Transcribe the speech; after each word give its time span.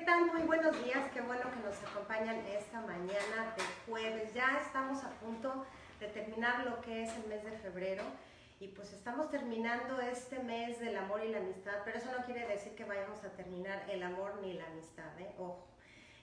¿Qué 0.00 0.06
tal? 0.06 0.32
Muy 0.32 0.40
buenos 0.44 0.82
días. 0.82 1.10
Qué 1.12 1.20
bueno 1.20 1.42
que 1.42 1.60
nos 1.60 1.76
acompañan 1.84 2.36
esta 2.46 2.80
mañana 2.80 3.54
de 3.54 3.62
jueves. 3.84 4.32
Ya 4.32 4.58
estamos 4.58 5.04
a 5.04 5.10
punto 5.20 5.66
de 6.00 6.06
terminar 6.06 6.64
lo 6.64 6.80
que 6.80 7.02
es 7.02 7.14
el 7.16 7.26
mes 7.26 7.44
de 7.44 7.50
febrero 7.58 8.04
y 8.60 8.68
pues 8.68 8.94
estamos 8.94 9.30
terminando 9.30 10.00
este 10.00 10.38
mes 10.38 10.80
del 10.80 10.96
amor 10.96 11.22
y 11.22 11.28
la 11.28 11.40
amistad, 11.40 11.82
pero 11.84 11.98
eso 11.98 12.10
no 12.18 12.24
quiere 12.24 12.48
decir 12.48 12.74
que 12.74 12.84
vayamos 12.84 13.22
a 13.24 13.28
terminar 13.32 13.84
el 13.90 14.02
amor 14.02 14.38
ni 14.40 14.54
la 14.54 14.64
amistad, 14.68 15.20
¿eh? 15.20 15.34
Ojo. 15.36 15.66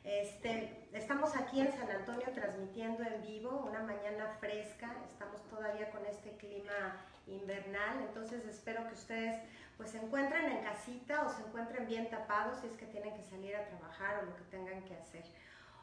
Este, 0.07 0.87
estamos 0.93 1.35
aquí 1.35 1.59
en 1.59 1.69
San 1.73 1.91
Antonio 1.91 2.27
transmitiendo 2.33 3.03
en 3.03 3.21
vivo, 3.23 3.65
una 3.69 3.81
mañana 3.81 4.37
fresca, 4.39 4.95
estamos 5.05 5.45
todavía 5.49 5.91
con 5.91 6.05
este 6.05 6.31
clima 6.37 6.95
invernal, 7.27 8.01
entonces 8.07 8.45
espero 8.45 8.87
que 8.87 8.93
ustedes 8.93 9.37
pues 9.75 9.91
se 9.91 9.97
encuentren 9.97 10.45
en 10.45 10.63
casita 10.63 11.25
o 11.25 11.29
se 11.29 11.41
encuentren 11.41 11.87
bien 11.87 12.09
tapados 12.09 12.61
si 12.61 12.67
es 12.67 12.77
que 12.77 12.85
tienen 12.85 13.15
que 13.15 13.23
salir 13.23 13.53
a 13.57 13.65
trabajar 13.65 14.19
o 14.19 14.27
lo 14.27 14.35
que 14.37 14.43
tengan 14.43 14.81
que 14.85 14.95
hacer. 14.95 15.25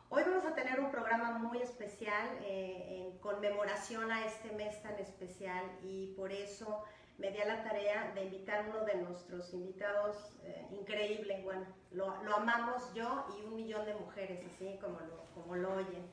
Hoy 0.08 0.22
vamos 0.24 0.46
a 0.46 0.54
tener 0.54 0.80
un 0.80 0.90
programa 0.90 1.38
muy 1.38 1.58
especial 1.60 2.26
eh, 2.40 3.04
en 3.04 3.18
conmemoración 3.18 4.10
a 4.10 4.24
este 4.24 4.52
mes 4.52 4.82
tan 4.82 4.98
especial 5.00 5.66
y 5.82 6.14
por 6.16 6.32
eso 6.32 6.82
me 7.18 7.30
di 7.30 7.38
a 7.40 7.46
la 7.46 7.62
tarea 7.62 8.12
de 8.14 8.24
invitar 8.24 8.60
a 8.64 8.68
uno 8.68 8.84
de 8.84 8.96
nuestros 8.96 9.52
invitados 9.54 10.16
eh, 10.44 10.66
increíble, 10.72 11.40
bueno, 11.44 11.64
lo, 11.92 12.22
lo, 12.24 12.36
amamos 12.36 12.92
yo 12.94 13.26
y 13.38 13.46
un 13.46 13.54
millón 13.56 13.86
de 13.86 13.94
mujeres, 13.94 14.44
así 14.46 14.78
como 14.80 14.98
lo, 15.00 15.24
como 15.34 15.54
lo 15.56 15.74
oyen. 15.74 16.04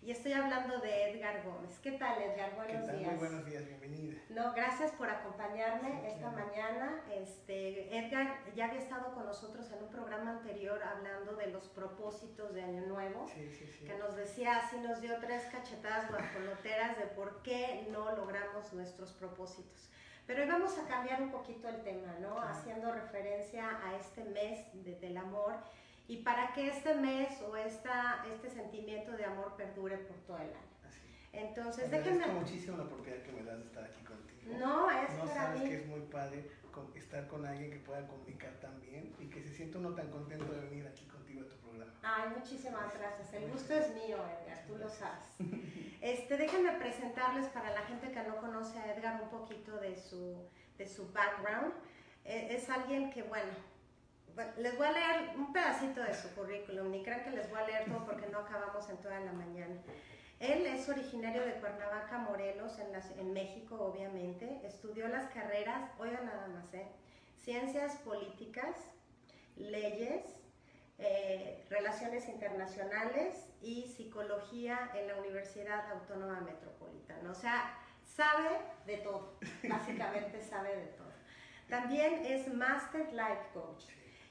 Y 0.00 0.12
estoy 0.12 0.32
hablando 0.32 0.78
de 0.78 1.10
Edgar 1.10 1.42
Gómez. 1.44 1.76
¿Qué 1.80 1.92
tal, 1.92 2.22
Edgar? 2.22 2.54
Buenos 2.54 2.82
¿Qué 2.82 2.86
tal? 2.86 2.98
días. 2.98 3.10
Muy 3.10 3.18
buenos 3.18 3.44
días, 3.46 3.66
bienvenida. 3.66 4.20
No, 4.30 4.52
gracias 4.52 4.92
por 4.92 5.10
acompañarme 5.10 5.90
Sí, 5.90 6.06
esta 6.06 6.30
claro. 6.30 6.46
mañana. 6.46 7.02
Este, 7.12 7.98
Edgar 7.98 8.38
ya 8.54 8.66
había 8.66 8.78
estado 8.78 9.12
con 9.12 9.26
nosotros 9.26 9.70
en 9.72 9.82
un 9.82 9.88
programa 9.90 10.30
anterior 10.30 10.80
hablando 10.84 11.34
de 11.34 11.48
los 11.48 11.66
propósitos 11.68 12.54
de 12.54 12.62
Año 12.62 12.86
Nuevo 12.86 13.26
Sí, 13.34 13.50
sí, 13.50 13.84
que 13.84 13.98
nos 13.98 14.14
decía, 14.14 14.58
así 14.58 14.76
nos 14.78 15.00
dio 15.00 15.18
tres 15.18 15.44
cachetadas 15.50 16.08
guajoloteras 16.08 16.96
de 16.96 17.06
por 17.06 17.42
qué 17.42 17.88
no 17.90 18.14
logramos 18.14 18.72
nuestros 18.72 19.12
propósitos. 19.12 19.90
Pero 20.28 20.42
hoy 20.42 20.48
vamos 20.48 20.76
a 20.78 20.86
cambiar 20.86 21.22
un 21.22 21.30
poquito 21.30 21.68
el 21.70 21.82
tema, 21.82 22.12
¿no? 22.20 22.34
Claro. 22.36 22.48
Haciendo 22.50 22.92
referencia 22.92 23.80
a 23.82 23.96
este 23.96 24.22
mes 24.24 24.60
de- 24.84 24.94
del 25.00 25.16
amor 25.16 25.54
y 26.06 26.18
para 26.18 26.52
que 26.52 26.68
este 26.68 26.94
mes 26.94 27.40
o 27.42 27.56
esta, 27.56 28.24
este 28.32 28.50
sentimiento 28.50 29.12
de 29.12 29.24
amor 29.24 29.56
perdure 29.56 29.96
por 29.96 30.16
todo 30.26 30.36
el 30.36 30.50
año. 30.50 30.68
Así. 30.86 31.00
Entonces, 31.32 31.84
Agradezco 31.86 32.18
déjenme... 32.18 32.40
muchísimo 32.40 32.76
la 32.76 32.82
oportunidad 32.84 33.22
que 33.22 33.32
me 33.32 33.42
das 33.42 33.58
de 33.58 33.64
estar 33.64 33.84
aquí 33.84 34.04
contigo. 34.04 34.52
No, 34.58 34.90
es 34.90 35.12
No 35.14 35.24
para 35.24 35.34
sabes 35.34 35.62
mí. 35.62 35.68
que 35.70 35.76
es 35.76 35.86
muy 35.86 36.00
padre 36.02 36.50
estar 36.94 37.26
con 37.26 37.44
alguien 37.44 37.70
que 37.72 37.78
pueda 37.78 38.06
comunicar 38.06 38.52
tan 38.60 38.78
bien 38.80 39.12
y 39.18 39.26
que 39.30 39.42
se 39.42 39.52
sienta 39.52 39.78
uno 39.78 39.94
tan 39.94 40.10
contento 40.10 40.44
de 40.52 40.60
venir 40.60 40.86
aquí 40.86 41.04
contigo 41.06 41.40
a 41.40 41.48
tu 41.48 41.56
programa. 41.56 41.92
Ay, 42.28 42.34
muchísimas 42.40 42.92
gracias. 42.98 43.32
El 43.32 43.50
gusto 43.50 43.74
es 43.74 43.88
mío, 43.94 44.16
Edgar, 44.18 44.64
tú 44.66 44.76
lo 44.76 44.88
sabes. 44.88 45.28
Este, 46.00 46.36
déjenme 46.36 46.70
presentarles 46.74 47.46
para 47.48 47.72
la 47.72 47.82
gente 47.82 48.12
que 48.12 48.22
no 48.22 48.36
conoce 48.36 48.78
a 48.78 48.94
Edgar 48.94 49.20
un 49.20 49.28
poquito 49.30 49.76
de 49.78 49.96
su, 49.96 50.36
de 50.78 50.86
su 50.86 51.12
background. 51.12 51.72
Eh, 52.24 52.48
Es 52.52 52.70
alguien 52.70 53.10
que, 53.10 53.22
bueno, 53.24 53.50
bueno, 54.36 54.52
les 54.58 54.78
voy 54.78 54.86
a 54.86 54.92
leer 54.92 55.36
un 55.36 55.52
pedacito 55.52 56.00
de 56.00 56.14
su 56.14 56.32
currículum, 56.36 56.92
ni 56.92 57.02
crean 57.02 57.24
que 57.24 57.30
les 57.30 57.50
voy 57.50 57.58
a 57.58 57.66
leer 57.66 57.86
todo 57.86 58.06
porque 58.06 58.28
no 58.28 58.38
acabamos 58.38 58.88
en 58.88 58.98
toda 58.98 59.18
la 59.18 59.32
mañana. 59.32 59.74
Él 60.38 60.66
es 60.66 60.88
originario 60.88 61.44
de 61.44 61.54
Cuernavaca, 61.54 62.18
Morelos, 62.18 62.78
en, 62.78 62.92
las- 62.92 63.10
en 63.18 63.32
México, 63.32 63.74
obviamente. 63.80 64.60
Estudió 64.64 65.08
las 65.08 65.26
carreras, 65.32 65.90
oigan 65.98 66.26
nada 66.26 66.46
más, 66.46 66.72
¿eh? 66.74 66.86
Ciencias 67.42 67.96
políticas, 67.96 68.76
leyes, 69.56 70.22
eh, 70.98 71.64
relaciones 71.70 72.28
internacionales 72.28 73.46
y 73.62 73.88
psicología 73.96 74.90
en 74.94 75.08
la 75.08 75.16
Universidad 75.16 75.90
Autónoma 75.92 76.40
Metropolitana. 76.40 77.30
O 77.30 77.34
sea, 77.34 77.78
sabe 78.04 78.48
de 78.86 78.96
todo, 78.98 79.38
básicamente 79.68 80.42
sabe 80.42 80.76
de 80.76 80.86
todo. 80.88 81.08
También 81.68 82.24
es 82.26 82.52
Master 82.52 83.12
Life 83.12 83.48
Coach. 83.54 83.84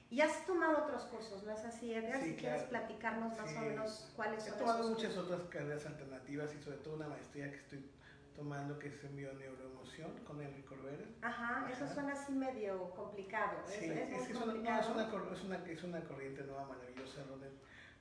Y 0.09 0.21
has 0.21 0.45
tomado 0.45 0.85
otros 0.85 1.03
cursos, 1.05 1.43
¿no 1.43 1.51
es 1.51 1.63
así, 1.65 1.93
Edgar? 1.93 2.21
Sí, 2.21 2.29
si 2.31 2.35
quieres 2.37 2.63
platicarnos 2.63 3.37
más 3.37 3.49
Sí. 3.49 3.57
o 3.57 3.61
menos 3.61 4.11
cuáles 4.15 4.45
He 4.45 4.49
son 4.51 4.59
tomado 4.59 4.79
esos 4.79 4.89
muchas 4.91 5.13
cursos. 5.13 5.31
otras 5.31 5.49
carreras 5.49 5.85
alternativas 5.85 6.55
y 6.55 6.63
sobre 6.63 6.77
todo 6.77 6.95
una 6.95 7.07
maestría 7.09 7.49
que 7.51 7.57
estoy 7.57 7.91
tomando 8.37 8.77
que 8.77 8.89
es 8.89 9.03
en 9.03 9.15
bioneuroemoción 9.15 10.11
con 10.23 10.39
Enrique 10.39 10.67
Corbera. 10.67 11.03
Ajá, 11.23 11.67
eso 11.71 11.85
Ajá. 11.85 11.93
suena 11.95 12.13
así 12.13 12.31
medio 12.33 12.91
complicado. 12.91 13.57
Sí, 13.65 13.85
es 13.85 14.11
es, 14.11 14.29
es 14.29 14.35
una, 14.35 14.45
complicado. 14.45 14.81
es, 14.81 15.43
una, 15.43 15.57
es 15.65 15.83
una 15.83 16.01
corriente 16.01 16.43
nueva 16.43 16.65
maravillosa 16.67 17.23
donde, 17.23 17.49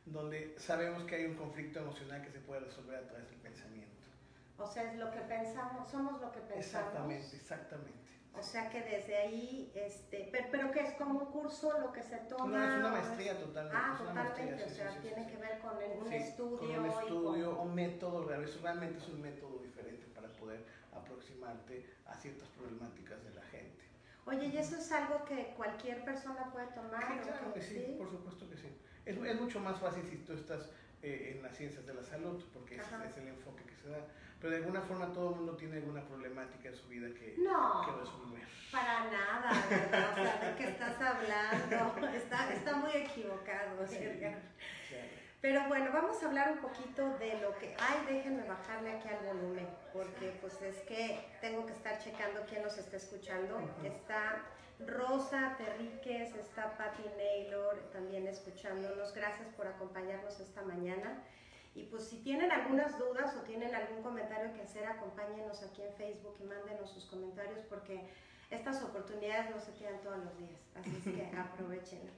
donde 0.05 0.55
sabemos 0.59 1.05
que 1.05 1.15
hay 1.17 1.25
un 1.25 1.37
conflicto 1.37 1.81
emocional 1.81 2.23
que 2.23 2.31
se 2.31 2.41
puede 2.41 2.61
resolver 2.61 2.97
a 2.97 3.09
través 3.09 3.31
del 3.31 3.39
pensamiento. 3.39 3.97
O 4.59 4.67
sea, 4.67 4.93
es 4.93 4.99
lo 4.99 5.11
que 5.11 5.21
pensamos, 5.21 5.91
somos 5.91 6.21
lo 6.21 6.31
que 6.31 6.41
pensamos. 6.41 6.67
Exactamente, 6.67 7.37
exactamente. 7.37 7.99
O 8.39 8.43
sea 8.43 8.69
que 8.71 8.83
desde 8.83 9.17
ahí, 9.17 9.73
este, 9.75 10.29
pero, 10.31 10.49
pero 10.51 10.71
que 10.71 10.81
es 10.81 10.95
como 10.95 11.21
un 11.21 11.27
curso 11.27 11.79
lo 11.81 11.93
que 11.93 12.03
se 12.03 12.17
toma. 12.29 12.47
No, 12.47 12.65
es 12.65 12.79
una 12.79 12.89
¿o 12.89 12.93
maestría 12.93 13.39
totalmente. 13.41 13.79
Ah, 13.83 13.93
es 13.95 13.99
totalmente, 14.07 14.65
o 14.65 14.69
sea, 14.69 14.91
sí, 14.91 14.97
sí, 14.97 15.09
tiene 15.09 15.25
sí. 15.25 15.31
que 15.31 15.37
ver 15.39 15.59
con 15.61 15.83
el- 15.83 15.99
un 15.99 16.09
Sí, 16.09 16.15
estudio. 16.17 16.59
Con 16.59 16.69
un 16.85 16.91
con- 16.93 17.03
estudio, 17.03 17.61
un 17.61 17.75
método, 17.75 18.25
realmente 18.63 18.99
es 18.99 19.09
un 19.09 19.21
método 19.23 19.59
diferente 19.63 20.07
para 20.15 20.29
poder 20.29 20.65
aproximarte 20.93 21.87
a 22.07 22.15
ciertas 22.15 22.49
problemáticas 22.51 23.23
de 23.25 23.31
la 23.35 23.43
gente. 23.43 23.85
Oye, 24.27 24.47
¿y 24.47 24.57
eso 24.59 24.77
es 24.77 24.91
algo 24.93 25.25
que 25.25 25.55
cualquier 25.57 26.05
persona 26.05 26.51
puede 26.53 26.67
tomar? 26.69 27.01
Sí, 27.07 27.19
claro 27.23 27.55
que 27.55 27.63
sí, 27.63 27.95
por 27.97 28.11
supuesto 28.11 28.49
que 28.51 28.57
sí. 28.57 28.69
Es, 29.05 29.17
es 29.17 29.41
mucho 29.41 29.61
más 29.61 29.79
fácil 29.79 30.03
si 30.11 30.17
tú 30.19 30.33
estás 30.33 30.69
eh, 31.03 31.35
en 31.37 31.43
las 31.43 31.57
ciencias 31.57 31.87
de 31.87 31.95
la 31.95 32.03
salud, 32.03 32.43
porque 32.53 32.75
ese 32.77 32.91
es 33.09 33.17
el 33.19 33.29
enfoque 33.29 33.63
que 33.65 33.77
se 33.77 33.89
da. 33.89 33.99
Pero 34.47 34.59
de 34.59 34.63
alguna 34.65 34.81
forma 34.83 35.13
todo 35.13 35.31
el 35.31 35.37
mundo 35.39 35.57
tiene 35.57 35.79
alguna 35.79 36.07
problemática 36.07 36.69
en 36.69 36.77
su 36.77 36.87
vida 36.87 37.09
que, 37.19 37.35
No, 37.39 37.83
que 37.85 37.91
resolver. 38.01 38.47
para 38.71 39.11
nada, 39.11 39.51
¿verdad? 39.69 40.13
O 40.13 40.23
sea, 40.23 40.51
¿de 40.51 40.57
qué 40.57 40.69
estás 40.69 41.03
hablando? 41.03 42.07
Está, 42.17 42.53
está 42.55 42.77
muy 42.77 42.93
equivocado, 42.93 43.85
Sí. 43.89 43.97
Edgar. 43.97 44.39
Pero 45.41 45.67
bueno, 45.67 45.91
vamos 45.93 46.23
a 46.23 46.27
hablar 46.27 46.53
un 46.53 46.59
poquito 46.59 47.19
de 47.19 47.41
lo 47.41 47.59
que... 47.59 47.75
Ay, 47.81 48.05
déjenme 48.07 48.45
bajarle 48.45 48.93
aquí 48.93 49.09
al 49.09 49.27
volumen, 49.27 49.67
porque 49.93 50.39
pues 50.41 50.63
es 50.63 50.77
que 50.83 51.19
tengo 51.41 51.67
que 51.67 51.73
estar 51.73 51.99
checando 51.99 52.45
quién 52.49 52.63
nos 52.63 52.79
está 52.79 52.99
escuchando. 52.99 53.59
Está 53.83 54.43
Rosa 54.79 55.57
Terríquez, 55.59 56.37
está 56.37 56.77
Patty 56.79 57.03
Naylor 57.17 57.81
también 57.93 58.29
escuchándonos. 58.29 59.13
Gracias 59.13 59.49
por 59.57 59.67
acompañarnos 59.67 60.39
esta 60.39 60.63
mañana. 60.63 61.21
Y 61.77 61.85
pues 61.85 62.05
si 62.05 62.17
tienen 62.23 62.51
algunas 62.51 62.99
dudas 62.99 63.37
o 63.37 63.43
tienen 63.43 63.75
algún 63.75 64.03
comentario 64.03 64.53
que 64.55 64.63
hacer, 64.63 64.87
acompáñenos 64.87 65.63
aquí 65.63 65.83
en 65.83 65.93
Facebook 65.93 66.35
y 66.41 66.45
mándenos 66.45 66.91
sus 66.91 67.05
comentarios 67.05 67.61
porque 67.69 68.09
estas 68.51 68.83
oportunidades 68.83 69.51
no 69.51 69.61
se 69.61 69.75
quedan 69.75 70.01
todos 70.01 70.19
los 70.25 70.39
días. 70.39 70.59
Así 70.75 70.91
es 70.97 71.05
que 71.05 71.37
aprovechenla. 71.39 72.13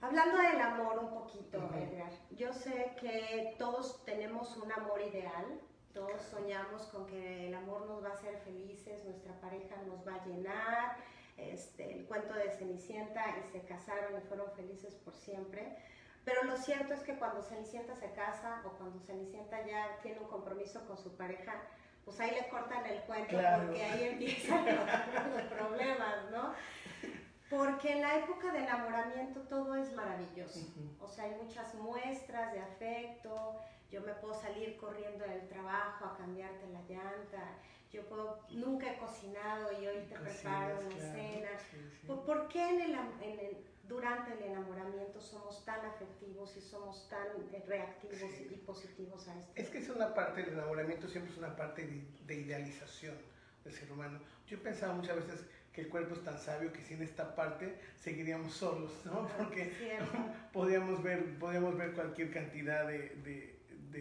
Hablando 0.00 0.36
del 0.38 0.60
amor 0.60 0.98
un 0.98 1.10
poquito. 1.10 1.58
Edgar, 1.58 2.10
yo 2.32 2.52
sé 2.52 2.92
que 3.00 3.54
todos 3.56 4.04
tenemos 4.04 4.56
un 4.56 4.72
amor 4.72 5.00
ideal, 5.00 5.60
todos 5.94 6.20
soñamos 6.22 6.82
con 6.86 7.06
que 7.06 7.46
el 7.46 7.54
amor 7.54 7.86
nos 7.86 8.02
va 8.02 8.08
a 8.08 8.14
hacer 8.14 8.36
felices, 8.38 9.04
nuestra 9.04 9.32
pareja 9.40 9.76
nos 9.86 10.04
va 10.04 10.16
a 10.16 10.26
llenar, 10.26 10.96
este, 11.36 11.98
el 11.98 12.04
cuento 12.06 12.34
de 12.34 12.50
Cenicienta 12.50 13.38
y 13.38 13.52
se 13.52 13.62
casaron 13.62 14.18
y 14.18 14.26
fueron 14.26 14.50
felices 14.56 14.96
por 15.04 15.14
siempre. 15.14 15.76
Pero 16.24 16.44
lo 16.44 16.56
cierto 16.56 16.94
es 16.94 17.00
que 17.00 17.14
cuando 17.18 17.42
Cenicienta 17.42 17.94
se 17.96 18.12
casa 18.12 18.62
o 18.64 18.70
cuando 18.78 19.00
Cenicienta 19.00 19.66
ya 19.66 19.98
tiene 20.02 20.20
un 20.20 20.28
compromiso 20.28 20.84
con 20.86 20.96
su 20.96 21.16
pareja, 21.16 21.54
pues 22.04 22.18
ahí 22.20 22.30
le 22.32 22.48
cortan 22.48 22.84
el 22.86 23.00
cuento 23.02 23.28
Claro. 23.30 23.64
porque 23.66 23.82
ahí 23.82 24.04
empiezan 24.04 24.64
los, 24.66 25.42
problemas, 25.58 26.30
¿no? 26.30 26.54
Porque 27.50 27.92
en 27.92 28.00
la 28.02 28.16
época 28.18 28.50
de 28.52 28.60
enamoramiento 28.60 29.40
todo 29.42 29.74
es 29.76 29.92
maravilloso. 29.94 30.60
O 31.00 31.06
sea, 31.08 31.24
hay 31.24 31.34
muchas 31.42 31.74
muestras 31.74 32.52
de 32.52 32.60
afecto. 32.60 33.60
Yo 33.90 34.00
me 34.00 34.14
puedo 34.14 34.32
salir 34.34 34.76
corriendo 34.78 35.24
del 35.26 35.46
trabajo 35.48 36.06
a 36.06 36.16
cambiarte 36.16 36.66
la 36.68 36.80
llanta. 36.82 37.42
Yo 37.90 38.06
puedo, 38.08 38.40
nunca 38.52 38.90
he 38.90 38.96
cocinado 38.96 39.70
y 39.72 39.86
hoy 39.86 39.98
te 40.08 40.14
Cocinas, 40.14 40.36
preparo 40.40 40.78
una 40.80 40.88
claro, 40.88 41.12
cena. 41.12 41.48
sí, 41.70 41.76
sí. 42.00 42.06
¿Por, 42.06 42.24
por 42.24 42.48
qué 42.48 42.70
en 42.70 42.80
el 42.80 42.94
en 43.20 43.40
el- 43.40 43.66
durante 43.92 44.32
el 44.32 44.42
enamoramiento 44.50 45.20
somos 45.20 45.64
tan 45.64 45.84
afectivos 45.84 46.56
y 46.56 46.60
somos 46.60 47.08
tan 47.08 47.26
eh, 47.52 47.62
reactivos 47.66 48.40
y 48.50 48.56
positivos 48.56 49.28
a 49.28 49.38
esto. 49.38 49.52
Es 49.54 49.68
que 49.68 49.78
es 49.78 49.88
una 49.90 50.14
parte, 50.14 50.42
del 50.42 50.54
enamoramiento 50.54 51.06
siempre 51.08 51.32
es 51.32 51.38
una 51.38 51.54
parte 51.54 51.86
de, 52.26 52.34
idealización 52.34 53.14
del 53.64 53.72
ser 53.72 53.92
humano. 53.92 54.18
Yo 54.46 54.56
he 54.56 54.60
pensado 54.60 54.94
muchas 54.94 55.16
veces 55.16 55.44
que 55.72 55.82
el 55.82 55.88
cuerpo 55.88 56.14
es 56.14 56.24
tan 56.24 56.38
sabio 56.38 56.72
que 56.72 56.82
sin 56.82 57.02
esta 57.02 57.34
parte 57.34 57.78
seguiríamos 58.00 58.54
solos, 58.54 58.92
¿no? 59.04 59.28
Porque 59.38 59.72
podríamos 60.52 61.02
ver, 61.02 61.38
podríamos 61.38 61.76
ver 61.76 61.92
cualquier 61.92 62.30
cantidad 62.30 62.86
de, 62.86 63.16
de, 63.24 63.52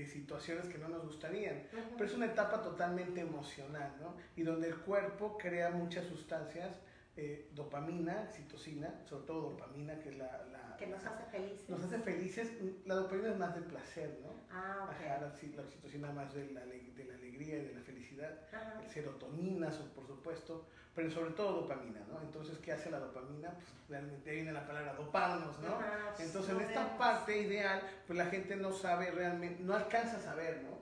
situaciones 0.07 0.67
que 0.67 0.77
no 0.77 0.87
nos 0.87 1.03
gustarían. 1.03 1.63
Pero 1.97 2.05
es 2.05 2.15
una 2.15 2.27
etapa 2.27 2.61
totalmente 2.61 3.19
emocional, 3.19 3.93
¿no? 3.99 4.15
Y 4.37 4.43
donde 4.43 4.69
el 4.69 4.77
cuerpo 4.77 5.37
crea 5.37 5.69
muchas 5.69 6.05
sustancias 6.05 6.79
eh, 7.21 7.49
dopamina, 7.53 8.27
citocina, 8.31 8.91
sobre 9.05 9.27
todo 9.27 9.51
dopamina, 9.51 9.93
que 9.99 10.09
es 10.09 10.17
la, 10.17 10.75
que 10.79 10.87
nos 10.87 11.05
hace 11.05 11.23
felices. 11.25 11.69
Nos 11.69 11.83
hace 11.83 11.99
felices. 11.99 12.51
La 12.85 12.95
dopamina 12.95 13.29
es 13.29 13.37
más 13.37 13.53
del 13.53 13.65
placer, 13.65 14.19
¿no? 14.23 14.33
Ah, 14.49 14.85
ok. 14.85 15.05
Ajá, 15.05 15.21
la, 15.21 15.27
oxitocina 15.27 16.11
más 16.11 16.33
de 16.33 16.49
la, 16.49 16.61
de 16.65 17.05
la 17.05 17.13
alegría 17.13 17.59
y 17.59 17.65
de 17.67 17.73
la 17.75 17.81
felicidad. 17.81 18.39
Ajá. 18.51 18.81
serotonina, 18.89 19.69
por 19.93 20.07
supuesto, 20.07 20.65
pero 20.95 21.11
sobre 21.11 21.31
todo 21.31 21.61
dopamina, 21.61 21.99
¿no? 22.09 22.19
Entonces, 22.21 22.57
¿qué 22.57 22.71
hace 22.71 22.89
la 22.89 22.99
dopamina? 22.99 23.51
Pues 23.51 23.89
realmente 23.89 24.31
viene 24.31 24.51
la 24.51 24.65
palabra 24.65 24.95
doparnos, 24.95 25.59
¿no? 25.59 25.77
Entonces, 26.17 26.55
en 26.55 26.61
esta 26.61 26.97
parte 26.97 27.39
ideal, 27.39 27.83
pues 28.07 28.17
la 28.17 28.25
gente 28.25 28.55
no 28.55 28.73
sabe 28.73 29.11
realmente, 29.11 29.63
no 29.63 29.75
alcanza 29.75 30.17
a 30.17 30.21
saber, 30.21 30.63
¿no? 30.63 30.79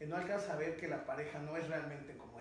Eh, 0.00 0.06
no 0.06 0.16
alcanza 0.16 0.54
a 0.54 0.56
ver 0.56 0.78
que 0.78 0.88
la 0.88 1.04
pareja 1.04 1.38
no 1.40 1.54
es 1.58 1.68
realmente 1.68 2.16
como 2.16 2.40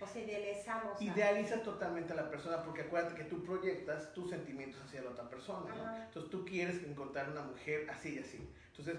o 0.00 0.06
sea, 0.06 0.22
idealizamos. 0.22 1.00
Idealizas 1.00 1.62
totalmente 1.62 2.12
a 2.12 2.16
la 2.16 2.30
persona 2.30 2.62
porque 2.62 2.82
acuérdate 2.82 3.14
que 3.14 3.24
tú 3.24 3.44
proyectas 3.44 4.12
tus 4.12 4.30
sentimientos 4.30 4.80
hacia 4.82 5.02
la 5.02 5.10
otra 5.10 5.28
persona, 5.28 5.74
¿no? 5.74 5.96
Entonces 5.96 6.30
tú 6.30 6.44
quieres 6.44 6.82
encontrar 6.84 7.30
una 7.30 7.42
mujer 7.42 7.88
así 7.90 8.16
y 8.16 8.18
así. 8.18 8.48
Entonces 8.70 8.96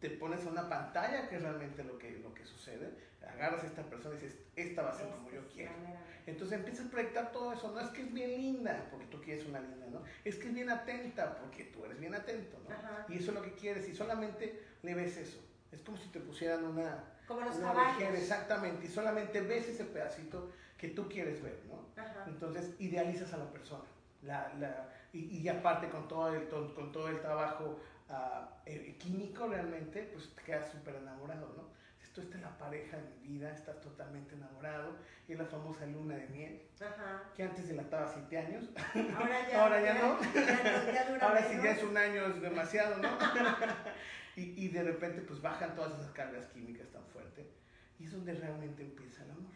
te 0.00 0.10
pones 0.10 0.44
a 0.44 0.50
una 0.50 0.68
pantalla, 0.68 1.28
que 1.28 1.36
es 1.36 1.42
realmente 1.42 1.82
lo 1.82 1.98
que, 1.98 2.18
lo 2.18 2.34
que 2.34 2.44
sucede, 2.44 2.92
agarras 3.26 3.64
a 3.64 3.66
esta 3.66 3.82
persona 3.82 4.14
y 4.16 4.22
dices, 4.22 4.38
esta 4.54 4.82
va 4.82 4.90
a 4.90 4.94
ser 4.94 5.08
como 5.08 5.30
yo 5.30 5.46
quiero. 5.48 5.72
Entonces 6.26 6.58
empiezas 6.58 6.86
a 6.86 6.90
proyectar 6.90 7.32
todo 7.32 7.52
eso, 7.52 7.72
no 7.72 7.80
es 7.80 7.88
que 7.88 8.02
es 8.02 8.12
bien 8.12 8.30
linda, 8.30 8.86
porque 8.90 9.06
tú 9.06 9.20
quieres 9.20 9.46
una 9.46 9.60
linda, 9.60 9.86
¿no? 9.86 10.02
Es 10.24 10.36
que 10.36 10.48
es 10.48 10.54
bien 10.54 10.70
atenta, 10.70 11.36
porque 11.38 11.64
tú 11.64 11.84
eres 11.84 11.98
bien 11.98 12.14
atento, 12.14 12.58
¿no? 12.68 13.14
Y 13.14 13.18
eso 13.18 13.30
es 13.30 13.34
lo 13.34 13.42
que 13.42 13.52
quieres, 13.52 13.88
y 13.88 13.94
solamente 13.94 14.60
le 14.82 14.94
ves 14.94 15.16
eso. 15.16 15.38
Es 15.72 15.80
como 15.82 15.96
si 15.96 16.08
te 16.08 16.20
pusieran 16.20 16.64
una, 16.64 17.04
como 17.26 17.40
los 17.40 17.56
caballos. 17.56 18.14
exactamente, 18.14 18.86
y 18.86 18.88
solamente 18.88 19.40
ves 19.40 19.68
ese 19.68 19.84
pedacito 19.84 20.50
que 20.78 20.88
tú 20.88 21.08
quieres 21.08 21.42
ver, 21.42 21.60
¿no? 21.68 21.86
Entonces 22.26 22.74
idealizas 22.78 23.32
a 23.32 23.38
la 23.38 23.50
persona. 23.50 23.84
La, 24.22 24.52
la, 24.58 24.88
y, 25.12 25.38
y, 25.38 25.48
aparte 25.48 25.88
con 25.88 26.08
todo 26.08 26.34
el, 26.34 26.48
con 26.48 26.92
todo 26.92 27.08
el 27.08 27.20
trabajo 27.20 27.78
uh, 28.08 28.98
químico 28.98 29.46
realmente, 29.46 30.10
pues 30.12 30.34
te 30.34 30.42
quedas 30.42 30.70
súper 30.70 30.96
enamorado, 30.96 31.52
¿no? 31.56 31.76
Esto 32.02 32.22
esta 32.22 32.36
es 32.36 32.42
la 32.42 32.58
pareja 32.58 32.96
de 32.96 33.02
mi 33.20 33.34
vida, 33.34 33.52
estás 33.52 33.80
totalmente 33.80 34.34
enamorado, 34.34 34.96
y 35.28 35.32
es 35.32 35.38
la 35.38 35.44
famosa 35.44 35.86
luna 35.86 36.16
de 36.16 36.26
miel, 36.28 36.62
Ajá. 36.80 37.22
que 37.34 37.42
antes 37.42 37.68
dilataba 37.68 38.08
siete 38.08 38.38
años, 38.38 38.64
ahora 39.16 39.48
ya, 39.48 39.62
ahora 39.62 39.80
ya, 39.82 39.94
no, 39.94 40.18
ahora 41.20 41.42
si 41.42 41.56
ya 41.62 41.70
es 41.72 41.82
un 41.82 41.96
año 41.96 42.26
es 42.26 42.40
demasiado, 42.40 42.96
¿no? 42.98 43.08
y, 44.36 44.64
y, 44.64 44.68
de 44.68 44.82
repente 44.82 45.22
pues 45.22 45.40
bajan 45.40 45.74
todas 45.74 45.98
esas 45.98 46.12
cargas 46.12 46.46
químicas 46.48 46.88
tan 46.90 47.04
fuertes 47.06 47.46
y 47.98 48.04
es 48.04 48.12
donde 48.12 48.34
realmente 48.34 48.82
empieza 48.82 49.24
el 49.24 49.30
amor. 49.30 49.52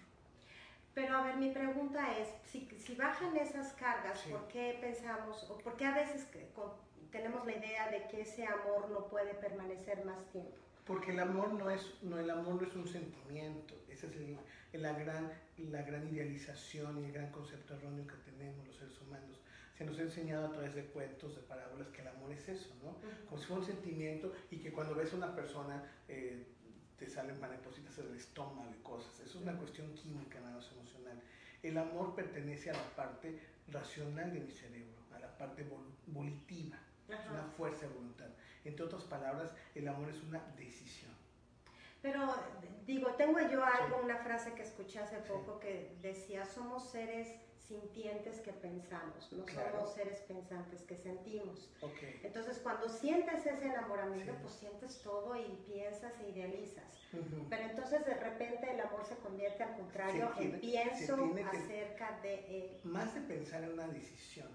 Pero 0.94 1.16
a 1.16 1.24
ver, 1.24 1.36
mi 1.36 1.50
pregunta 1.50 2.18
es, 2.18 2.28
si, 2.50 2.66
si 2.78 2.94
bajan 2.96 3.36
esas 3.36 3.74
cargas, 3.74 4.20
¿por 4.22 4.48
qué 4.48 4.78
pensamos, 4.80 5.48
o 5.50 5.58
por 5.58 5.76
qué 5.76 5.86
a 5.86 5.94
veces 5.94 6.26
tenemos 7.12 7.46
la 7.46 7.56
idea 7.56 7.90
de 7.90 8.08
que 8.08 8.22
ese 8.22 8.46
amor 8.46 8.90
no 8.90 9.06
puede 9.06 9.34
permanecer 9.34 10.04
más 10.04 10.26
tiempo? 10.32 10.56
Porque 10.86 11.12
el 11.12 11.20
amor 11.20 11.52
no 11.52 11.70
es, 11.70 12.02
no, 12.02 12.18
el 12.18 12.30
amor 12.30 12.60
no 12.60 12.66
es 12.66 12.74
un 12.74 12.88
sentimiento, 12.88 13.74
esa 13.88 14.06
es 14.08 14.16
la, 14.72 14.92
gran, 14.94 15.30
la 15.58 15.82
gran 15.82 16.08
idealización 16.08 16.98
y 16.98 17.04
el 17.04 17.12
gran 17.12 17.30
concepto 17.30 17.74
erróneo 17.74 18.06
que 18.06 18.16
tenemos 18.30 18.66
los 18.66 18.76
seres 18.76 19.00
humanos 19.00 19.39
se 19.80 19.86
nos 19.86 19.98
ha 19.98 20.02
enseñado 20.02 20.48
a 20.48 20.50
través 20.50 20.74
de 20.74 20.84
cuentos, 20.84 21.34
de 21.36 21.40
parábolas, 21.40 21.88
que 21.88 22.02
el 22.02 22.08
amor 22.08 22.30
es 22.32 22.46
eso, 22.50 22.68
¿no? 22.82 22.96
Como 23.26 23.40
si 23.40 23.46
fuera 23.46 23.62
un 23.62 23.66
sentimiento 23.66 24.30
y 24.50 24.58
que 24.58 24.70
cuando 24.72 24.94
ves 24.94 25.10
a 25.14 25.16
una 25.16 25.34
persona 25.34 25.82
eh, 26.06 26.44
te 26.98 27.08
salen 27.08 27.40
maripositas 27.40 27.96
en 27.96 28.08
el 28.08 28.16
estómago 28.16 28.70
y 28.78 28.82
cosas. 28.82 29.18
Eso 29.20 29.38
es 29.38 29.42
una 29.42 29.56
cuestión 29.56 29.90
química, 29.94 30.38
nada 30.40 30.56
más 30.56 30.70
emocional. 30.70 31.18
El 31.62 31.78
amor 31.78 32.14
pertenece 32.14 32.68
a 32.68 32.74
la 32.74 32.94
parte 32.94 33.40
racional 33.68 34.30
de 34.34 34.40
mi 34.40 34.50
cerebro, 34.50 35.00
a 35.14 35.18
la 35.18 35.38
parte 35.38 35.66
volitiva, 36.08 36.76
es 37.08 37.30
una 37.30 37.44
fuerza 37.56 37.86
de 37.86 37.94
voluntad. 37.94 38.28
Entre 38.66 38.84
otras 38.84 39.04
palabras, 39.04 39.54
el 39.74 39.88
amor 39.88 40.10
es 40.10 40.22
una 40.24 40.44
decisión. 40.58 41.12
Pero 42.02 42.34
digo, 42.84 43.14
tengo 43.14 43.40
yo 43.40 43.64
algo, 43.64 44.02
una 44.04 44.18
frase 44.18 44.52
que 44.52 44.62
escuché 44.62 44.98
hace 44.98 45.16
poco 45.20 45.58
que 45.58 45.96
decía, 46.02 46.44
somos 46.44 46.90
seres 46.90 47.28
sintientes 47.70 48.40
que 48.40 48.52
pensamos, 48.52 49.30
no 49.30 49.46
somos 49.46 49.94
seres 49.94 50.20
pensantes 50.22 50.82
que 50.82 50.96
sentimos. 50.96 51.70
Entonces, 52.24 52.58
cuando 52.58 52.88
sientes 52.88 53.46
ese 53.46 53.66
enamoramiento, 53.66 54.34
pues 54.42 54.54
sientes 54.54 55.00
todo 55.02 55.36
y 55.36 55.48
piensas 55.72 56.12
e 56.20 56.30
idealizas. 56.30 56.98
Pero 57.48 57.62
entonces 57.62 58.04
de 58.04 58.14
repente 58.14 58.72
el 58.72 58.80
amor 58.80 59.04
se 59.04 59.16
convierte 59.16 59.62
al 59.62 59.76
contrario 59.76 60.32
en 60.38 60.60
pienso 60.60 61.14
acerca 61.46 62.20
de 62.22 62.34
él. 62.58 62.80
Más 62.82 63.14
de 63.14 63.20
pensar 63.20 63.62
en 63.62 63.72
una 63.72 63.86
decisión. 63.86 64.48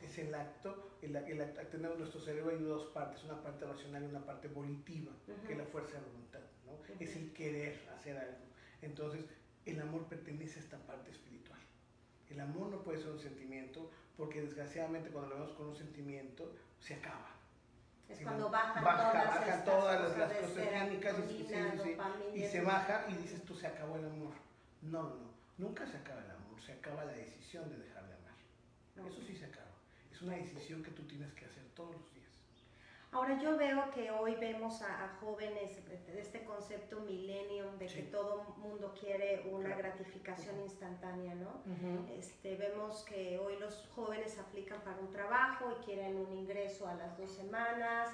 Es 0.00 0.16
el 0.16 0.34
acto, 0.34 0.96
el, 1.02 1.14
el, 1.14 1.52
tenemos 1.70 1.98
nuestro 1.98 2.18
cerebro 2.18 2.50
hay 2.50 2.62
dos 2.62 2.86
partes, 2.94 3.22
una 3.24 3.42
parte 3.42 3.66
racional 3.66 4.04
y 4.04 4.06
una 4.06 4.24
parte 4.24 4.48
volitiva, 4.48 5.12
que 5.46 5.52
es 5.52 5.58
la 5.58 5.66
fuerza 5.66 5.98
de 5.98 6.06
voluntad, 6.06 6.40
¿no? 6.64 6.78
Es 6.98 7.14
el 7.14 7.30
querer 7.34 7.78
hacer 7.94 8.16
algo. 8.16 8.46
Entonces, 8.80 9.26
el 9.66 9.78
amor 9.78 10.06
pertenece 10.06 10.60
a 10.60 10.62
esta 10.62 10.78
parte 10.78 11.10
espiritual. 11.10 11.60
El 12.30 12.40
amor 12.40 12.68
no 12.68 12.82
puede 12.82 12.98
ser 12.98 13.10
un 13.10 13.18
sentimiento 13.18 13.90
porque 14.16 14.42
desgraciadamente 14.42 15.10
cuando 15.10 15.30
lo 15.30 15.40
vemos 15.40 15.56
con 15.56 15.68
un 15.68 15.76
sentimiento 15.76 16.54
se 16.80 16.94
acaba. 16.94 17.30
Es 18.08 18.20
cuando 18.20 18.48
bajan 18.48 18.84
todas, 18.84 19.64
todas 19.64 20.18
las, 20.18 20.32
cosas 20.32 20.68
químicas 20.68 21.16
y, 22.34 22.42
se 22.44 22.60
baja 22.60 23.04
y 23.08 23.14
dices 23.14 23.42
tú 23.44 23.54
se 23.54 23.66
acabó 23.66 23.96
el 23.96 24.04
amor. 24.04 24.32
No, 24.82 25.02
no, 25.02 25.14
no. 25.16 25.36
Nunca 25.58 25.86
se 25.86 25.96
acaba 25.96 26.22
el 26.22 26.30
amor, 26.30 26.60
se 26.60 26.72
acaba 26.72 27.04
la 27.04 27.12
decisión 27.12 27.68
de 27.68 27.78
dejar 27.78 28.06
de 28.06 28.14
amar. 28.14 29.10
Eso 29.10 29.22
sí 29.26 29.34
se 29.36 29.46
acaba. 29.46 29.66
Es 30.12 30.22
una 30.22 30.36
decisión 30.36 30.82
que 30.82 30.92
tú 30.92 31.02
tienes 31.02 31.32
que 31.32 31.46
hacer 31.46 31.64
todos 31.74 31.96
los 31.96 32.12
días. 32.12 32.15
Ahora 33.12 33.40
yo 33.40 33.56
veo 33.56 33.90
que 33.92 34.10
hoy 34.10 34.34
vemos 34.34 34.82
a, 34.82 35.16
jóvenes 35.20 35.78
de 35.88 36.20
este 36.20 36.44
concepto 36.44 37.00
millennium 37.00 37.78
de 37.78 37.86
que 37.86 38.02
todo 38.02 38.42
mundo 38.58 38.94
quiere 38.98 39.48
una 39.50 39.74
gratificación 39.74 40.60
instantánea, 40.60 41.34
¿no? 41.34 41.62
este, 42.18 42.56
vemos 42.56 43.04
que 43.04 43.38
hoy 43.38 43.56
los 43.58 43.86
jóvenes 43.94 44.38
aplican 44.38 44.80
para 44.82 44.98
un 44.98 45.10
trabajo 45.10 45.76
y 45.80 45.84
quieren 45.84 46.16
un 46.16 46.32
ingreso 46.34 46.86
a 46.86 46.94
las 46.94 47.16
dos 47.16 47.30
semanas 47.30 48.10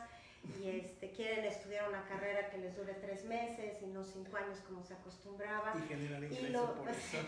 y 0.61 0.69
este, 0.69 1.11
quieren 1.11 1.45
estudiar 1.45 1.88
una 1.88 2.05
carrera 2.05 2.50
que 2.50 2.59
les 2.59 2.76
dure 2.76 2.95
tres 2.95 3.25
meses 3.25 3.81
y 3.81 3.87
no 3.87 4.02
cinco 4.02 4.37
años 4.37 4.59
como 4.67 4.83
se 4.83 4.95
acostumbraba. 4.95 5.73
Y 5.76 5.88
generar 5.88 6.25
ingreso 6.25 6.75
por 6.75 6.88
eso. 6.90 7.19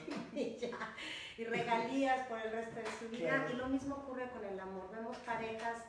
y, 1.39 1.45
regalías 1.45 2.27
por 2.27 2.41
el 2.41 2.51
resto 2.51 2.81
de 2.81 2.87
su 2.99 3.09
vida. 3.09 3.49
Y 3.53 3.57
lo 3.57 3.69
mismo 3.69 3.95
ocurre 3.97 4.29
con 4.31 4.45
el 4.45 4.59
amor. 4.59 4.91
Vemos 4.91 5.17
parejas 5.19 5.85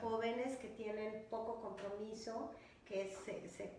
jóvenes 0.00 0.56
que 0.56 0.68
tienen 0.68 1.26
poco 1.30 1.60
compromiso, 1.60 2.52
que 2.84 3.10
se, 3.24 3.48
se, 3.48 3.70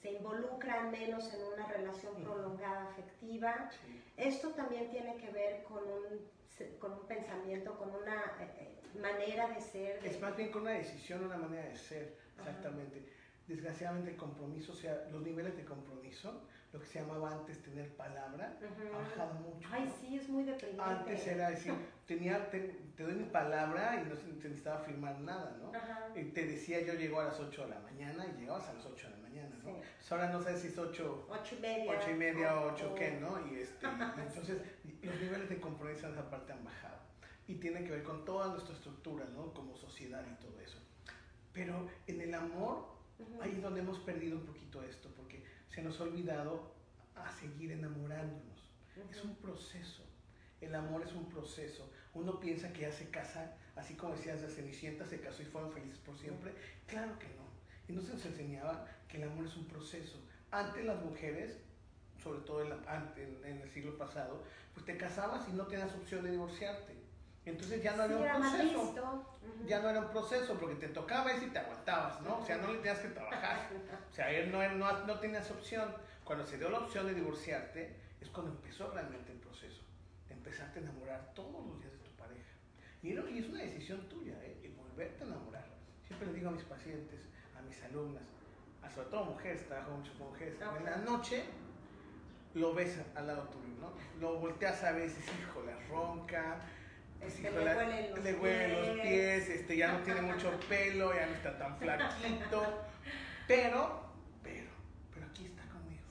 se 0.00 0.12
involucran 0.12 0.90
menos 0.90 1.32
en 1.32 1.42
una 1.44 1.66
relación 1.66 2.14
prolongada 2.22 2.88
afectiva. 2.90 3.70
Esto 4.16 4.50
también 4.50 4.90
tiene 4.90 5.16
que 5.16 5.30
ver 5.30 5.62
con 5.64 5.82
un, 5.84 6.78
con 6.78 6.92
un 6.92 7.06
pensamiento, 7.06 7.76
con 7.78 7.94
una 7.94 8.16
eh, 8.40 8.50
eh, 8.58 8.98
manera 9.00 9.48
de 9.48 9.60
ser. 9.60 10.04
Es 10.04 10.20
más 10.20 10.36
bien 10.36 10.50
con 10.50 10.62
una 10.62 10.72
decisión, 10.72 11.24
una 11.24 11.38
manera 11.38 11.68
de 11.68 11.76
ser, 11.76 12.16
exactamente. 12.38 13.08
Desgraciadamente 13.46 14.10
el 14.12 14.16
compromiso, 14.16 14.72
o 14.72 14.76
sea, 14.76 15.08
los 15.10 15.22
niveles 15.22 15.56
de 15.56 15.64
compromiso 15.64 16.42
lo 16.72 16.80
que 16.80 16.86
se 16.86 17.00
llamaba 17.00 17.32
antes 17.32 17.62
tener 17.62 17.94
palabra, 17.96 18.58
ha 18.58 18.96
bajado 18.96 19.34
mucho. 19.34 19.68
Ay, 19.70 19.92
sí, 20.00 20.16
es 20.16 20.28
muy 20.28 20.44
deprimente. 20.44 20.82
Antes 20.82 21.26
era 21.26 21.50
decir, 21.50 21.74
tenía, 22.06 22.50
te, 22.50 22.78
doy 22.96 23.14
mi 23.14 23.24
palabra 23.24 24.02
y 24.02 24.08
no 24.08 24.16
se 24.16 24.26
necesitaba 24.28 24.78
firmar 24.78 25.20
nada, 25.20 25.58
¿no? 25.60 25.70
Y 26.18 26.24
te 26.30 26.46
decía, 26.46 26.80
yo 26.80 26.94
llego 26.94 27.20
a 27.20 27.24
las 27.24 27.38
8 27.38 27.64
de 27.64 27.68
la 27.68 27.80
mañana 27.80 28.26
y 28.26 28.40
llegabas 28.40 28.68
a 28.68 28.72
las 28.72 28.86
8 28.86 29.06
de 29.06 29.16
la 29.16 29.22
mañana, 29.22 29.54
¿no? 29.62 29.76
Pues 29.76 30.12
ahora 30.12 30.30
no 30.30 30.40
sé 30.40 30.56
si 30.56 30.68
es 30.68 30.78
8, 30.78 31.26
8 31.28 31.54
y 31.58 31.60
media, 31.60 31.92
8 31.98 32.10
y 32.10 32.14
media 32.14 32.60
o 32.60 32.72
8 32.72 32.94
qué, 32.94 33.18
¿no? 33.20 33.46
Y 33.46 33.60
este, 33.60 33.86
entonces 33.86 34.62
los 35.02 35.20
niveles 35.20 35.48
de 35.50 35.60
compromiso 35.60 36.06
en 36.06 36.14
esa 36.14 36.30
parte 36.30 36.54
han 36.54 36.64
bajado. 36.64 37.02
Y 37.48 37.56
tiene 37.56 37.84
que 37.84 37.90
ver 37.90 38.02
con 38.02 38.24
toda 38.24 38.48
nuestra 38.48 38.74
estructura, 38.74 39.26
¿no? 39.34 39.52
Como 39.52 39.76
sociedad 39.76 40.24
y 40.26 40.42
todo 40.42 40.58
eso. 40.60 40.78
Pero 41.52 41.86
en 42.06 42.20
el 42.22 42.32
amor, 42.32 42.86
ahí 43.42 43.50
es 43.50 43.62
donde 43.62 43.80
hemos 43.80 43.98
perdido 43.98 44.38
un 44.38 44.46
poquito 44.46 44.82
esto, 44.82 45.10
porque 45.14 45.44
se 45.74 45.82
nos 45.82 46.00
ha 46.00 46.04
olvidado 46.04 46.72
a 47.14 47.30
seguir 47.30 47.72
enamorándonos. 47.72 48.70
Es 49.10 49.24
un 49.24 49.36
proceso. 49.36 50.02
El 50.60 50.74
amor 50.74 51.02
es 51.02 51.12
un 51.12 51.28
proceso. 51.28 51.90
Uno 52.14 52.38
piensa 52.38 52.72
que 52.72 52.82
ya 52.82 52.92
se 52.92 53.08
casa 53.08 53.56
así 53.76 53.94
como 53.94 54.14
decías, 54.14 54.42
la 54.42 54.48
Cenicienta 54.48 55.06
se 55.06 55.20
casó 55.20 55.42
y 55.42 55.46
fueron 55.46 55.72
felices 55.72 55.98
por 55.98 56.16
siempre. 56.18 56.52
Claro 56.86 57.18
que 57.18 57.26
no. 57.28 57.50
Y 57.88 57.92
no 57.92 58.02
se 58.02 58.14
nos 58.14 58.24
enseñaba 58.24 58.86
que 59.08 59.16
el 59.16 59.24
amor 59.24 59.46
es 59.46 59.56
un 59.56 59.66
proceso. 59.66 60.18
Antes 60.50 60.84
las 60.84 61.02
mujeres, 61.02 61.58
sobre 62.22 62.40
todo 62.40 62.62
en, 62.62 62.72
en 63.44 63.60
el 63.60 63.70
siglo 63.70 63.96
pasado, 63.96 64.44
pues 64.74 64.84
te 64.86 64.96
casabas 64.96 65.48
y 65.48 65.52
no 65.52 65.66
tenías 65.66 65.94
opción 65.94 66.24
de 66.24 66.32
divorciarte. 66.32 66.92
Entonces 67.44 67.82
ya 67.82 67.96
no 67.96 68.04
había 68.04 68.16
un 68.16 68.40
proceso. 68.40 68.94
Ya 69.66 69.80
no 69.80 69.90
era 69.90 70.00
un 70.00 70.10
proceso 70.10 70.54
porque 70.58 70.76
te 70.76 70.88
tocaba 70.88 71.32
y 71.34 71.40
te 71.46 71.58
aguantabas, 71.58 72.20
¿no? 72.22 72.38
O 72.38 72.44
sea, 72.44 72.58
no 72.58 72.68
le 72.68 72.78
tenías 72.78 72.98
que 73.00 73.08
trabajar. 73.08 73.70
O 74.10 74.14
sea, 74.14 74.28
no, 74.46 74.74
no, 74.74 75.06
no 75.06 75.20
tenías 75.20 75.50
opción. 75.50 75.94
Cuando 76.24 76.46
se 76.46 76.58
dio 76.58 76.68
la 76.68 76.80
opción 76.80 77.06
de 77.06 77.14
divorciarte, 77.14 77.96
es 78.20 78.28
cuando 78.28 78.52
empezó 78.52 78.90
realmente 78.90 79.32
el 79.32 79.38
proceso. 79.38 79.82
De 80.28 80.34
empezarte 80.34 80.78
a 80.78 80.82
enamorar 80.82 81.32
todos 81.34 81.66
los 81.66 81.80
días 81.80 81.92
de 81.92 81.98
tu 81.98 82.10
pareja. 82.10 82.52
Y, 83.02 83.12
es 83.38 83.48
una 83.48 83.62
decisión 83.62 84.08
tuya, 84.08 84.34
¿eh? 84.42 84.60
El 84.62 84.72
volverte 84.72 85.24
a 85.24 85.26
enamorar. 85.26 85.66
Siempre 86.06 86.28
le 86.28 86.34
digo 86.34 86.50
a 86.50 86.52
mis 86.52 86.64
pacientes, 86.64 87.20
a 87.58 87.62
mis 87.62 87.82
alumnas, 87.84 88.22
a 88.82 88.90
sobre 88.90 89.08
todo 89.08 89.24
mujeres, 89.24 89.66
trabajo 89.66 89.92
mucho 89.92 90.12
con 90.18 90.28
mujeres, 90.28 90.54
en 90.60 90.84
la 90.84 90.96
noche 90.96 91.44
lo 92.54 92.74
ves 92.74 93.00
al 93.14 93.26
lado 93.26 93.44
tuyo, 93.44 93.74
¿no? 93.80 93.92
Lo 94.20 94.38
volteas 94.38 94.82
a 94.84 94.92
veces, 94.92 95.24
hijo, 95.40 95.62
la 95.62 95.78
ronca, 95.88 96.60
este, 97.26 97.50
le, 97.50 97.58
huelen 97.58 98.10
los, 98.10 98.24
le 98.24 98.34
huelen 98.34 98.80
los 98.80 99.00
pies, 99.00 99.48
este, 99.48 99.76
ya 99.76 99.92
no 99.92 99.98
tiene 100.00 100.22
mucho 100.22 100.50
pelo, 100.68 101.14
ya 101.14 101.26
no 101.26 101.34
está 101.34 101.58
tan 101.58 101.76
flaquito, 101.78 102.84
pero, 103.46 104.02
pero, 104.42 104.70
pero 105.14 105.26
aquí 105.26 105.46
está 105.46 105.62
conmigo. 105.68 106.02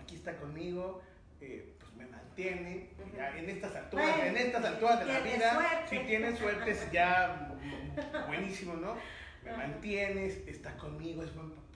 Aquí 0.00 0.14
está 0.16 0.36
conmigo, 0.36 1.02
eh, 1.40 1.74
pues 1.78 1.94
me 1.94 2.06
mantiene, 2.06 2.90
en 3.36 3.50
estas 3.50 3.74
alturas, 3.76 4.18
en 4.20 4.36
estas 4.36 4.64
alturas 4.64 5.00
de 5.00 5.06
la 5.06 5.20
vida, 5.20 5.86
si 5.88 5.98
tienes 6.00 6.38
suerte 6.38 6.70
es 6.70 6.90
ya 6.92 7.54
buenísimo, 8.26 8.74
¿no? 8.74 8.96
Me 9.44 9.56
mantienes, 9.56 10.46
está 10.46 10.76
conmigo, 10.76 11.22
es 11.22 11.34
buen 11.34 11.50
papá. 11.50 11.69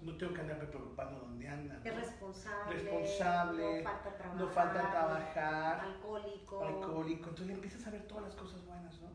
No 0.00 0.16
tengo 0.16 0.34
que 0.34 0.40
andarme 0.40 0.64
preocupando 0.66 1.20
dónde 1.20 1.48
anda. 1.48 1.80
Es 1.84 1.94
responsable. 1.94 2.74
Responsable. 2.74 3.82
No 3.82 3.84
falta 3.84 4.16
trabajar. 4.16 4.40
No 4.40 4.48
falta 4.48 4.90
trabajar. 4.90 5.80
Alcohólico. 5.80 6.64
Alcohólico. 6.64 7.28
Entonces 7.30 7.54
empiezas 7.54 7.86
a 7.86 7.90
ver 7.90 8.06
todas 8.06 8.24
las 8.24 8.34
cosas 8.34 8.64
buenas, 8.64 9.00
¿no? 9.00 9.10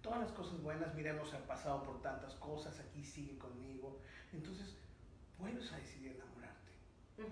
Todas 0.00 0.20
las 0.20 0.32
cosas 0.32 0.60
buenas. 0.62 0.94
Miremos, 0.94 1.32
ha 1.34 1.38
pasado 1.46 1.82
por 1.82 2.00
tantas 2.00 2.34
cosas. 2.34 2.78
Aquí 2.80 3.04
sigue 3.04 3.38
conmigo. 3.38 4.00
Entonces 4.32 4.76
vuelves 5.38 5.72
a 5.72 5.76
decidir 5.76 6.12
enamorarte. 6.12 6.72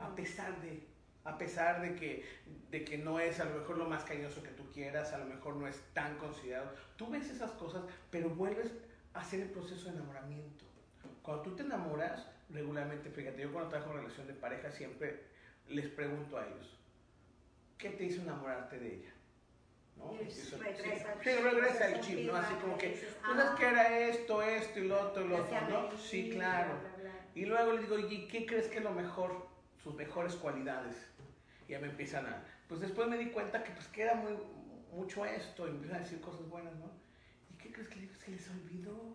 A 0.01 0.15
pesar 0.15 0.61
de. 0.61 0.93
A 1.25 1.39
pesar 1.39 1.81
de 1.81 1.95
que, 1.95 2.25
de 2.69 2.85
que 2.85 2.99
no 2.99 3.21
es 3.21 3.39
a 3.39 3.45
lo 3.45 3.61
mejor 3.61 3.79
lo 3.79 3.89
más 3.89 4.03
cariñoso 4.03 4.43
que 4.43 4.51
tú 4.51 4.65
quieras, 4.73 5.13
a 5.13 5.19
lo 5.19 5.27
mejor 5.27 5.55
no 5.55 5.69
es 5.69 5.81
tan 5.93 6.19
considerado. 6.19 6.73
Tú 6.97 7.11
ves 7.11 7.31
esas 7.31 7.53
cosas, 7.53 7.85
pero 8.11 8.29
vuelves 8.31 8.73
a 9.15 9.21
hacer 9.21 9.39
el 9.39 9.51
proceso 9.51 9.85
de 9.85 9.97
enamoramiento. 9.97 10.65
Cuando 11.23 11.45
tú 11.45 11.55
te 11.55 11.63
enamoras, 11.63 12.27
regularmente, 12.51 13.11
fíjate, 13.11 13.43
yo 13.43 13.53
cuando 13.53 13.71
trabajo 13.71 13.93
en 13.93 13.99
relación 13.99 14.27
de 14.27 14.35
pareja 14.35 14.71
siempre 14.71 15.23
les 15.69 15.89
pregunto 15.89 16.39
a 16.39 16.47
ellos, 16.47 16.79
¿qué 17.79 17.91
te 17.91 18.05
hizo 18.05 18.23
enamorarte 18.23 18.79
de 18.79 18.95
ella? 18.97 19.13
¿no? 19.97 20.15
Eso, 20.21 20.59
regresa, 20.59 21.15
sí, 21.23 21.31
regresa 21.31 21.89
el 21.89 22.01
chip, 22.01 22.27
¿no? 22.27 22.37
Así 22.37 22.55
como 22.55 22.79
que, 22.79 22.89
pues 23.25 23.39
es 23.39 23.51
que 23.59 23.67
era 23.67 23.99
esto, 23.99 24.43
esto 24.43 24.81
y 24.81 24.89
lo 24.89 25.01
otro, 25.09 25.27
lo 25.27 25.37
otro, 25.37 25.61
¿no? 25.69 25.99
Sí, 25.99 26.31
claro. 26.31 26.75
Y 27.35 27.47
luego 27.47 27.73
les 27.73 27.83
digo, 27.83 27.99
¿y 27.99 28.27
qué 28.29 28.47
crees 28.47 28.69
que 28.69 28.79
es 28.79 28.85
lo 28.85 28.93
mejor, 28.93 29.47
sus 29.83 29.95
mejores 29.95 30.35
cualidades? 30.35 30.97
Y 31.69 31.73
ya 31.73 31.79
me 31.79 31.89
empiezan 31.89 32.27
a, 32.27 32.45
pues 32.69 32.81
después 32.81 33.09
me 33.09 33.19
di 33.19 33.31
cuenta 33.31 33.63
que 33.65 33.73
pues 33.73 33.89
queda 33.89 34.15
muy, 34.15 34.33
mucho 34.93 35.25
esto, 35.25 35.67
y 35.67 35.71
empiezan 35.71 35.99
a 35.99 36.01
decir 36.01 36.21
cosas 36.21 36.47
buenas, 36.49 36.75
¿no? 36.77 36.91
¿Y 37.51 37.59
qué 37.59 37.73
crees 37.73 37.89
que 37.89 38.01
digo? 38.01 38.13
Que 38.25 38.33
les 38.33 38.49
olvidó. 38.51 39.15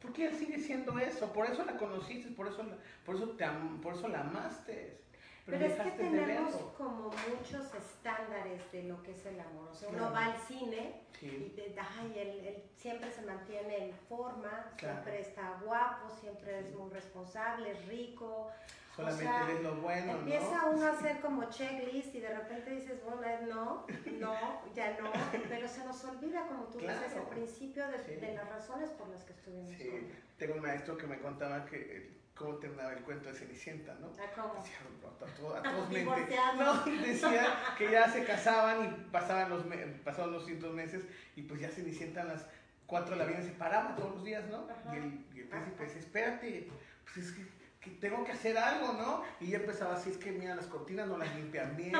Porque 0.00 0.26
ella 0.26 0.36
sigue 0.36 0.58
siendo 0.58 0.98
eso, 0.98 1.32
por 1.32 1.46
eso 1.46 1.64
la 1.64 1.76
conociste, 1.76 2.30
por 2.30 2.46
eso 2.46 2.62
la, 2.62 2.76
por 3.04 3.16
eso 3.16 3.30
te 3.30 3.46
por 3.82 3.94
eso 3.94 4.08
la 4.08 4.20
amaste. 4.20 5.00
Pero, 5.44 5.64
es 5.64 5.80
que 5.80 5.90
tenemos 5.92 6.54
como 6.76 7.04
muchos 7.04 7.74
estándares 7.74 8.70
de 8.70 8.82
lo 8.82 9.02
que 9.02 9.12
es 9.12 9.24
el 9.24 9.40
amor. 9.40 9.70
O 9.70 9.74
sea, 9.74 9.88
uno 9.88 10.12
va 10.12 10.26
al 10.26 10.38
cine 10.40 11.00
y 11.22 11.54
ay, 11.78 12.18
él, 12.18 12.62
siempre 12.76 13.10
se 13.10 13.22
mantiene 13.22 13.88
en 13.88 13.94
forma, 14.08 14.70
siempre 14.78 15.20
está 15.20 15.58
guapo, 15.64 16.10
siempre 16.20 16.60
es 16.60 16.74
muy 16.74 16.90
responsable, 16.90 17.72
es 17.72 17.86
rico. 17.86 18.50
Solamente 18.98 19.52
ves 19.52 19.62
lo 19.62 19.76
bueno, 19.76 20.12
Empieza 20.12 20.66
uno 20.66 20.86
a 20.86 20.90
hacer 20.90 21.20
como 21.20 21.48
checklist 21.48 22.12
y 22.16 22.18
de 22.18 22.34
repente 22.34 22.72
dices, 22.72 23.00
bueno, 23.04 23.46
no, 23.46 23.86
no, 24.18 24.34
ya 24.74 24.98
no, 24.98 25.12
pero 25.48 25.68
se 25.68 25.84
nos 25.84 26.04
olvida, 26.04 26.44
como 26.48 26.64
tú 26.64 26.78
dices, 26.78 27.14
al 27.16 27.28
principio 27.28 27.84
de, 27.86 28.34
las 28.34 28.48
razones 28.48 28.90
por 28.90 29.08
las 29.08 29.22
que 29.22 29.34
estuvimos 29.34 29.70
Sí, 29.70 30.10
tengo 30.36 30.54
un 30.54 30.62
maestro 30.62 30.96
que 30.96 31.06
me 31.06 31.20
contaba 31.20 31.64
que 31.64 31.76
eh, 31.76 32.10
cómo 32.34 32.56
terminaba 32.56 32.92
el 32.92 33.04
cuento 33.04 33.28
de 33.28 33.36
Cenicienta, 33.36 33.94
¿no? 34.00 34.08
¿A 34.08 34.32
cómo? 34.32 34.60
Decía, 34.60 34.78
a, 34.80 35.62
todos 35.62 35.90
mente. 35.92 36.36
No, 36.58 36.84
decía 36.84 37.46
que 37.78 37.92
ya 37.92 38.10
se 38.10 38.24
casaban 38.24 38.84
y 38.84 39.10
pasaban 39.12 39.48
los, 39.48 39.62
pasaban 40.04 40.32
los 40.32 40.44
cientos 40.44 40.74
meses 40.74 41.04
y 41.36 41.42
pues 41.42 41.60
ya 41.60 41.68
Cenicienta 41.68 42.22
a 42.22 42.24
las 42.24 42.46
cuatro 42.84 43.14
de 43.14 43.24
la 43.24 43.26
vida 43.26 43.42
se 43.42 43.52
paraba 43.52 43.94
todos 43.94 44.16
los 44.16 44.24
días, 44.24 44.44
¿no? 44.50 44.66
Y 44.92 44.96
el, 44.96 45.26
y 45.36 45.40
el 45.40 45.46
príncipe 45.46 45.84
decía, 45.84 46.00
espérate, 46.00 46.68
pues 47.04 47.18
es 47.18 47.32
que 47.32 47.57
que 47.80 47.90
tengo 47.92 48.24
que 48.24 48.32
hacer 48.32 48.58
algo, 48.58 48.92
¿no? 48.94 49.22
Y 49.40 49.50
ya 49.50 49.58
empezaba 49.58 49.94
así, 49.94 50.10
es 50.10 50.16
que 50.16 50.32
mira, 50.32 50.54
las 50.56 50.66
cortinas 50.66 51.06
no 51.06 51.16
las 51.16 51.34
limpian 51.36 51.76
bien, 51.76 51.94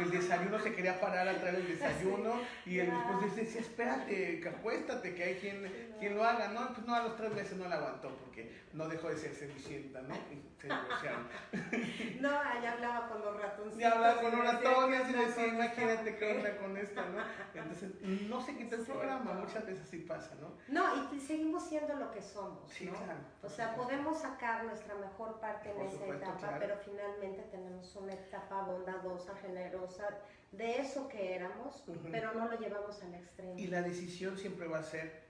el 0.00 0.10
desayuno 0.10 0.58
se 0.58 0.74
quería 0.74 0.98
parar 1.00 1.28
a 1.28 1.38
traer 1.38 1.56
el 1.56 1.68
desayuno, 1.78 2.40
y 2.64 2.78
él 2.78 2.90
después 2.90 3.36
decía, 3.36 3.60
espérate, 3.60 4.40
que 4.40 4.48
acuéstate, 4.48 5.14
que 5.14 5.24
hay 5.24 5.34
quien, 5.36 5.94
quien 5.98 6.16
lo 6.16 6.24
haga, 6.24 6.48
¿no? 6.48 6.72
Pues 6.72 6.86
no, 6.86 6.94
a 6.94 7.02
los 7.02 7.16
tres 7.16 7.32
meses 7.34 7.58
no 7.58 7.68
le 7.68 7.74
aguantó, 7.74 8.08
porque 8.08 8.50
no 8.72 8.88
dejó 8.88 9.08
de 9.08 9.18
ser 9.18 9.34
cenicienta, 9.34 10.00
¿no? 10.02 10.14
Y 10.14 10.42
se 10.60 10.68
divorciaron. 10.68 11.28
No, 12.20 12.30
allá 12.30 12.72
hablaba 12.72 13.08
con 13.08 13.20
los 13.20 13.40
ratoncitos. 13.40 13.78
Ya 13.78 13.92
hablaba 13.92 14.20
con 14.20 14.36
los 14.36 14.44
ratones 14.44 15.08
y 15.08 15.12
decía, 15.12 15.46
imagínate 15.46 16.16
qué 16.16 16.36
onda 16.36 16.56
con 16.56 16.76
esto, 16.76 17.00
¿no? 17.00 17.22
Entonces, 17.54 17.92
no 18.28 18.40
se 18.40 18.56
quita 18.56 18.76
el 18.76 18.82
programa, 18.82 19.34
muchas 19.34 19.66
veces 19.66 19.86
así 19.86 19.98
pasa, 19.98 20.34
¿no? 20.40 20.54
No, 20.68 21.14
y 21.14 21.20
seguimos 21.20 21.68
siendo 21.68 21.94
lo 21.94 22.10
que 22.10 22.22
somos, 22.22 22.70
Sí, 22.72 22.86
claro. 22.86 23.20
O 23.42 23.48
sea, 23.48 23.74
podemos 23.76 24.20
sacar 24.20 24.64
nuestra 24.64 24.94
mejor 24.94 25.17
parte 25.40 25.70
en 25.70 25.80
esa 25.82 26.06
etapa, 26.06 26.56
pero 26.58 26.76
finalmente 26.78 27.42
tenemos 27.50 27.94
una 27.96 28.14
etapa 28.14 28.62
bondadosa, 28.62 29.34
generosa, 29.36 30.08
de 30.52 30.78
eso 30.78 31.08
que 31.08 31.34
éramos, 31.34 31.84
pero 32.10 32.32
no 32.34 32.48
lo 32.48 32.58
llevamos 32.58 33.02
al 33.02 33.14
extremo. 33.14 33.58
Y 33.58 33.66
la 33.66 33.82
decisión 33.82 34.38
siempre 34.38 34.66
va 34.66 34.78
a 34.78 34.82
ser, 34.82 35.24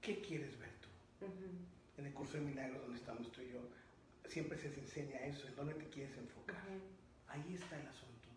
¿qué 0.00 0.20
quieres 0.20 0.58
ver 0.58 0.70
tú? 0.80 1.26
En 1.96 2.06
el 2.06 2.12
curso 2.12 2.34
de 2.34 2.42
milagros 2.42 2.82
donde 2.82 2.98
estamos 2.98 3.30
tú 3.32 3.40
y 3.40 3.50
yo, 3.50 3.60
siempre 4.26 4.58
se 4.58 4.68
enseña 4.68 5.20
eso, 5.20 5.46
en 5.48 5.56
dónde 5.56 5.74
te 5.74 5.88
quieres 5.88 6.16
enfocar. 6.16 6.62
Ahí 7.28 7.54
está 7.54 7.80
el 7.80 7.86
asunto. 7.86 8.28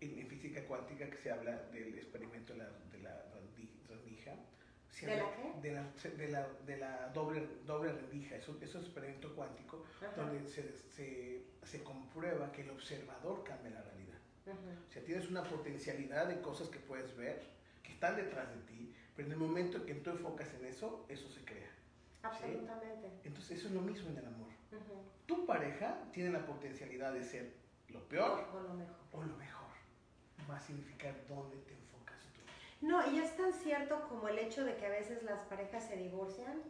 En, 0.00 0.26
física 0.26 0.64
cuántica 0.66 1.08
que 1.08 1.16
se 1.16 1.30
habla 1.30 1.52
del 1.72 1.96
experimento 1.96 2.52
de 2.52 2.58
la, 2.58 2.70
de 2.90 2.98
la 2.98 3.21
¿De 5.06 5.16
la 5.16 5.32
qué? 5.32 5.60
De 5.60 5.72
la, 5.72 5.86
de 6.16 6.28
la, 6.28 6.48
de 6.66 6.76
la 6.76 7.08
doble, 7.08 7.46
doble 7.66 7.92
rendija, 7.92 8.36
eso, 8.36 8.56
eso 8.60 8.78
es 8.78 8.84
experimento 8.84 9.34
cuántico, 9.34 9.84
donde 10.16 10.46
se, 10.48 10.72
se, 10.72 11.42
se, 11.62 11.82
comprueba 11.82 12.50
que 12.52 12.62
el 12.62 12.70
observador 12.70 13.44
cambia 13.44 13.70
la 13.70 13.82
realidad. 13.82 14.18
O 14.88 14.92
sea, 14.92 15.04
tienes 15.04 15.28
una 15.28 15.44
potencialidad 15.44 16.26
de 16.26 16.40
cosas 16.40 16.68
que 16.68 16.78
puedes 16.78 17.16
ver, 17.16 17.42
que 17.82 17.92
están 17.92 18.16
detrás 18.16 18.48
de 18.48 18.60
ti, 18.62 18.94
pero 19.14 19.26
en 19.28 19.32
el 19.32 19.38
momento 19.38 19.78
en 19.78 19.86
que 19.86 19.94
tú 19.94 20.10
enfocas 20.10 20.52
en 20.54 20.66
eso, 20.66 21.06
eso 21.08 21.28
se 21.28 21.44
crea. 21.44 21.70
Absolutamente. 22.22 23.10
Entonces 23.24 23.58
eso 23.58 23.68
es 23.68 23.74
lo 23.74 23.82
mismo 23.82 24.08
en 24.10 24.18
el 24.18 24.26
amor. 24.26 24.48
Tu 25.26 25.46
pareja 25.46 25.98
tiene 26.12 26.30
la 26.30 26.44
potencialidad 26.46 27.12
de 27.12 27.22
ser 27.22 27.52
lo 27.88 28.08
peor 28.08 28.48
o, 28.52 28.60
lo 28.60 28.74
mejor. 28.74 28.96
O 29.12 29.22
lo 29.22 29.36
mejor. 29.36 29.68
Va 30.50 30.56
a 30.56 30.60
significar 30.60 31.14
dónde 31.28 31.56
te 31.58 31.74
enfocas. 31.74 32.01
No, 32.82 33.00
y 33.12 33.20
es 33.20 33.36
tan 33.36 33.52
cierto 33.52 34.08
como 34.08 34.26
el 34.26 34.40
hecho 34.40 34.64
de 34.64 34.76
que 34.76 34.86
a 34.86 34.90
veces 34.90 35.22
las 35.22 35.40
parejas 35.44 35.84
se 35.84 35.96
divorcian 35.96 36.60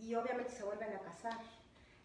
y 0.00 0.14
obviamente 0.16 0.50
se 0.50 0.64
vuelven 0.64 0.92
a 0.92 0.98
casar. 0.98 1.38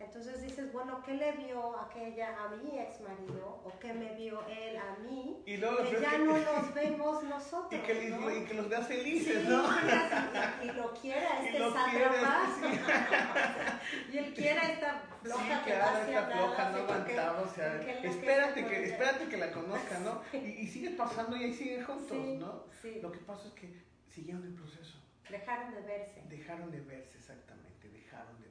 Entonces 0.03 0.41
dices, 0.41 0.73
bueno, 0.73 1.01
¿qué 1.05 1.13
le 1.13 1.31
vio 1.33 1.77
aquella 1.79 2.35
a 2.43 2.49
mi 2.55 2.79
ex 2.79 2.99
marido? 3.01 3.61
¿O 3.63 3.71
qué 3.79 3.93
me 3.93 4.13
vio 4.15 4.43
él 4.47 4.75
a 4.77 4.97
mí? 4.99 5.43
Y 5.45 5.57
luego, 5.57 5.77
que 5.89 6.01
ya 6.01 6.17
no 6.17 6.37
los 6.37 6.73
vemos 6.73 7.23
nosotros. 7.23 7.73
Y 7.73 7.77
que, 7.85 8.09
¿no? 8.09 8.35
y 8.35 8.43
que 8.45 8.53
los 8.55 8.67
vea 8.67 8.81
felices, 8.81 9.43
sí, 9.43 9.47
¿no? 9.47 9.63
Y, 10.63 10.67
y, 10.67 10.71
lo 10.71 10.93
quiera 10.93 11.43
este 11.45 11.59
sátrapa. 11.59 12.49
y 14.11 14.17
él 14.17 14.33
quiera 14.33 14.61
esta 14.69 15.03
floja 15.21 15.59
sí, 15.59 15.65
que 15.65 15.75
claro, 15.75 15.97
esta 15.99 16.25
floja 16.25 16.69
no 16.69 16.77
aguantaba. 16.77 17.41
O 17.41 17.47
sea, 17.47 17.81
espérate 18.03 18.65
que, 18.65 18.83
espérate 18.85 19.27
que 19.27 19.37
la 19.37 19.51
conozca, 19.51 19.99
¿no? 19.99 20.21
Y, 20.33 20.37
y, 20.37 20.67
sigue 20.67 20.91
pasando 20.91 21.37
y 21.37 21.43
ahí 21.43 21.53
siguen 21.53 21.85
juntos, 21.85 22.17
¿no? 22.17 22.65
Lo 23.01 23.11
que 23.11 23.19
pasa 23.19 23.47
es 23.47 23.53
que 23.53 23.71
siguieron 24.09 24.43
el 24.43 24.53
proceso. 24.53 24.97
Dejaron 25.29 25.73
de 25.73 25.81
verse. 25.81 26.21
Dejaron 26.27 26.71
de 26.71 26.81
verse, 26.81 27.17
exactamente, 27.17 27.89
dejaron 27.89 28.41
de 28.41 28.47
verse. 28.49 28.50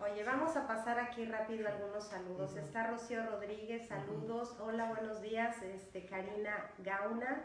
Oye, 0.00 0.22
vamos 0.22 0.56
a 0.56 0.64
pasar 0.64 1.00
aquí 1.00 1.24
rápido 1.24 1.66
algunos 1.66 2.04
saludos. 2.04 2.54
Está 2.56 2.86
Rocío 2.86 3.26
Rodríguez, 3.26 3.88
saludos. 3.88 4.54
Hola, 4.60 4.84
buenos 4.86 5.20
días. 5.20 5.60
Este, 5.60 6.06
Karina 6.06 6.70
Gauna. 6.78 7.44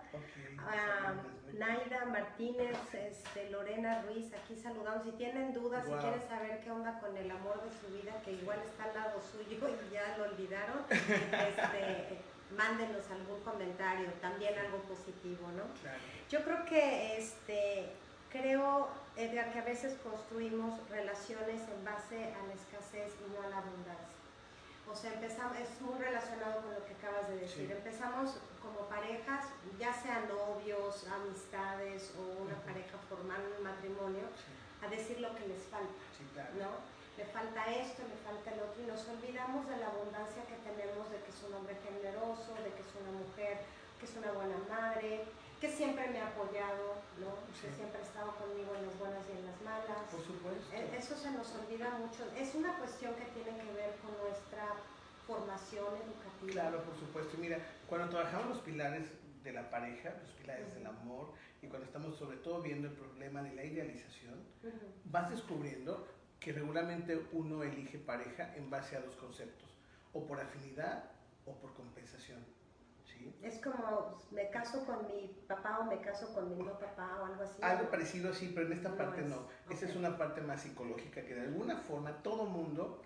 Ah, 0.59 1.13
Naida 1.51 2.05
Martínez, 2.05 2.77
este, 2.93 3.49
Lorena 3.49 4.03
Ruiz, 4.03 4.31
aquí 4.35 4.55
saludamos. 4.55 5.03
Si 5.03 5.13
tienen 5.13 5.51
dudas, 5.51 5.83
si 5.83 5.93
quieren 5.93 6.21
saber 6.29 6.59
qué 6.63 6.69
onda 6.69 6.99
con 6.99 7.17
el 7.17 7.31
amor 7.31 7.59
de 7.63 7.71
su 7.71 7.87
vida, 7.87 8.21
que 8.23 8.33
igual 8.33 8.59
está 8.59 8.83
al 8.83 8.93
lado 8.93 9.19
suyo 9.19 9.57
y 9.67 9.91
ya 9.91 10.15
lo 10.19 10.25
olvidaron, 10.25 10.85
este, 10.89 12.19
mándenos 12.55 13.09
algún 13.09 13.41
comentario, 13.41 14.11
también 14.21 14.53
algo 14.59 14.77
positivo, 14.83 15.47
¿no? 15.57 15.63
Yo 16.29 16.43
creo 16.43 16.65
que 16.65 17.17
este, 17.17 17.89
creo, 18.33 18.89
Edgar, 19.15 19.53
que 19.53 19.59
a 19.59 19.63
veces 19.63 19.93
construimos 20.01 20.81
relaciones 20.89 21.61
en 21.69 21.85
base 21.85 22.33
a 22.33 22.41
la 22.49 22.53
escasez 22.57 23.13
y 23.21 23.29
no 23.29 23.45
a 23.45 23.49
la 23.49 23.59
abundancia. 23.61 24.17
O 24.89 24.95
sea, 24.95 25.13
empezamos, 25.13 25.55
es 25.57 25.69
muy 25.79 25.95
relacionado 26.01 26.61
con 26.61 26.73
lo 26.73 26.83
que 26.83 26.93
acabas 26.97 27.29
de 27.29 27.37
decir. 27.37 27.71
Empezamos 27.71 28.41
como 28.61 28.89
parejas, 28.89 29.45
ya 29.79 29.93
sean 29.93 30.27
novios, 30.27 31.05
amistades 31.07 32.11
o 32.17 32.43
una 32.43 32.57
pareja 32.65 32.97
formal, 33.07 33.39
un 33.57 33.63
matrimonio, 33.63 34.25
a 34.81 34.89
decir 34.89 35.21
lo 35.21 35.33
que 35.35 35.47
les 35.47 35.63
falta, 35.69 36.03
¿no? 36.59 36.83
Le 37.15 37.25
falta 37.29 37.69
esto, 37.71 38.01
le 38.09 38.17
falta 38.25 38.51
el 38.51 38.59
otro, 38.59 38.81
y 38.81 38.87
nos 38.89 39.07
olvidamos 39.07 39.69
de 39.69 39.77
la 39.77 39.87
abundancia 39.87 40.43
que 40.49 40.57
tenemos, 40.65 41.09
de 41.13 41.21
que 41.21 41.29
es 41.29 41.39
un 41.47 41.53
hombre 41.53 41.77
generoso, 41.85 42.51
de 42.57 42.73
que 42.73 42.81
es 42.81 42.91
una 42.97 43.13
mujer, 43.13 43.61
que 43.99 44.05
es 44.05 44.13
una 44.17 44.33
buena 44.33 44.57
madre, 44.67 45.23
que 45.63 45.69
siempre 45.69 46.09
me 46.09 46.19
ha 46.19 46.27
apoyado, 46.27 46.99
¿no? 47.23 47.39
que 47.47 47.71
siempre 47.71 47.97
ha 47.97 48.03
estado 48.03 48.35
conmigo 48.35 48.75
en 48.75 48.85
las 48.85 48.99
buenas 48.99 49.23
y 49.31 49.39
en 49.39 49.45
las 49.47 49.61
malas. 49.63 50.11
Por 50.11 50.19
supuesto. 50.19 50.75
E, 50.75 50.97
eso 50.97 51.15
se 51.15 51.31
nos 51.31 51.55
olvida 51.55 51.89
mucho. 51.99 52.27
Es 52.35 52.53
una 52.53 52.77
cuestión 52.79 53.15
que 53.15 53.23
tiene 53.31 53.55
que 53.55 53.71
ver 53.71 53.95
con 54.03 54.11
nuestra 54.27 54.75
formación 55.25 55.87
educativa. 56.03 56.51
Claro, 56.51 56.83
por 56.83 56.99
supuesto. 56.99 57.37
Mira, 57.39 57.59
cuando 57.87 58.09
trabajamos 58.09 58.49
los 58.49 58.59
pilares 58.59 59.07
de 59.41 59.53
la 59.53 59.69
pareja, 59.69 60.13
los 60.21 60.31
pilares 60.31 60.75
del 60.75 60.85
amor, 60.85 61.31
y 61.61 61.67
cuando 61.67 61.87
estamos 61.87 62.17
sobre 62.17 62.35
todo 62.43 62.61
viendo 62.61 62.89
el 62.89 62.95
problema 62.95 63.41
de 63.41 63.55
la 63.55 63.63
idealización, 63.63 64.43
vas 65.05 65.29
descubriendo 65.29 66.05
que 66.41 66.51
regularmente 66.51 67.25
uno 67.31 67.63
elige 67.63 67.99
pareja 67.99 68.53
en 68.57 68.69
base 68.69 68.97
a 68.97 68.99
dos 68.99 69.15
conceptos, 69.15 69.69
o 70.11 70.27
por 70.27 70.41
afinidad 70.41 71.05
o 71.45 71.53
por 71.53 71.73
compensación. 71.73 72.43
Es 73.41 73.59
como, 73.59 74.19
me 74.31 74.49
caso 74.49 74.85
con 74.85 75.05
mi 75.07 75.27
papá 75.47 75.79
o 75.79 75.85
me 75.85 75.99
caso 75.99 76.33
con 76.33 76.49
mi 76.49 76.63
no 76.63 76.79
papá 76.79 77.19
o 77.21 77.25
algo 77.25 77.43
así. 77.43 77.61
Algo 77.61 77.89
parecido 77.89 78.31
así, 78.31 78.51
pero 78.53 78.67
en 78.67 78.73
esta 78.73 78.95
parte 78.95 79.21
no. 79.21 79.47
Esa 79.69 79.85
es 79.85 79.95
una 79.95 80.17
parte 80.17 80.41
más 80.41 80.61
psicológica 80.61 81.21
que 81.23 81.35
de 81.35 81.41
alguna 81.41 81.77
forma 81.77 82.23
todo 82.23 82.45
mundo, 82.45 83.01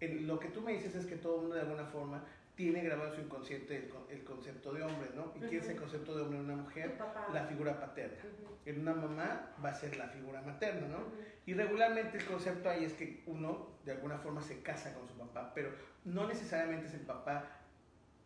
en, 0.00 0.26
lo 0.26 0.38
que 0.38 0.48
tú 0.48 0.62
me 0.62 0.72
dices 0.72 0.94
es 0.94 1.06
que 1.06 1.16
todo 1.16 1.38
mundo 1.38 1.54
de 1.54 1.62
alguna 1.62 1.84
forma 1.84 2.24
tiene 2.54 2.82
grabado 2.82 3.10
en 3.10 3.16
su 3.16 3.20
inconsciente 3.22 3.90
el, 4.08 4.24
concepto 4.24 4.72
de 4.72 4.82
hombre, 4.82 5.10
¿no? 5.14 5.32
¿Y 5.34 5.40
quién 5.40 5.62
es 5.62 5.68
el 5.68 5.76
concepto 5.76 6.14
de 6.14 6.22
hombre 6.22 6.38
en 6.38 6.44
una 6.44 6.56
mujer? 6.56 6.96
La 7.32 7.44
figura 7.44 7.80
paterna. 7.80 8.22
En 8.64 8.80
una 8.80 8.94
mamá 8.94 9.50
va 9.62 9.70
a 9.70 9.74
ser 9.74 9.96
la 9.96 10.06
figura 10.08 10.40
materna, 10.40 10.86
¿no? 10.86 10.98
Y 11.46 11.54
regularmente 11.54 12.18
el 12.18 12.24
concepto 12.24 12.70
ahí 12.70 12.84
es 12.84 12.94
que 12.94 13.22
uno 13.26 13.74
de 13.84 13.92
alguna 13.92 14.18
forma 14.18 14.40
se 14.40 14.62
casa 14.62 14.94
con 14.94 15.06
su 15.08 15.14
papá, 15.14 15.52
pero 15.54 15.70
no 16.04 16.26
necesariamente 16.26 16.86
es 16.86 16.94
el 16.94 17.00
papá 17.00 17.63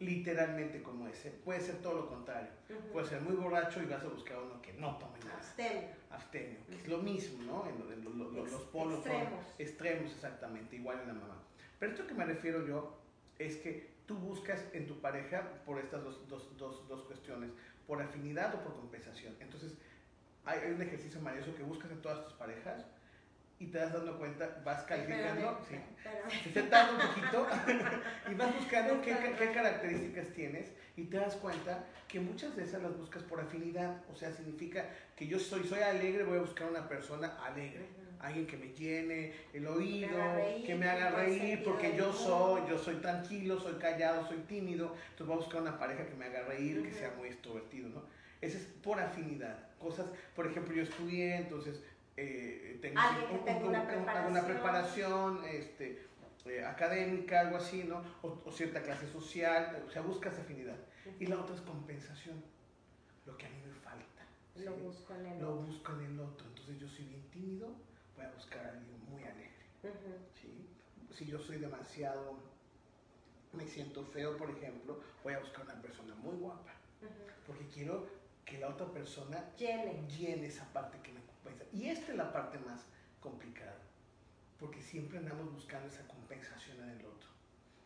literalmente 0.00 0.82
como 0.82 1.08
ese. 1.08 1.30
Puede 1.30 1.60
ser 1.60 1.76
todo 1.76 1.94
lo 1.94 2.08
contrario. 2.08 2.50
Puede 2.92 3.06
ser 3.06 3.20
muy 3.20 3.34
borracho 3.34 3.82
y 3.82 3.86
vas 3.86 4.02
a 4.02 4.08
buscar 4.08 4.38
uno 4.38 4.60
que 4.62 4.72
no 4.74 4.96
tome 4.98 5.18
nada. 5.20 5.36
Abstemio. 5.36 5.88
Abstemio, 6.10 6.58
que 6.68 6.76
es 6.76 6.88
lo 6.88 6.98
mismo, 6.98 7.42
¿no? 7.44 7.68
En, 7.68 7.78
los 8.34 8.62
polos 8.64 8.98
extremos. 8.98 9.44
extremos, 9.58 10.12
exactamente, 10.12 10.76
igual 10.76 11.00
en 11.00 11.08
la 11.08 11.14
mamá. 11.14 11.42
Pero 11.78 11.92
esto 11.92 12.06
que 12.06 12.14
me 12.14 12.24
refiero 12.24 12.66
yo 12.66 12.98
es 13.38 13.56
que 13.56 13.90
tú 14.06 14.16
buscas 14.16 14.64
en 14.72 14.86
tu 14.86 15.00
pareja 15.00 15.62
por 15.66 15.78
estas 15.78 16.02
dos, 16.02 16.28
dos, 16.28 16.56
dos, 16.56 16.88
dos 16.88 17.02
cuestiones, 17.02 17.50
por 17.86 18.00
afinidad 18.00 18.54
o 18.54 18.62
por 18.62 18.74
compensación. 18.74 19.34
Entonces, 19.40 19.74
hay, 20.44 20.60
hay 20.60 20.72
un 20.72 20.82
ejercicio 20.82 21.20
maravilloso 21.20 21.56
que 21.56 21.62
buscas 21.62 21.90
en 21.90 22.00
todas 22.00 22.24
tus 22.24 22.34
parejas 22.34 22.86
y 23.60 23.66
te 23.66 23.78
das 23.78 23.92
dando 23.92 24.16
cuenta, 24.18 24.60
vas 24.64 24.84
calificando, 24.84 25.58
sí, 25.68 25.76
se 26.52 26.62
tarda 26.64 26.92
un 26.92 27.08
poquito 27.08 27.46
y 28.30 28.34
vas 28.34 28.54
buscando 28.54 29.02
qué, 29.02 29.16
qué, 29.36 29.52
características 29.52 30.28
tienes 30.28 30.72
y 30.96 31.04
te 31.04 31.16
das 31.16 31.34
cuenta 31.36 31.84
que 32.06 32.20
muchas 32.20 32.54
de 32.56 32.64
esas 32.64 32.82
las 32.82 32.96
buscas 32.96 33.22
por 33.24 33.40
afinidad, 33.40 34.02
o 34.12 34.16
sea, 34.16 34.30
significa 34.32 34.88
que 35.16 35.26
yo 35.26 35.38
soy, 35.40 35.64
soy 35.66 35.80
alegre, 35.80 36.22
voy 36.22 36.38
a 36.38 36.42
buscar 36.42 36.70
una 36.70 36.88
persona 36.88 37.36
alegre, 37.44 37.86
alguien 38.20 38.46
que 38.46 38.56
me 38.56 38.68
llene 38.68 39.32
el 39.52 39.66
oído, 39.66 40.18
que 40.64 40.74
me 40.76 40.88
haga 40.88 41.10
reír, 41.10 41.62
porque 41.64 41.96
yo 41.96 42.12
soy, 42.12 42.62
yo 42.68 42.78
soy 42.78 42.96
tranquilo, 42.96 43.58
soy 43.58 43.74
callado, 43.74 44.26
soy 44.26 44.38
tímido, 44.38 44.94
entonces 45.10 45.26
voy 45.26 45.34
a 45.34 45.38
buscar 45.38 45.62
una 45.62 45.78
pareja 45.78 46.06
que 46.06 46.14
me 46.14 46.26
haga 46.26 46.42
reír, 46.42 46.82
que 46.82 46.92
sea 46.92 47.12
muy 47.18 47.28
extrovertido, 47.28 47.88
¿no? 47.88 48.02
Ese 48.40 48.58
es 48.58 48.64
por 48.82 49.00
afinidad. 49.00 49.58
Cosas, 49.80 50.06
por 50.34 50.46
ejemplo, 50.46 50.74
yo 50.74 50.82
estudié, 50.82 51.36
entonces 51.36 51.82
eh, 52.20 52.78
tengo, 52.80 53.68
una 53.68 53.86
preparación, 53.86 54.32
una 54.32 54.44
preparación 54.44 55.44
este, 55.44 56.02
eh, 56.46 56.64
académica, 56.64 57.40
algo 57.40 57.58
así, 57.58 57.84
¿no? 57.84 58.02
O, 58.22 58.50
cierta 58.50 58.82
clase 58.82 59.06
social, 59.06 59.84
o 59.86 59.90
sea, 59.90 60.02
buscas 60.02 60.36
afinidad. 60.38 60.76
Y 61.20 61.26
la 61.26 61.38
otra 61.38 61.54
es 61.54 61.60
compensación, 61.60 62.42
lo 63.24 63.36
que 63.36 63.46
a 63.46 63.50
mí 63.50 63.56
me 63.64 63.72
falta. 63.74 64.26
Lo 64.56 64.74
busco 64.74 65.14
en 65.14 65.26
el 65.26 65.40
lo 65.40 65.54
otro. 65.54 65.66
busco 65.66 65.92
en 65.92 66.00
el 66.06 66.20
otro. 66.20 66.46
Entonces 66.48 66.78
yo 66.80 66.88
soy 66.88 67.04
bien 67.04 67.22
tímido, 67.30 67.68
voy 68.16 68.24
a 68.24 68.30
buscar 68.32 68.66
a 68.66 68.70
alguien 68.70 69.04
muy 69.08 69.22
alegre. 69.22 69.52
Si 71.12 71.24
yo 71.24 71.38
soy 71.38 71.58
demasiado, 71.58 72.38
me 73.52 73.66
siento 73.66 74.04
feo, 74.04 74.36
por 74.36 74.50
ejemplo, 74.50 75.00
voy 75.22 75.34
a 75.34 75.38
buscar 75.38 75.64
una 75.64 75.80
persona 75.80 76.14
muy 76.16 76.36
guapa. 76.36 76.72
Porque 77.46 77.66
quiero 77.68 78.08
que 78.44 78.58
la 78.58 78.70
otra 78.70 78.86
persona 78.86 79.54
llene, 79.56 80.06
llene 80.08 80.46
esa 80.46 80.64
parte 80.72 80.98
que 81.00 81.12
me 81.12 81.20
y 81.72 81.88
esta 81.88 82.12
es 82.12 82.18
la 82.18 82.32
parte 82.32 82.58
más 82.58 82.84
complicada, 83.20 83.76
porque 84.58 84.82
siempre 84.82 85.18
andamos 85.18 85.52
buscando 85.52 85.88
esa 85.88 86.06
compensación 86.06 86.80
en 86.82 86.90
el 86.90 87.06
otro. 87.06 87.28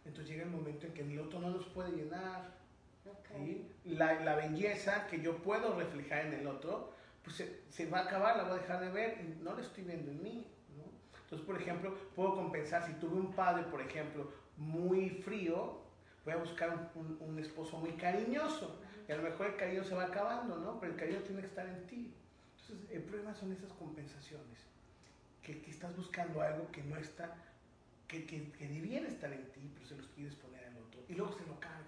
Entonces 0.05 0.31
llega 0.31 0.45
el 0.45 0.51
momento 0.51 0.87
en 0.87 0.95
que 0.95 1.03
el 1.03 1.19
otro 1.19 1.41
no 1.41 1.51
nos 1.51 1.67
puede 1.67 1.93
llenar. 1.93 2.61
La, 3.85 4.21
la, 4.21 4.37
belleza 4.37 5.07
que 5.09 5.21
yo 5.21 5.39
puedo 5.39 5.75
reflejar 5.77 6.27
en 6.27 6.35
el 6.35 6.47
otro, 6.47 6.93
pues 7.25 7.37
se, 7.37 7.61
se, 7.71 7.89
va 7.89 8.01
a 8.01 8.03
acabar, 8.03 8.37
la 8.37 8.45
voy 8.45 8.53
a 8.53 8.63
dejar 8.63 8.81
de 8.81 8.91
ver 8.91 9.21
y 9.21 9.43
no 9.43 9.55
la 9.55 9.63
estoy 9.63 9.85
viendo 9.85 10.11
en 10.11 10.23
mí. 10.23 10.47
¿no? 10.77 10.85
Entonces, 11.23 11.45
por 11.47 11.61
ejemplo, 11.61 11.97
puedo 12.15 12.35
compensar, 12.35 12.87
si 12.87 12.93
tuve 12.95 13.17
un 13.17 13.33
padre, 13.33 13.65
por 13.65 13.81
ejemplo, 13.81 14.31
muy 14.57 15.11
frío, 15.11 15.81
voy 16.25 16.35
a 16.35 16.37
buscar 16.37 16.91
un, 16.95 17.19
un, 17.21 17.39
esposo 17.39 17.79
muy 17.79 17.93
cariñoso. 17.93 18.79
Y 19.09 19.13
a 19.13 19.17
lo 19.17 19.23
mejor 19.25 19.49
el 19.49 19.57
cariño 19.57 19.83
se 19.83 19.95
va 19.95 20.05
acabando, 20.05 20.57
¿no? 20.59 20.79
Pero 20.79 20.93
el 20.93 20.99
cariño 20.99 21.21
tiene 21.21 21.41
que 21.41 21.49
estar 21.49 21.67
en 21.67 21.87
ti. 21.87 22.15
Entonces, 22.73 22.97
el 22.97 23.03
problema 23.03 23.35
son 23.35 23.53
esas 23.53 23.71
compensaciones, 23.75 24.59
que, 25.43 25.61
que 25.61 25.71
estás 25.71 25.95
buscando 25.95 26.41
algo 26.41 26.71
que 26.73 26.83
no 26.83 26.97
está, 26.97 27.35
que, 28.09 28.25
que, 28.25 28.51
que, 28.53 28.67
debiera 28.67 29.07
estar 29.09 29.31
en 29.31 29.45
ti, 29.53 29.71
pero 29.75 29.87
se 29.87 29.97
los 29.97 30.07
quieres 30.09 30.35
poner 30.37 30.65
al 30.65 30.79
otro, 30.79 31.03
y 31.07 31.15
luego 31.15 31.33
se 31.37 31.45
lo 31.45 31.61
cargas. 31.61 31.83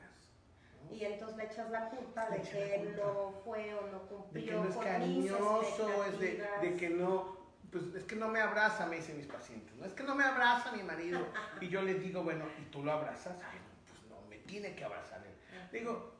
Y 0.92 1.05
entonces 1.05 1.38
le 1.38 1.44
echas 1.44 1.70
la 1.70 1.88
culpa 1.88 2.29
de 2.29 2.42
que 2.42 2.75
él 2.75 2.97
no 2.97 3.33
fue 3.44 3.75
o 3.75 3.87
no 3.87 4.03
cumplió. 4.03 4.42
De 4.42 4.51
que 4.51 4.57
no 4.57 4.68
es 4.68 4.77
cariñoso, 4.77 6.05
es 6.05 6.20
de, 6.20 6.47
de, 6.61 6.77
que 6.77 6.90
no, 6.90 7.38
pues 7.73 7.85
es 7.94 8.05
que 8.05 8.16
no 8.16 8.29
me 8.29 8.40
abraza, 8.40 8.85
me 8.85 8.97
dicen 8.97 9.16
mis 9.16 9.27
pacientes, 9.27 9.75
¿no? 9.77 9.87
Es 9.87 9.94
que 9.94 10.03
no 10.03 10.14
me 10.14 10.25
abraza 10.25 10.73
mi 10.73 10.83
marido. 10.83 11.27
y 11.62 11.68
yo 11.68 11.81
les 11.81 12.03
digo, 12.03 12.23
bueno, 12.23 12.44
¿y 12.61 12.64
tú 12.66 12.85
lo 12.85 12.92
abrazas? 12.92 13.38
Ay, 13.42 13.59
pues 13.88 14.11
no, 14.11 14.20
me 14.29 14.37
tiene 14.40 14.75
que 14.77 14.85
abrazar 14.85 15.25
él. 15.25 15.33
Digo, 15.73 16.12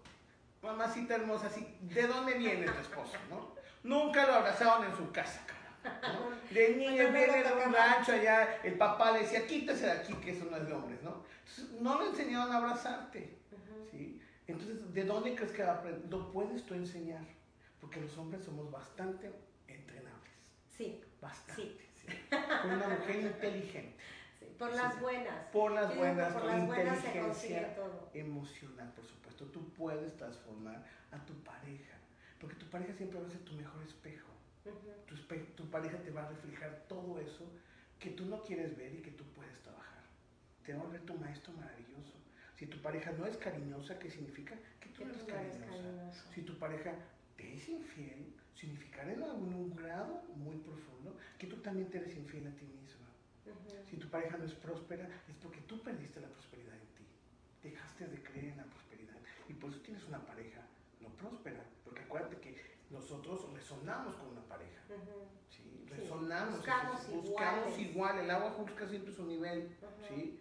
mamacita 0.63 1.17
hermosa, 1.17 1.49
así, 1.49 1.77
¿de 1.83 2.07
dónde 2.07 2.39
viene 2.39 2.65
tu 2.65 2.81
esposo, 2.81 3.19
no? 3.29 3.63
Nunca 3.85 4.27
lo 4.27 4.35
abrazaron 4.35 4.87
en 4.87 4.97
su 4.97 5.13
casa, 5.13 5.41
¿no? 5.85 6.31
De 6.51 6.75
niño 6.75 7.13
viene 7.13 7.45
de 7.45 7.53
un 7.53 7.73
rancho 7.73 8.13
allá, 8.13 8.61
el 8.63 8.79
papá 8.79 9.13
le 9.13 9.21
decía, 9.21 9.47
quítese 9.47 9.87
de 9.87 9.93
aquí, 9.93 10.15
que 10.15 10.33
eso 10.33 10.47
no 10.51 10.57
es 10.57 10.67
de 10.67 10.73
hombres, 10.73 11.03
¿no? 11.03 11.23
Entonces, 11.41 11.81
no 11.83 12.01
le 12.01 12.09
enseñaron 12.09 12.51
a 12.51 12.57
abrazarte, 12.57 13.39
¿sí? 13.91 14.21
Entonces, 14.47 14.93
¿de 14.93 15.05
dónde 15.05 15.35
crees 15.35 15.53
que 15.53 15.63
va 15.63 15.73
a 15.73 15.75
aprender? 15.77 16.11
Lo 16.11 16.33
puedes 16.33 16.65
tú 16.65 16.75
enseñar, 16.75 17.25
porque 17.79 18.01
los 18.01 18.17
hombres 18.17 18.43
somos 18.43 18.71
bastante 18.71 19.31
entrenables. 19.69 20.33
Sí. 20.71 21.05
Bastante. 21.21 21.79
Sí. 21.95 22.07
Con 22.63 22.73
una 22.73 22.89
mujer 22.89 23.17
inteligente. 23.17 23.97
Sí, 24.39 24.47
por 24.59 24.73
las 24.75 25.01
buenas. 25.01 25.47
Por 25.53 25.73
las 25.73 25.97
buenas, 25.97 26.33
por 26.33 26.43
con 26.43 26.51
las 26.51 26.59
inteligencia 26.59 27.77
emocional, 28.13 28.93
por 28.95 29.05
supuesto. 29.05 29.45
Tú 29.47 29.73
puedes 29.75 30.17
transformar 30.17 30.85
a 31.13 31.25
tu 31.25 31.35
pareja 31.43 31.94
porque 32.45 32.61
tu 32.61 32.67
pareja 32.67 32.93
siempre 32.93 33.19
va 33.19 33.27
a 33.27 33.31
ser 33.31 33.41
tu 33.41 33.55
mejor 33.55 33.83
espejo. 33.83 34.29
tu, 35.07 35.17
tu, 35.57 35.71
pareja 35.71 35.97
te 35.97 36.11
va 36.11 36.25
a 36.25 36.29
reflejar 36.29 36.85
todo 36.89 37.19
eso 37.19 37.51
que 37.99 38.11
tú 38.11 38.27
no 38.27 38.43
quieres 38.43 38.77
ver 38.77 38.95
y 38.95 38.99
que 38.99 39.13
tú 39.13 39.25
puedes 39.35 39.59
trabajar. 39.61 40.03
Te 40.63 40.75
va 40.75 40.81
a 40.81 40.85
volver 40.85 41.01
tu 41.03 41.15
maestro 41.15 41.55
maravilloso. 41.55 42.13
Si 42.55 42.67
tu 42.67 42.77
pareja 42.83 43.13
no 43.13 43.25
es 43.25 43.39
cariñosa, 43.39 43.99
¿qué 43.99 44.11
significa? 44.11 44.55
Que 44.79 44.91
tú, 44.91 45.07
no 45.07 45.15
eres 45.15 45.23
cariñosa. 45.23 46.33
Si 46.35 46.43
tu 46.43 46.59
pareja 46.59 46.93
te 47.39 47.57
es 47.57 47.67
infiel, 47.67 48.35
significará 48.55 49.11
en 49.11 49.23
algún 49.23 49.75
grado 49.75 50.23
muy 50.37 50.57
profundo 50.59 51.17
que 51.39 51.47
tú 51.47 51.57
también 51.57 51.89
te 51.89 51.97
eres 51.97 52.15
infiel 52.15 52.47
a 52.47 52.51
ti 52.51 52.67
misma. 52.67 53.09
Si 53.89 53.97
tu 53.97 54.09
pareja 54.09 54.37
no 54.37 54.45
es 54.45 54.53
próspera, 54.53 55.09
es 55.29 55.35
porque 55.37 55.61
tú 55.63 55.81
perdiste 55.81 56.21
la 56.21 56.29
prosperidad 56.29 56.75
en 56.75 56.89
ti. 56.95 57.07
Dejaste 57.63 58.07
de 58.07 58.23
creer 58.23 58.53
en 58.53 58.57
la 58.59 58.65
prosperidad. 58.65 59.17
Y 59.49 59.55
por 59.55 59.71
eso 59.71 59.81
tienes 59.81 60.05
una 60.05 60.21
pareja 60.21 60.61
no 61.01 61.09
próspera. 61.17 61.64
Acuérdate 62.15 62.41
que 62.41 62.55
nosotros 62.91 63.53
resonamos 63.53 64.15
con 64.15 64.29
una 64.29 64.43
pareja. 64.43 64.83
¿sí? 65.49 65.85
Resonamos. 65.89 66.59
Buscamos, 67.11 67.79
igual. 67.79 68.21
El 68.21 68.31
agua 68.31 68.51
busca 68.51 68.87
siempre 68.87 69.13
su 69.13 69.27
nivel. 69.27 69.77
¿sí? 70.09 70.41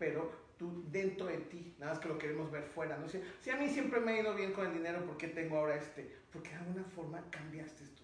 Pero 0.00 0.32
tú 0.58 0.84
dentro 0.88 1.26
de 1.26 1.38
ti, 1.38 1.76
nada 1.78 1.92
más 1.92 2.02
que 2.02 2.08
lo 2.08 2.18
queremos 2.18 2.50
ver 2.50 2.64
fuera. 2.64 2.96
¿no? 2.96 3.08
Si, 3.08 3.20
si, 3.40 3.50
a 3.50 3.56
mí 3.56 3.68
siempre 3.68 4.00
me 4.00 4.12
ha 4.12 4.20
ido 4.20 4.34
bien 4.34 4.52
con 4.52 4.66
el 4.66 4.72
dinero, 4.72 5.06
¿por 5.06 5.16
qué 5.16 5.28
tengo 5.28 5.58
ahora 5.58 5.76
este? 5.76 6.12
Porque 6.32 6.50
de 6.50 6.56
alguna 6.56 6.84
forma 6.86 7.24
cambiaste 7.30 7.84
tu, 7.86 8.02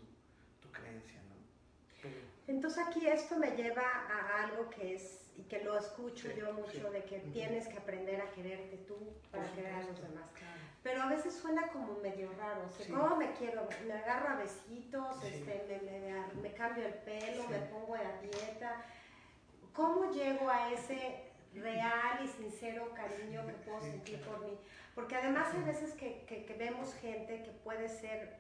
tu 0.61 0.71
creencia. 0.71 1.21
¿no? 1.23 2.11
Entonces 2.47 2.85
aquí 2.87 3.05
esto 3.05 3.37
me 3.37 3.51
lleva 3.57 3.83
a 3.83 4.45
algo 4.45 4.71
que 4.71 4.95
es, 4.95 5.29
y 5.37 5.43
que 5.43 5.65
lo 5.65 5.77
escucho 5.77 6.31
yo 6.37 6.53
mucho, 6.53 6.89
de 6.93 7.03
que 7.03 7.19
tienes 7.33 7.67
que 7.67 7.79
aprender 7.79 8.21
a 8.21 8.31
quererte 8.31 8.77
tú 8.87 9.13
para 9.33 9.53
querer 9.55 9.75
a 9.75 9.83
los 9.83 10.01
demás. 10.01 10.31
Pero 10.89 11.03
a 11.03 11.07
veces 11.11 11.35
suena 11.35 11.69
como 11.69 11.99
medio 11.99 12.33
raro, 12.39 12.63
o 12.63 12.93
¿cómo 12.97 13.17
me 13.17 13.31
quiero? 13.35 13.69
Me 13.87 13.93
agarro 13.93 14.31
a 14.31 14.37
besitos, 14.37 15.23
este, 15.23 15.83
me, 15.85 16.41
me, 16.41 16.55
cambio 16.55 16.87
el 16.87 16.95
pelo, 16.95 17.47
me 17.47 17.59
pongo 17.59 17.95
a 17.95 18.23
dieta. 18.23 18.87
¿Cómo 19.75 20.11
llego 20.11 20.49
a 20.49 20.73
ese 20.73 21.31
real 21.53 22.25
y 22.25 22.29
sincero 22.29 22.91
cariño 22.95 23.47
que 23.47 23.53
puedo 23.53 23.83
sentir 23.83 24.19
por 24.23 24.41
mí? 24.41 24.59
Porque 24.95 25.17
además 25.17 25.53
hay 25.53 25.63
veces 25.63 25.93
que, 25.93 26.25
que, 26.25 26.47
que 26.47 26.55
vemos 26.55 26.95
gente 26.95 27.43
que 27.43 27.51
puede 27.51 27.91
ser 27.91 28.39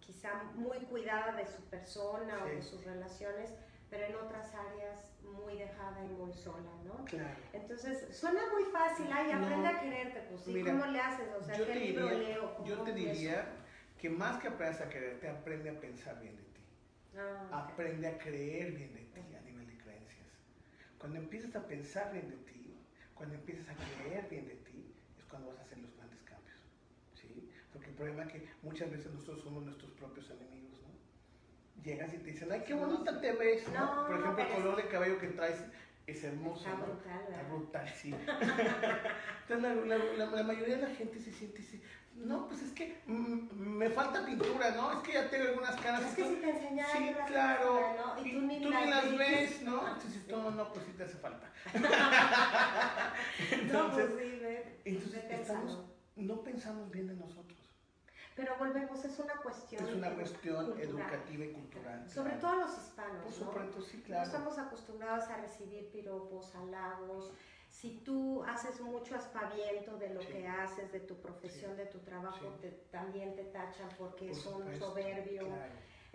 quizá 0.00 0.42
muy 0.56 0.78
cuidada 0.78 1.30
de 1.30 1.46
su 1.46 1.62
persona 1.66 2.42
o 2.42 2.46
de 2.48 2.60
sus 2.60 2.84
relaciones, 2.84 3.54
pero 3.88 4.04
en 4.04 4.16
otras 4.16 4.52
áreas 4.52 5.12
muy 5.26 5.56
dejada 5.56 6.04
y 6.04 6.08
muy 6.08 6.32
sola, 6.32 6.70
¿no? 6.84 7.04
Claro. 7.04 7.36
Entonces, 7.52 8.16
suena 8.16 8.40
muy 8.52 8.64
fácil, 8.64 9.06
ay, 9.12 9.32
aprende 9.32 9.68
a 9.68 9.80
quererte, 9.80 10.20
pues 10.28 10.40
sí, 10.42 10.62
¿cómo 10.62 10.86
le 10.86 11.00
haces? 11.00 11.28
O 11.38 11.42
sea, 11.42 11.56
¿qué 11.56 11.74
libro 11.74 12.10
leo? 12.10 12.64
Yo 12.64 12.82
te 12.82 12.92
diría 12.92 13.46
que 13.98 14.10
más 14.10 14.38
que 14.40 14.48
aprendas 14.48 14.80
a 14.80 14.88
quererte, 14.88 15.28
aprende 15.28 15.70
a 15.70 15.80
pensar 15.80 16.20
bien 16.20 16.36
de 16.36 16.42
ti. 16.42 16.60
Ah, 17.18 17.68
aprende 17.70 18.06
a 18.06 18.18
creer 18.18 18.72
bien 18.72 18.92
de 18.94 19.00
ti 19.00 19.34
a 19.34 19.40
nivel 19.42 19.66
de 19.66 19.78
creencias. 19.78 20.28
Cuando 20.98 21.18
empiezas 21.18 21.56
a 21.56 21.66
pensar 21.66 22.12
bien 22.12 22.28
de 22.28 22.36
ti, 22.36 22.76
cuando 23.14 23.34
empiezas 23.34 23.68
a 23.68 23.74
creer 23.74 24.28
bien 24.28 24.46
de 24.46 24.56
ti, 24.56 24.94
es 25.18 25.24
cuando 25.24 25.48
vas 25.48 25.58
a 25.58 25.62
hacer 25.62 25.78
los 25.78 25.94
grandes 25.96 26.22
cambios. 26.22 26.58
¿sí? 27.14 27.50
Porque 27.72 27.88
el 27.88 27.94
problema 27.94 28.24
es 28.24 28.32
que 28.32 28.48
muchas 28.62 28.90
veces 28.90 29.12
nosotros 29.12 29.42
somos 29.42 29.64
nuestros 29.64 29.90
propios 29.92 30.28
enemigos, 30.30 30.54
¿no? 30.54 30.55
Llegas 31.86 32.12
y 32.12 32.18
te 32.18 32.32
dicen, 32.32 32.50
ay, 32.50 32.64
qué 32.66 32.74
bonita 32.74 33.20
te 33.20 33.30
ves, 33.30 33.62
¿no? 33.68 34.08
Por 34.08 34.18
ejemplo, 34.18 34.42
el 34.42 34.52
color 34.54 34.76
de 34.76 34.88
cabello 34.88 35.20
que 35.20 35.28
traes 35.28 35.64
es 36.04 36.24
hermoso. 36.24 36.68
Está 36.68 36.74
brutal, 36.74 37.20
Está 37.30 37.42
brutal, 37.44 37.88
sí. 37.94 38.12
Entonces 39.48 39.86
la, 39.86 40.26
la, 40.26 40.42
mayoría 40.42 40.78
de 40.78 40.82
la 40.82 40.94
gente 40.96 41.20
se 41.20 41.30
siente 41.30 41.62
así, 41.62 41.80
no, 42.16 42.48
pues 42.48 42.62
es 42.62 42.72
que 42.72 42.96
me 43.06 43.88
falta 43.90 44.26
pintura, 44.26 44.72
¿no? 44.72 44.94
Es 44.94 44.98
que 44.98 45.12
ya 45.12 45.30
tengo 45.30 45.44
algunas 45.44 45.76
caras. 45.76 46.02
Es 46.06 46.14
que 46.16 46.24
si 46.24 46.34
te 46.40 46.50
enseñaron. 46.50 46.96
Sí, 46.96 47.14
claro. 47.28 47.94
¿no? 47.96 48.26
Y, 48.26 48.32
tú 48.32 48.40
ni, 48.40 48.58
las, 48.58 49.16
ves, 49.16 49.62
¿no? 49.62 49.86
Entonces, 49.86 50.26
no, 50.26 50.50
no, 50.50 50.72
pues 50.72 50.86
sí 50.86 50.92
te 50.96 51.04
hace 51.04 51.18
falta. 51.18 51.52
entonces, 51.72 52.00
no, 53.72 53.92
pues 53.92 54.10
sí, 54.18 54.40
entonces 54.84 55.24
estamos, 55.30 55.84
no 56.16 56.42
pensamos 56.42 56.90
bien 56.90 57.06
de 57.06 57.14
nosotros. 57.14 57.55
Pero 58.36 58.54
volvemos, 58.58 59.02
es 59.02 59.18
una 59.18 59.34
cuestión. 59.36 59.88
Es 59.88 59.94
una 59.94 60.14
cuestión 60.14 60.78
educativa 60.78 61.44
y 61.44 61.52
cultural. 61.52 62.08
Sobre 62.08 62.34
todo 62.34 62.56
los 62.56 62.76
hispanos. 62.76 63.24
Por 63.24 63.32
supuesto, 63.32 63.80
sí, 63.80 64.02
claro. 64.02 64.20
No 64.20 64.26
estamos 64.26 64.58
acostumbrados 64.58 65.24
a 65.30 65.38
recibir 65.38 65.90
piropos, 65.90 66.54
halagos. 66.54 67.32
Si 67.70 68.00
tú 68.04 68.44
haces 68.44 68.80
mucho 68.80 69.16
aspaviento 69.16 69.96
de 69.96 70.10
lo 70.10 70.20
que 70.20 70.46
haces, 70.46 70.92
de 70.92 71.00
tu 71.00 71.16
profesión, 71.16 71.76
de 71.76 71.86
tu 71.86 71.98
trabajo, 72.00 72.54
también 72.90 73.34
te 73.34 73.44
tachan 73.44 73.88
porque 73.98 74.30
es 74.30 74.44
un 74.46 74.76
soberbio. 74.78 75.48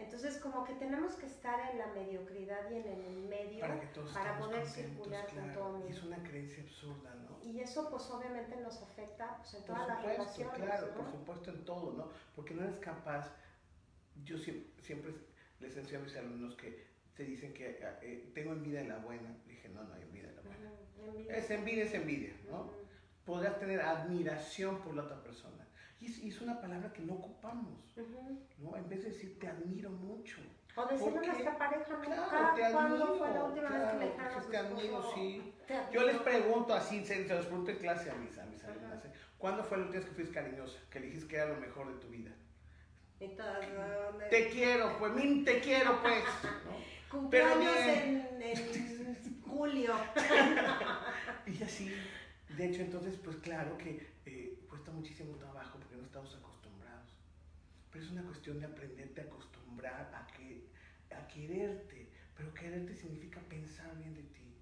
Entonces, 0.04 0.38
como 0.38 0.64
que 0.64 0.74
tenemos 0.74 1.14
que 1.14 1.28
estar 1.28 1.72
en 1.72 1.78
la 1.78 1.88
mediocridad 1.88 2.70
y 2.72 2.76
en 2.76 2.88
el 2.88 3.24
medio 3.28 3.66
para, 4.14 4.38
poder 4.40 4.66
circular 4.66 5.28
con 5.28 5.52
todo 5.54 5.88
Es 5.88 6.02
una 6.04 6.22
creencia 6.24 6.64
absurda, 6.64 7.14
¿no? 7.16 7.40
Y 7.44 7.60
eso, 7.60 7.90
pues, 7.90 8.10
obviamente 8.10 8.56
nos 8.58 8.82
afecta 8.82 9.38
pues, 9.38 9.54
en 9.54 9.66
todas 9.66 9.88
las 9.88 10.04
relaciones. 10.04 10.56
Claro, 10.56 10.94
por 10.94 11.12
supuesto, 11.12 11.52
en 11.52 11.66
todo, 11.66 11.94
¿no? 11.94 12.10
Porque 12.36 12.54
no 12.54 12.64
eres 12.64 12.78
capaz. 12.78 13.32
Yo 14.24 14.38
siempre, 14.38 15.14
les 15.60 15.78
enseño 15.78 16.00
a 16.00 16.04
mis 16.04 16.16
alumnos 16.16 16.56
que 16.56 16.88
te 17.16 17.24
dicen 17.24 17.54
que 17.54 17.80
eh, 18.02 18.32
tengo 18.34 18.54
envidia 18.54 18.82
en 18.82 18.90
la 18.90 18.98
buena. 18.98 19.36
dije, 19.48 19.70
no, 19.70 19.84
no 19.84 19.94
hay 19.94 20.02
envidia 20.02 20.30
en 20.30 20.36
la 20.36 20.42
buena. 20.42 21.38
Es 21.38 21.50
envidia, 21.50 21.84
es 21.84 21.94
envidia, 21.94 22.34
¿no? 22.50 22.72
Podrás 23.26 23.60
tener 23.60 23.82
admiración 23.82 24.82
por 24.82 24.96
la 24.96 25.04
otra 25.04 25.22
persona 25.22 25.62
y 26.02 26.30
es, 26.30 26.42
una 26.42 26.60
palabra 26.60 26.92
que 26.92 27.04
no 27.04 27.14
ocupamos, 27.14 27.96
¿no? 28.58 28.76
En 28.76 28.90
vez 28.90 29.04
de 29.04 29.10
decir 29.10 29.40
te 29.40 29.48
admiro 29.48 29.92
mucho. 29.92 30.38
O 30.76 30.86
decirle 30.86 31.20
a 31.20 31.22
nuestra 31.22 31.58
pareja, 31.58 32.02
claro, 32.02 32.56
te 32.56 32.64
admiro, 32.64 33.18
fue 33.18 33.30
la 33.30 33.44
última 33.44 33.70
vez 33.70 33.92
que 33.92 33.98
le 33.98 34.12
pues, 34.34 34.50
Te 34.50 34.58
admiro, 34.58 35.14
sí. 35.14 35.54
Yo 35.94 36.04
les 36.04 36.18
pregunto 36.18 36.74
así, 36.74 37.06
se, 37.06 37.26
los 37.28 37.46
pregunto 37.46 37.72
en 37.72 37.78
clase 37.78 38.10
a 38.10 38.16
mis, 38.16 38.38
a 38.38 38.46
mis 38.46 38.64
alumnas, 38.64 39.06
¿eh? 39.06 39.12
¿cuándo 39.38 39.64
fue 39.64 39.78
la 39.78 39.84
última 39.84 40.00
vez 40.00 40.10
que 40.10 40.16
fuiste 40.16 40.34
cariñosa? 40.34 40.80
Que 40.90 41.00
dijiste 41.02 41.28
que 41.28 41.36
era 41.36 41.54
lo 41.54 41.58
mejor 41.58 41.94
de 41.94 42.00
tu 42.00 42.08
vida. 42.08 42.32
Te 44.30 44.50
quiero, 44.50 44.98
pues, 44.98 45.14
min, 45.14 45.46
te 45.46 45.60
quiero, 45.60 46.02
pues. 46.02 46.24
¿no? 47.12 47.30
Pero 47.30 47.62
en, 47.62 48.42
en 48.42 49.42
julio. 49.46 49.94
y 51.46 51.64
así, 51.64 51.94
de 52.58 52.66
hecho, 52.66 52.82
entonces, 52.82 53.18
pues 53.24 53.38
claro 53.38 53.78
que 53.78 54.12
eh, 54.26 54.58
cuesta 54.70 54.92
muchísimo 54.92 55.36
trabajo 55.36 55.78
estamos 56.12 56.36
acostumbrados. 56.36 57.08
Pero 57.89 58.04
es 58.04 58.12
una 58.12 58.24
cuestión 58.24 58.60
de 58.60 58.65
aprenderte 58.65 59.21
a 59.21 59.24
acostumbrar 59.24 60.12
a, 60.13 60.28
que, 60.36 60.67
a 61.15 61.26
quererte. 61.28 62.10
Pero 62.36 62.54
quererte 62.54 62.93
significa 62.93 63.39
pensar 63.47 63.95
bien 63.97 64.13
de 64.13 64.24
ti. 64.24 64.54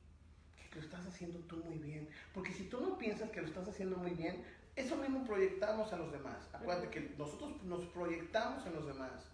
Que 0.56 0.76
lo 0.76 0.82
estás 0.86 1.08
haciendo 1.08 1.40
tú 1.40 1.58
muy 1.58 1.80
bien. 1.80 2.08
Porque 2.36 2.54
si 2.54 2.66
tú 2.66 2.80
no 2.80 3.00
piensas 3.00 3.32
que 3.32 3.42
lo 3.42 3.48
estás 3.48 3.68
haciendo 3.68 3.98
muy 3.98 4.12
bien, 4.12 4.44
eso 4.76 4.96
mismo 4.98 5.26
proyectamos 5.26 5.92
a 5.92 5.98
los 5.98 6.12
demás. 6.12 6.48
Acuérdate 6.54 6.90
que 6.90 7.16
nosotros 7.18 7.64
nos 7.64 7.84
proyectamos 7.88 8.64
en 8.68 8.76
los 8.76 8.86
demás. 8.86 9.28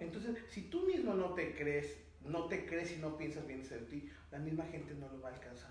Entonces, 0.00 0.38
si 0.48 0.62
tú 0.62 0.82
mismo 0.86 1.14
no 1.14 1.34
te 1.34 1.54
crees, 1.54 1.98
no 2.24 2.46
te 2.46 2.66
crees 2.66 2.90
y 2.92 2.96
no 2.96 3.16
piensas 3.16 3.46
bien 3.46 3.62
de 3.62 3.78
ti, 3.82 4.10
la 4.32 4.38
misma 4.38 4.64
gente 4.64 4.92
no 4.94 5.08
lo 5.08 5.20
va 5.20 5.28
a 5.28 5.34
alcanzar 5.34 5.70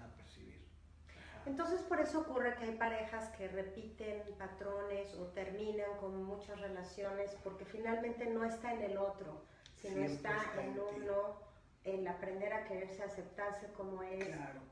entonces 1.45 1.81
por 1.81 1.99
eso 1.99 2.19
ocurre 2.19 2.55
que 2.55 2.65
hay 2.65 2.75
parejas 2.75 3.29
que 3.29 3.47
repiten 3.47 4.21
patrones 4.37 5.13
o 5.15 5.25
terminan 5.27 5.97
con 5.99 6.23
muchas 6.23 6.59
relaciones 6.59 7.35
porque 7.43 7.65
finalmente 7.65 8.25
no 8.27 8.43
está 8.45 8.73
en 8.73 8.83
el 8.83 8.97
otro, 8.97 9.41
sino 9.75 10.03
está, 10.03 10.35
en 10.61 10.79
uno, 10.79 11.39
el 11.83 12.07
aprender 12.07 12.53
a 12.53 12.65
quererse, 12.65 13.03
aceptarse 13.03 13.67
como 13.73 14.03
es 14.03 14.27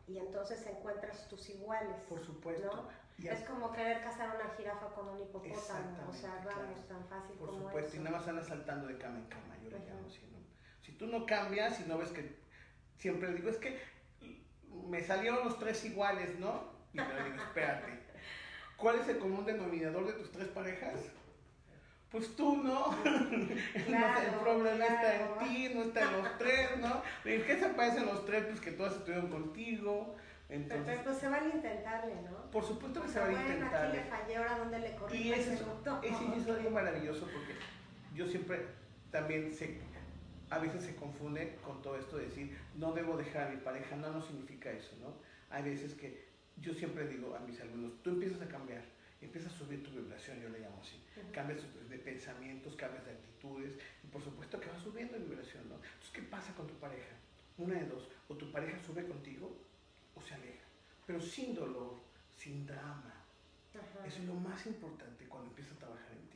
y 0.07 0.17
entonces 0.17 0.65
encuentras 0.67 1.27
tus 1.27 1.49
iguales. 1.49 1.95
Por 2.09 2.19
supuesto. 2.23 2.89
Es 3.17 3.41
como 3.45 3.71
querer 3.71 4.03
casar 4.03 4.35
una 4.35 4.53
jirafa 4.55 4.89
con 4.93 5.09
un 5.09 5.19
hipopótamo, 5.19 6.07
o 6.07 6.13
sea, 6.13 6.39
vamos, 6.45 6.87
tan 6.87 7.03
fácil 7.07 7.35
Por 7.37 7.49
como 7.49 7.63
supuesto, 7.63 7.95
y 7.95 7.99
nada 7.99 8.17
más 8.19 8.27
andan 8.27 8.45
saltando 8.45 8.87
de 8.87 8.97
cama 8.99 9.17
en 9.17 9.25
cama, 9.25 9.57
yo 9.63 9.71
le 9.71 9.79
llamo 9.79 10.05
así, 10.07 10.21
¿no? 10.31 10.37
Si 10.81 10.91
tú 10.91 11.07
no 11.07 11.25
cambias 11.25 11.79
y 11.79 11.89
no 11.89 11.97
ves 11.97 12.11
que, 12.11 12.37
siempre 12.99 13.33
digo, 13.33 13.49
es 13.49 13.57
que 13.57 13.79
me 14.89 15.01
salieron 15.01 15.43
los 15.43 15.59
tres 15.59 15.83
iguales, 15.85 16.39
¿no? 16.39 16.75
Y 16.93 16.97
le 16.97 17.05
digo, 17.05 17.43
espérate, 17.43 17.99
¿cuál 18.77 18.99
es 18.99 19.07
el 19.07 19.19
común 19.19 19.45
denominador 19.45 20.07
de 20.07 20.13
tus 20.13 20.31
tres 20.31 20.47
parejas? 20.47 20.93
Pues 22.11 22.35
tú, 22.35 22.57
¿no? 22.57 22.95
el 23.05 24.33
problema 24.41 24.85
está 24.85 25.15
en 25.15 25.37
ti, 25.39 25.71
no 25.75 25.83
está 25.83 26.01
en 26.03 26.23
los 26.23 26.37
tres, 26.37 26.77
¿no? 26.79 27.01
¿En 27.25 27.43
qué 27.43 27.59
se 27.59 27.69
parecen 27.69 28.05
los 28.05 28.25
tres? 28.25 28.45
Pues 28.45 28.61
que 28.61 28.71
todas 28.71 28.93
estuvieron 28.93 29.29
contigo. 29.29 30.15
Entonces, 30.49 30.85
pero, 30.85 31.03
pues 31.03 31.17
se 31.17 31.27
vale 31.27 31.49
intentarle, 31.49 32.15
¿no? 32.21 32.49
Por 32.51 32.63
supuesto 32.63 33.01
que 33.01 33.09
se 33.09 33.19
vale 33.19 33.33
bueno, 33.33 33.49
intentarle. 33.49 33.99
Aquí 33.99 34.09
le 34.09 34.17
fallé, 34.17 34.37
ahora 34.37 34.57
dónde 34.57 34.79
le 34.79 34.95
corrí. 34.95 35.17
Y 35.17 35.33
eso, 35.33 35.51
es 35.51 36.47
algo 36.47 36.69
maravilloso 36.69 37.27
porque 37.27 37.55
yo 38.15 38.25
siempre 38.27 38.65
también 39.11 39.53
sé 39.53 39.77
a 40.49 40.59
veces 40.59 40.83
se 40.83 40.95
confunde 40.95 41.57
con 41.63 41.81
todo 41.81 41.97
esto 41.97 42.17
de 42.17 42.25
decir, 42.25 42.57
no 42.75 42.93
debo 42.93 43.17
dejar 43.17 43.47
a 43.47 43.49
mi 43.49 43.57
pareja, 43.57 43.95
no, 43.95 44.11
no 44.11 44.21
significa 44.21 44.71
eso, 44.71 44.95
¿no? 45.01 45.13
Hay 45.49 45.63
veces 45.63 45.93
que 45.93 46.27
yo 46.61 46.73
siempre 46.73 47.07
digo 47.07 47.35
a 47.35 47.39
mis 47.39 47.59
alumnos, 47.59 47.93
tú 48.03 48.11
empiezas 48.11 48.41
a 48.41 48.47
cambiar, 48.47 48.83
empiezas 49.21 49.53
a 49.53 49.57
subir 49.57 49.83
tu 49.83 49.91
vibración, 49.91 50.39
yo 50.41 50.49
le 50.49 50.59
llamo 50.59 50.79
así, 50.81 51.01
cambias 51.31 51.59
de 51.89 51.97
pensamientos, 51.97 52.75
cambias 52.75 53.05
de 53.05 53.11
actitudes, 53.11 53.73
y 54.03 54.07
por 54.07 54.23
supuesto 54.23 54.59
que 54.59 54.69
vas 54.69 54.81
subiendo 54.81 55.13
de 55.13 55.25
vibración, 55.25 55.67
¿no? 55.69 55.75
Entonces, 55.75 56.11
¿qué 56.13 56.21
pasa 56.23 56.53
con 56.55 56.67
tu 56.67 56.75
pareja? 56.75 57.15
Una 57.57 57.75
de 57.75 57.85
dos, 57.85 58.07
o 58.27 58.35
tu 58.35 58.51
pareja 58.51 58.77
sube 58.79 59.07
contigo 59.07 59.55
o 60.15 60.21
se 60.21 60.33
aleja, 60.33 60.65
pero 61.05 61.19
sin 61.19 61.55
dolor, 61.55 61.95
sin 62.35 62.65
drama. 62.65 63.13
Eso 64.05 64.19
es 64.19 64.25
lo 64.25 64.33
más 64.35 64.65
importante 64.65 65.25
cuando 65.25 65.49
empiezas 65.49 65.73
a 65.73 65.79
trabajar 65.79 66.11
en 66.11 66.26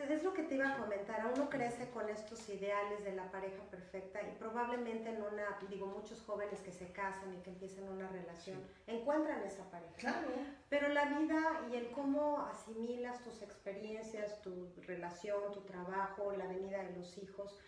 ti. 0.00 0.12
Es, 0.12 0.22
lo 0.22 0.32
que 0.32 0.42
te 0.42 0.54
iba 0.54 0.72
a 0.72 0.78
comentar, 0.78 1.32
uno 1.34 1.48
crece 1.48 1.90
con 1.90 2.08
estos 2.08 2.48
ideales 2.48 3.04
de 3.04 3.12
la 3.12 3.30
pareja 3.30 3.62
perfecta 3.70 4.22
y 4.22 4.34
probablemente 4.38 5.10
en 5.10 5.22
una, 5.22 5.58
digo, 5.68 5.86
muchos 5.86 6.22
jóvenes 6.22 6.60
que 6.60 6.72
se 6.72 6.92
casan 6.92 7.34
y 7.34 7.42
que 7.42 7.50
empiezan 7.50 7.88
una 7.88 8.08
relación, 8.08 8.60
encuentran 8.86 9.42
esa 9.42 9.70
pareja. 9.70 9.94
Claro. 9.96 10.28
Pero 10.68 10.88
la 10.88 11.04
vida 11.06 11.66
y 11.70 11.76
el 11.76 11.90
cómo 11.92 12.46
asimilas 12.46 13.22
tus 13.22 13.42
experiencias, 13.42 14.40
tu 14.42 14.72
relación, 14.86 15.52
tu 15.52 15.60
trabajo, 15.62 16.32
la 16.32 16.46
venida 16.46 16.82
de 16.82 16.96
los 16.96 17.18
hijos, 17.18 17.58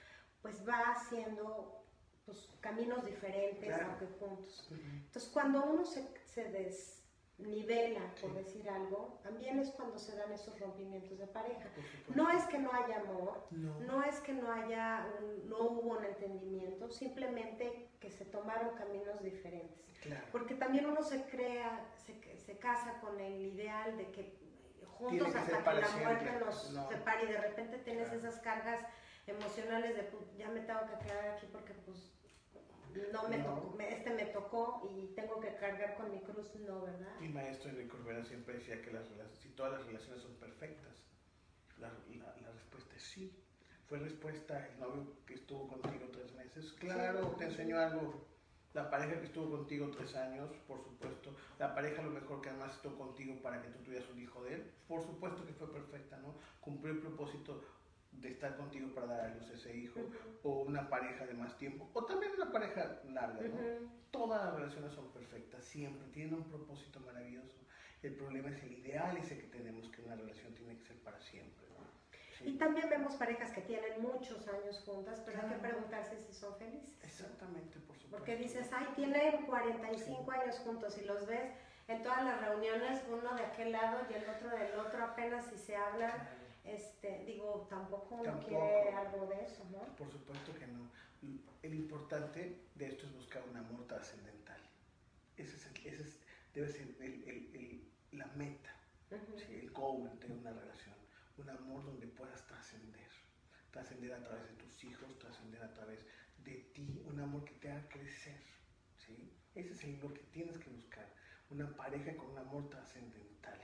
pues 0.40 0.66
va 0.66 0.92
haciendo 0.92 1.84
pues, 2.24 2.48
caminos 2.60 3.04
diferentes, 3.04 3.74
aunque 3.80 4.06
juntos. 4.18 4.68
Entonces, 4.70 5.30
cuando 5.32 5.64
uno 5.64 5.84
se, 5.84 6.06
se 6.24 6.44
des 6.44 7.03
nivela, 7.38 8.14
por 8.20 8.34
decir 8.34 8.68
algo, 8.68 9.18
también 9.22 9.58
es 9.58 9.70
cuando 9.72 9.98
se 9.98 10.16
dan 10.16 10.30
esos 10.32 10.58
rompimientos 10.60 11.18
de 11.18 11.26
pareja. 11.26 11.68
No 12.14 12.30
es 12.30 12.44
que 12.44 12.58
no 12.58 12.72
haya 12.72 13.00
amor, 13.00 13.46
no, 13.50 14.02
es 14.04 14.20
que 14.20 14.32
no 14.32 14.52
haya 14.52 15.06
no 15.46 15.58
hubo 15.58 15.98
un 15.98 16.04
entendimiento, 16.04 16.88
simplemente 16.90 17.90
que 18.00 18.10
se 18.10 18.24
tomaron 18.24 18.74
caminos 18.76 19.22
diferentes. 19.22 19.84
Porque 20.30 20.54
también 20.54 20.86
uno 20.86 21.02
se 21.02 21.24
crea, 21.24 21.86
se, 21.96 22.38
se, 22.38 22.58
casa 22.58 23.00
con 23.00 23.18
el 23.18 23.40
ideal 23.40 23.96
de 23.96 24.10
que 24.10 24.36
juntos 24.86 25.34
hasta 25.34 25.64
que 25.64 25.80
la 25.80 25.88
muerte 25.88 26.30
nos 26.44 26.88
separe 26.88 27.24
y 27.24 27.28
de 27.28 27.38
repente 27.38 27.78
tienes 27.78 28.12
esas 28.12 28.38
cargas 28.40 28.80
emocionales 29.26 29.96
de 29.96 30.02
pues, 30.04 30.36
ya 30.36 30.48
me 30.48 30.60
tengo 30.60 30.80
que 30.86 31.06
quedar 31.06 31.28
aquí 31.30 31.46
porque 31.50 31.72
pues 31.72 32.13
no 33.12 33.28
me 33.28 33.38
Tocó, 33.38 33.76
este 33.80 34.10
me 34.10 34.26
tocó 34.26 34.90
y 34.90 35.14
tengo 35.14 35.40
que 35.40 35.54
cargar 35.56 35.96
con 35.96 36.10
mi 36.10 36.20
cruz, 36.20 36.54
no, 36.56 36.82
¿verdad? 36.82 37.18
Mi 37.20 37.28
maestro 37.28 37.70
Enrique 37.70 37.88
Corbera 37.88 38.24
siempre 38.24 38.54
decía 38.54 38.80
que 38.82 38.92
las 38.92 39.06
si 39.40 39.48
todas 39.50 39.72
las 39.72 39.86
relaciones 39.86 40.22
son 40.22 40.34
perfectas, 40.36 40.92
la, 41.78 41.88
la, 41.88 42.50
respuesta 42.52 42.94
es 42.96 43.02
sí. 43.02 43.32
Fue 43.86 43.98
respuesta 43.98 44.66
el 44.66 44.80
novio 44.80 45.16
que 45.26 45.34
estuvo 45.34 45.68
contigo 45.68 46.06
tres 46.12 46.32
meses, 46.34 46.72
claro, 46.74 47.28
te 47.38 47.44
enseñó 47.44 47.78
algo. 47.78 48.26
La 48.72 48.90
pareja 48.90 49.20
que 49.20 49.26
estuvo 49.26 49.50
contigo 49.50 49.88
tres 49.96 50.16
años, 50.16 50.50
por 50.66 50.82
supuesto. 50.82 51.36
La 51.60 51.74
pareja 51.74 52.02
a 52.02 52.04
lo 52.06 52.10
mejor 52.10 52.40
que 52.40 52.48
además 52.48 52.74
estuvo 52.74 52.96
contigo 52.96 53.40
para 53.40 53.62
que 53.62 53.68
tú 53.68 53.78
tuvieras 53.84 54.08
un 54.08 54.20
hijo 54.20 54.42
de 54.42 54.54
él, 54.54 54.72
por 54.88 55.02
supuesto 55.02 55.46
que 55.46 55.52
fue 55.52 55.70
perfecta, 55.70 56.16
¿no? 56.18 56.34
Cumplió 56.60 56.92
el 56.92 57.00
propósito 57.00 57.62
de 58.20 58.30
estar 58.30 58.56
contigo 58.56 58.94
para 58.94 59.06
dar 59.06 59.20
a 59.20 59.34
luz 59.34 59.50
a 59.50 59.54
ese 59.54 59.76
hijo, 59.76 60.00
o 60.42 60.62
una 60.62 60.88
pareja 60.88 61.26
de 61.26 61.34
más 61.34 61.56
tiempo, 61.58 61.90
o 61.92 62.04
también 62.04 62.32
una 62.32 62.50
pareja 62.50 63.00
larga, 63.12 63.40
¿no? 63.42 63.90
Todas 64.10 64.44
las 64.44 64.54
relaciones 64.54 64.92
son 64.92 65.12
perfectas, 65.12 65.64
siempre, 65.64 66.06
tienen 66.08 66.34
un 66.34 66.44
propósito 66.44 67.00
maravilloso. 67.00 67.58
El 68.02 68.14
problema 68.14 68.50
es 68.50 68.62
el 68.62 68.72
ideal 68.72 69.16
ese 69.16 69.38
que 69.38 69.46
tenemos, 69.46 69.88
que 69.88 70.02
una 70.02 70.14
relación 70.14 70.54
tiene 70.54 70.76
que 70.76 70.84
ser 70.84 70.96
para 70.98 71.20
siempre. 71.20 71.64
Y 72.44 72.58
también 72.58 72.90
vemos 72.90 73.14
parejas 73.14 73.50
que 73.52 73.62
tienen 73.62 74.02
muchos 74.02 74.46
años 74.48 74.82
juntas, 74.84 75.22
pero 75.24 75.40
hay 75.40 75.48
que 75.48 75.58
preguntarse 75.58 76.18
si 76.18 76.32
son 76.32 76.54
felices. 76.56 76.94
Exactamente, 77.02 77.78
por 77.80 77.96
supuesto. 77.96 78.18
Porque 78.18 78.36
dices, 78.36 78.68
ay, 78.72 78.86
tienen 78.94 79.46
45 79.46 80.30
años 80.30 80.58
juntos 80.58 80.98
y 80.98 81.04
los 81.04 81.26
ves 81.26 81.50
en 81.88 82.02
todas 82.02 82.24
las 82.24 82.40
reuniones, 82.40 83.02
uno 83.08 83.34
de 83.34 83.44
aquel 83.44 83.72
lado 83.72 83.98
y 84.10 84.14
el 84.14 84.28
otro 84.28 84.50
del 84.50 84.78
otro, 84.78 85.04
apenas 85.04 85.46
si 85.46 85.56
se 85.56 85.76
hablan 85.76 86.12
este, 86.64 87.24
digo, 87.26 87.66
tampoco 87.68 88.16
uno 88.16 88.40
quiere 88.40 88.90
algo 88.94 89.26
de 89.26 89.44
eso, 89.44 89.64
¿no? 89.70 89.80
Por 89.96 90.10
supuesto 90.10 90.54
que 90.54 90.66
no. 90.66 90.90
El 91.62 91.74
importante 91.74 92.66
de 92.74 92.86
esto 92.86 93.06
es 93.06 93.14
buscar 93.14 93.42
un 93.48 93.56
amor 93.56 93.86
trascendental. 93.86 94.60
Ese, 95.36 95.56
es 95.56 95.66
ese 95.84 96.18
debe 96.54 96.68
ser 96.68 96.82
el, 97.00 97.24
el, 97.26 97.92
la 98.12 98.26
meta, 98.28 98.70
el 99.50 99.70
goal 99.70 100.18
de 100.20 100.32
una 100.32 100.52
relación. 100.52 100.94
Un 101.36 101.50
amor 101.50 101.84
donde 101.84 102.06
puedas 102.06 102.46
trascender. 102.46 103.08
Trascender 103.70 104.12
a 104.12 104.22
través 104.22 104.46
de 104.48 104.54
tus 104.54 104.84
hijos, 104.84 105.18
trascender 105.18 105.62
a 105.62 105.72
través 105.74 106.06
de 106.38 106.54
ti. 106.74 107.02
Un 107.06 107.20
amor 107.20 107.44
que 107.44 107.54
te 107.54 107.70
haga 107.70 107.88
crecer. 107.88 108.40
¿sí? 108.96 109.32
Ese 109.54 109.72
es 109.72 109.84
el, 109.84 110.00
lo 110.00 110.14
que 110.14 110.22
tienes 110.24 110.58
que 110.58 110.70
buscar. 110.70 111.06
Una 111.50 111.74
pareja 111.76 112.16
con 112.16 112.30
un 112.30 112.38
amor 112.38 112.70
trascendental 112.70 113.60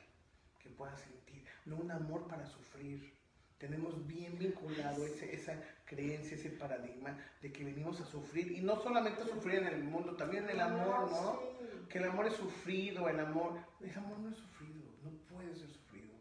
que 0.62 0.70
puedas 0.70 1.00
sentir, 1.00 1.44
no 1.66 1.76
un 1.76 1.90
amor 1.90 2.26
para 2.26 2.46
sufrir. 2.46 3.18
Tenemos 3.58 4.06
bien 4.06 4.38
vinculado 4.38 5.04
ese, 5.04 5.34
esa 5.34 5.54
creencia, 5.84 6.36
ese 6.36 6.50
paradigma 6.50 7.18
de 7.42 7.52
que 7.52 7.64
venimos 7.64 8.00
a 8.00 8.06
sufrir, 8.06 8.52
y 8.52 8.60
no 8.62 8.80
solamente 8.80 9.22
a 9.22 9.26
sufrir 9.26 9.56
en 9.56 9.66
el 9.66 9.84
mundo, 9.84 10.16
también 10.16 10.44
en 10.44 10.50
el 10.50 10.60
amor, 10.60 11.10
¿no? 11.10 11.88
Que 11.88 11.98
el 11.98 12.04
amor 12.04 12.26
es 12.26 12.34
sufrido, 12.34 13.08
el 13.08 13.20
amor, 13.20 13.58
el 13.80 13.98
amor 13.98 14.18
no 14.18 14.30
es 14.30 14.36
sufrido, 14.36 14.90
no 15.02 15.10
puede 15.28 15.54
ser 15.54 15.68
sufrido. 15.68 16.14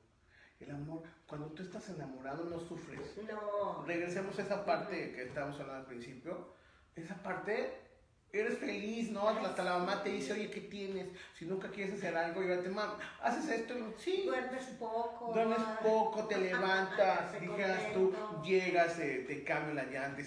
El 0.60 0.72
amor, 0.72 1.04
cuando 1.26 1.48
tú 1.52 1.64
estás 1.64 1.88
enamorado 1.90 2.44
no 2.44 2.60
sufres. 2.60 3.18
No. 3.26 3.86
Regresemos 3.86 4.38
a 4.38 4.42
esa 4.42 4.66
parte 4.66 5.14
que 5.14 5.24
estábamos 5.24 5.58
hablando 5.60 5.82
al 5.82 5.88
principio. 5.88 6.54
Esa 6.96 7.16
parte 7.24 7.89
eres 8.32 8.58
feliz, 8.60 9.12
¿no? 9.12 9.28
Hasta 9.28 9.64
la 9.64 9.80
mamá 9.80 10.04
te 10.04 10.10
dice, 10.10 10.34
oye, 10.34 10.50
¿qué 10.50 10.62
tienes? 10.62 11.08
Si 11.34 11.46
nunca 11.46 11.70
quieres 11.70 11.96
hacer 11.96 12.16
algo, 12.16 12.44
y 12.44 12.48
te 12.48 12.70
mamá, 12.70 12.98
haces 13.22 13.50
esto, 13.50 13.74
sí. 13.98 14.24
Duermes 14.26 14.66
poco. 14.80 15.34
Duermes 15.34 15.62
poco, 15.82 16.28
te 16.28 16.38
levantas, 16.38 17.40
dijeras 17.40 17.94
tú, 17.94 18.14
llegas, 18.44 18.98
te 18.98 19.44
cambio 19.44 19.74
la 19.74 19.86
llanta. 19.86 20.22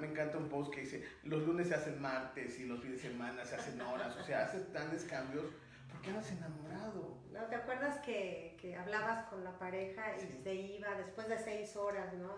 me 0.00 0.08
encanta 0.08 0.38
un 0.38 0.48
post 0.48 0.72
que 0.72 0.80
dice, 0.80 1.06
los 1.24 1.42
lunes 1.42 1.68
se 1.68 1.74
hacen 1.74 2.00
martes 2.00 2.58
y 2.58 2.64
los 2.64 2.80
fines 2.80 3.02
de 3.02 3.10
semana 3.10 3.44
se 3.44 3.56
hacen 3.56 3.80
horas, 3.80 4.16
o 4.16 4.24
sea, 4.24 4.44
haces 4.44 4.72
grandes 4.72 5.04
cambios. 5.04 5.46
¿Por 5.90 6.00
qué 6.02 6.10
has 6.10 6.30
enamorado? 6.32 7.16
¿No 7.32 7.44
te 7.44 7.54
acuerdas 7.54 7.98
que, 8.00 8.56
que 8.60 8.76
hablabas 8.76 9.26
con 9.28 9.44
la 9.44 9.56
pareja 9.58 10.16
y 10.16 10.42
se 10.42 10.54
iba 10.54 10.94
después 10.96 11.28
de 11.28 11.38
seis 11.38 11.76
horas, 11.76 12.12
¿no? 12.14 12.34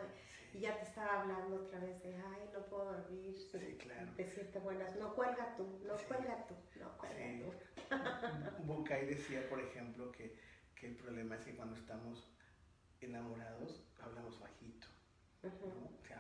Y 0.52 0.60
ya 0.60 0.76
te 0.78 0.84
estaba 0.84 1.20
hablando 1.20 1.56
otra 1.56 1.78
vez 1.80 2.02
de, 2.02 2.14
ay, 2.16 2.50
no 2.52 2.64
puedo 2.66 2.92
dormir. 2.92 3.36
Sí, 3.52 3.76
claro. 3.78 4.12
Decirte 4.16 4.58
buenas, 4.58 4.96
no 4.96 5.14
cuelga 5.14 5.54
tú, 5.56 5.80
no 5.86 5.94
cuelga 5.96 6.46
tú, 6.46 6.54
no 6.80 6.98
cuelga 6.98 7.44
tú. 7.44 8.64
Bucay 8.64 9.06
decía, 9.06 9.48
por 9.48 9.60
ejemplo, 9.60 10.10
que, 10.12 10.38
que, 10.74 10.88
el 10.88 10.96
problema 10.96 11.36
es 11.36 11.44
que 11.44 11.56
cuando 11.56 11.76
estamos 11.76 12.28
enamorados, 13.00 13.84
hablamos 14.00 14.40
bajito. 14.40 14.88
¿no? 15.42 15.50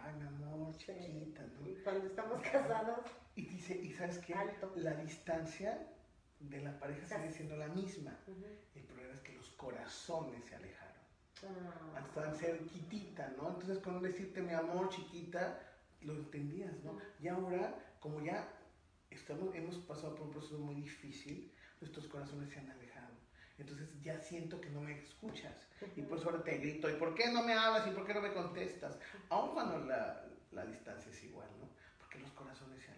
ay, 0.04 0.14
mi 0.14 0.26
amor, 0.26 0.76
chiquita, 0.76 1.42
¿no? 1.42 1.68
Y 1.68 1.74
cuando 1.82 2.06
estamos 2.06 2.40
casados. 2.42 3.00
Y 3.34 3.46
dice, 3.46 3.76
¿y 3.76 3.92
sabes 3.92 4.18
qué? 4.18 4.34
La 4.76 4.94
distancia 4.94 5.86
de 6.40 6.60
la 6.60 6.78
pareja 6.78 7.06
sigue 7.06 7.32
siendo 7.32 7.56
la 7.56 7.68
misma. 7.68 8.16
El 8.74 8.82
problema 8.84 9.14
es 9.14 9.20
que 9.20 9.32
los 9.32 9.48
corazones 9.50 10.44
se 10.44 10.54
alejaron. 10.54 10.87
Ah. 11.44 11.98
Hasta 11.98 12.34
ser 12.34 12.58
chiquitita, 12.66 13.32
¿no? 13.36 13.48
Entonces 13.50 13.78
con 13.78 14.02
decirte 14.02 14.42
mi 14.42 14.52
amor 14.52 14.88
chiquita, 14.88 15.60
lo 16.02 16.14
entendías, 16.14 16.74
¿no? 16.84 16.98
Y 17.20 17.28
ahora, 17.28 17.74
como 18.00 18.20
ya 18.20 18.48
estamos, 19.10 19.54
hemos 19.54 19.76
pasado 19.76 20.14
por 20.14 20.26
un 20.26 20.32
proceso 20.32 20.58
muy 20.58 20.76
difícil, 20.76 21.52
nuestros 21.80 22.06
corazones 22.08 22.50
se 22.50 22.58
han 22.58 22.70
alejado. 22.70 23.14
Entonces 23.58 24.00
ya 24.02 24.18
siento 24.20 24.60
que 24.60 24.70
no 24.70 24.80
me 24.80 24.98
escuchas. 24.98 25.66
Y 25.96 26.02
pues 26.02 26.24
ahora 26.24 26.42
te 26.42 26.58
grito, 26.58 26.88
¿y 26.88 26.94
por 26.94 27.14
qué 27.14 27.30
no 27.32 27.42
me 27.42 27.54
hablas? 27.54 27.86
¿Y 27.88 27.90
por 27.90 28.06
qué 28.06 28.14
no 28.14 28.20
me 28.20 28.32
contestas? 28.32 28.98
Aun 29.30 29.52
cuando 29.52 29.78
la, 29.84 30.24
la 30.52 30.64
distancia 30.64 31.10
es 31.10 31.24
igual, 31.24 31.48
¿no? 31.60 31.68
Porque 31.98 32.20
los 32.20 32.30
corazones 32.32 32.82
se 32.82 32.90
alejan. 32.92 32.97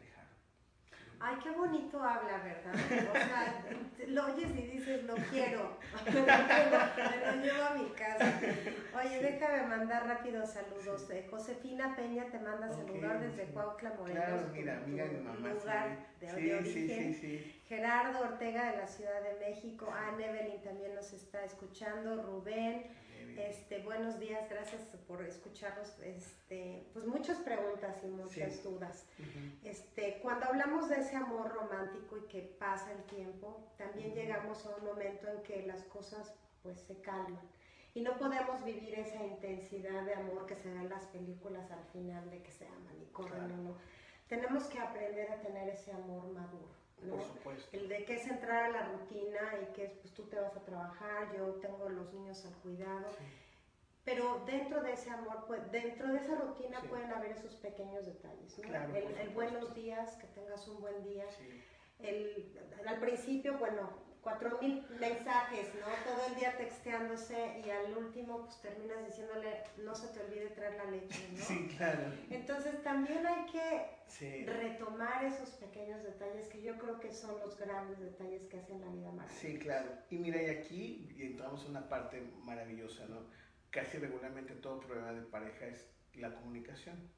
Ay, 1.23 1.37
qué 1.43 1.51
bonito 1.51 2.03
habla, 2.03 2.39
¿verdad? 2.39 2.75
O 2.75 3.13
sea, 3.13 3.65
lo 4.07 4.25
oyes 4.25 4.51
y 4.57 4.63
dices, 4.63 5.05
lo 5.05 5.15
quiero, 5.17 5.77
me 6.07 6.13
lo 6.13 7.43
llevo 7.43 7.63
a 7.63 7.75
mi 7.75 7.91
casa. 7.91 8.41
Oye, 8.99 9.21
déjame 9.21 9.65
mandar 9.65 10.07
rápidos 10.07 10.51
saludos. 10.51 11.11
Eh, 11.11 11.27
Josefina 11.31 11.95
Peña 11.95 12.25
te 12.31 12.39
manda 12.39 12.73
saludar 12.73 13.21
desde 13.21 13.45
Cuautla, 13.53 13.91
Morelos. 13.99 14.25
Claro, 14.25 14.49
mira, 14.55 14.79
amiga 14.79 15.05
de 15.05 15.21
mamá. 15.21 15.49
Lugar 15.51 16.07
de, 16.21 16.55
origen. 16.55 17.15
Sí, 17.15 17.63
Gerardo 17.69 18.21
Ortega 18.21 18.73
de 18.73 18.79
la 18.79 18.87
Ciudad 18.87 19.23
de 19.23 19.47
México. 19.47 19.93
Anne 19.93 20.27
Evelyn 20.27 20.63
también 20.63 20.95
nos 20.95 21.13
está 21.13 21.45
escuchando. 21.45 22.23
Rubén. 22.23 22.85
Este, 23.37 23.83
buenos 23.83 24.19
días, 24.19 24.49
gracias 24.49 24.83
por 25.07 25.23
escucharnos. 25.23 25.99
Este, 26.01 26.87
pues 26.93 27.07
muchas 27.07 27.39
preguntas 27.39 27.97
y 28.03 28.07
muchas 28.07 28.63
dudas. 28.63 29.07
este, 29.65 30.21
cuando 30.23 30.47
hablamos 30.47 30.89
de 30.89 30.97
ese 30.97 31.17
amor 31.17 31.53
romántico 31.53 32.17
y 32.17 32.23
que 32.29 32.41
pasa 32.59 32.91
el 32.93 33.03
tiempo, 33.05 33.71
también 33.77 34.15
llegamos 34.15 34.65
a 34.65 34.77
un 34.77 34.85
momento 34.85 35.29
en 35.29 35.43
que 35.43 35.67
las 35.67 35.83
cosas 35.85 36.33
pues 36.63 36.81
se 36.81 37.01
calman. 37.01 37.49
Y 37.95 38.03
no 38.03 38.17
podemos 38.17 38.65
vivir 38.65 38.95
esa 38.95 39.23
intensidad 39.25 40.05
de 40.05 40.15
amor 40.15 40.47
que 40.47 40.55
se 40.55 40.73
ve 40.73 40.81
en 40.81 40.89
las 40.89 41.05
películas 41.07 41.71
al 41.71 41.85
final 41.93 42.31
de 42.31 42.43
que 42.43 42.53
se 42.53 42.67
aman 42.67 43.03
y 43.03 43.07
corren 43.07 43.65
no. 43.65 43.77
Tenemos 44.29 44.65
que 44.65 44.79
aprender 44.79 45.31
a 45.31 45.41
tener 45.41 45.69
ese 45.69 45.93
amor 45.93 46.31
maduro. 46.33 46.80
Por 47.09 47.23
supuesto. 47.23 47.77
El 47.77 47.89
de 47.89 48.05
que 48.05 48.15
es 48.15 48.27
entrar 48.27 48.65
a 48.65 48.69
la 48.71 48.83
rutina 48.89 49.41
y 49.63 49.73
que 49.73 49.85
es, 49.85 49.93
pues 49.95 50.13
tú 50.13 50.25
te 50.25 50.39
vas 50.39 50.55
a 50.57 50.61
trabajar, 50.61 51.35
yo 51.37 51.47
tengo 51.55 51.89
los 51.89 52.13
niños 52.13 52.45
al 52.45 52.55
cuidado. 52.57 53.09
Pero 54.05 54.43
dentro 54.47 54.83
de 54.83 54.93
ese 54.93 55.11
amor, 55.11 55.45
pues, 55.47 55.71
dentro 55.71 56.09
de 56.09 56.19
esa 56.19 56.35
rutina 56.35 56.81
pueden 56.89 57.13
haber 57.13 57.33
esos 57.33 57.55
pequeños 57.57 58.07
detalles. 58.07 58.59
¿no? 58.59 58.97
el, 58.97 59.29
buenos 59.31 59.75
días, 59.75 60.17
que 60.17 60.27
tengas 60.29 60.67
un 60.69 60.81
buen 60.81 61.03
día. 61.05 61.27
el, 62.01 62.59
al 62.87 62.99
principio, 62.99 63.59
bueno, 63.59 63.91
cuatro 64.23 64.59
mil 64.61 64.85
mensajes, 64.99 65.75
¿no? 65.75 65.87
Todo 66.05 66.27
el 66.29 66.35
día 66.37 66.57
texteándose 66.57 67.63
y 67.65 67.71
al 67.71 67.97
último 67.97 68.45
pues 68.45 68.61
terminas 68.61 69.05
diciéndole, 69.07 69.63
no 69.79 69.95
se 69.95 70.09
te 70.09 70.21
olvide 70.21 70.49
traer 70.51 70.77
la 70.77 70.91
leche, 70.91 71.29
¿no? 71.33 71.45
Sí, 71.45 71.69
claro. 71.77 72.13
Entonces 72.31 72.83
también 72.83 73.27
hay 73.27 73.47
que 73.47 74.45
retomar 74.47 75.25
esos 75.25 75.51
pequeños 75.51 76.03
detalles 76.03 76.49
que 76.49 76.63
yo 76.63 76.77
creo 76.79 77.01
que 77.01 77.13
son 77.13 77.39
los 77.41 77.57
grandes 77.59 77.99
detalles 78.01 78.47
que 78.47 78.59
hacen 78.59 78.81
la 78.81 78.89
vida 78.89 79.13
más. 79.13 79.31
Sí, 79.33 79.59
claro. 79.59 79.91
Y 80.11 80.19
mira, 80.19 80.43
y 80.43 80.47
aquí 80.51 81.17
entramos 81.19 81.65
en 81.65 81.71
una 81.71 81.89
parte 81.89 82.21
maravillosa, 82.45 83.07
¿no? 83.07 83.27
Casi 83.71 83.99
regularmente 83.99 84.55
todo 84.55 84.81
problema 84.81 85.13
de 85.13 85.23
pareja 85.23 85.67
es 85.67 85.87
la 86.15 86.35
comunicación. 86.35 87.09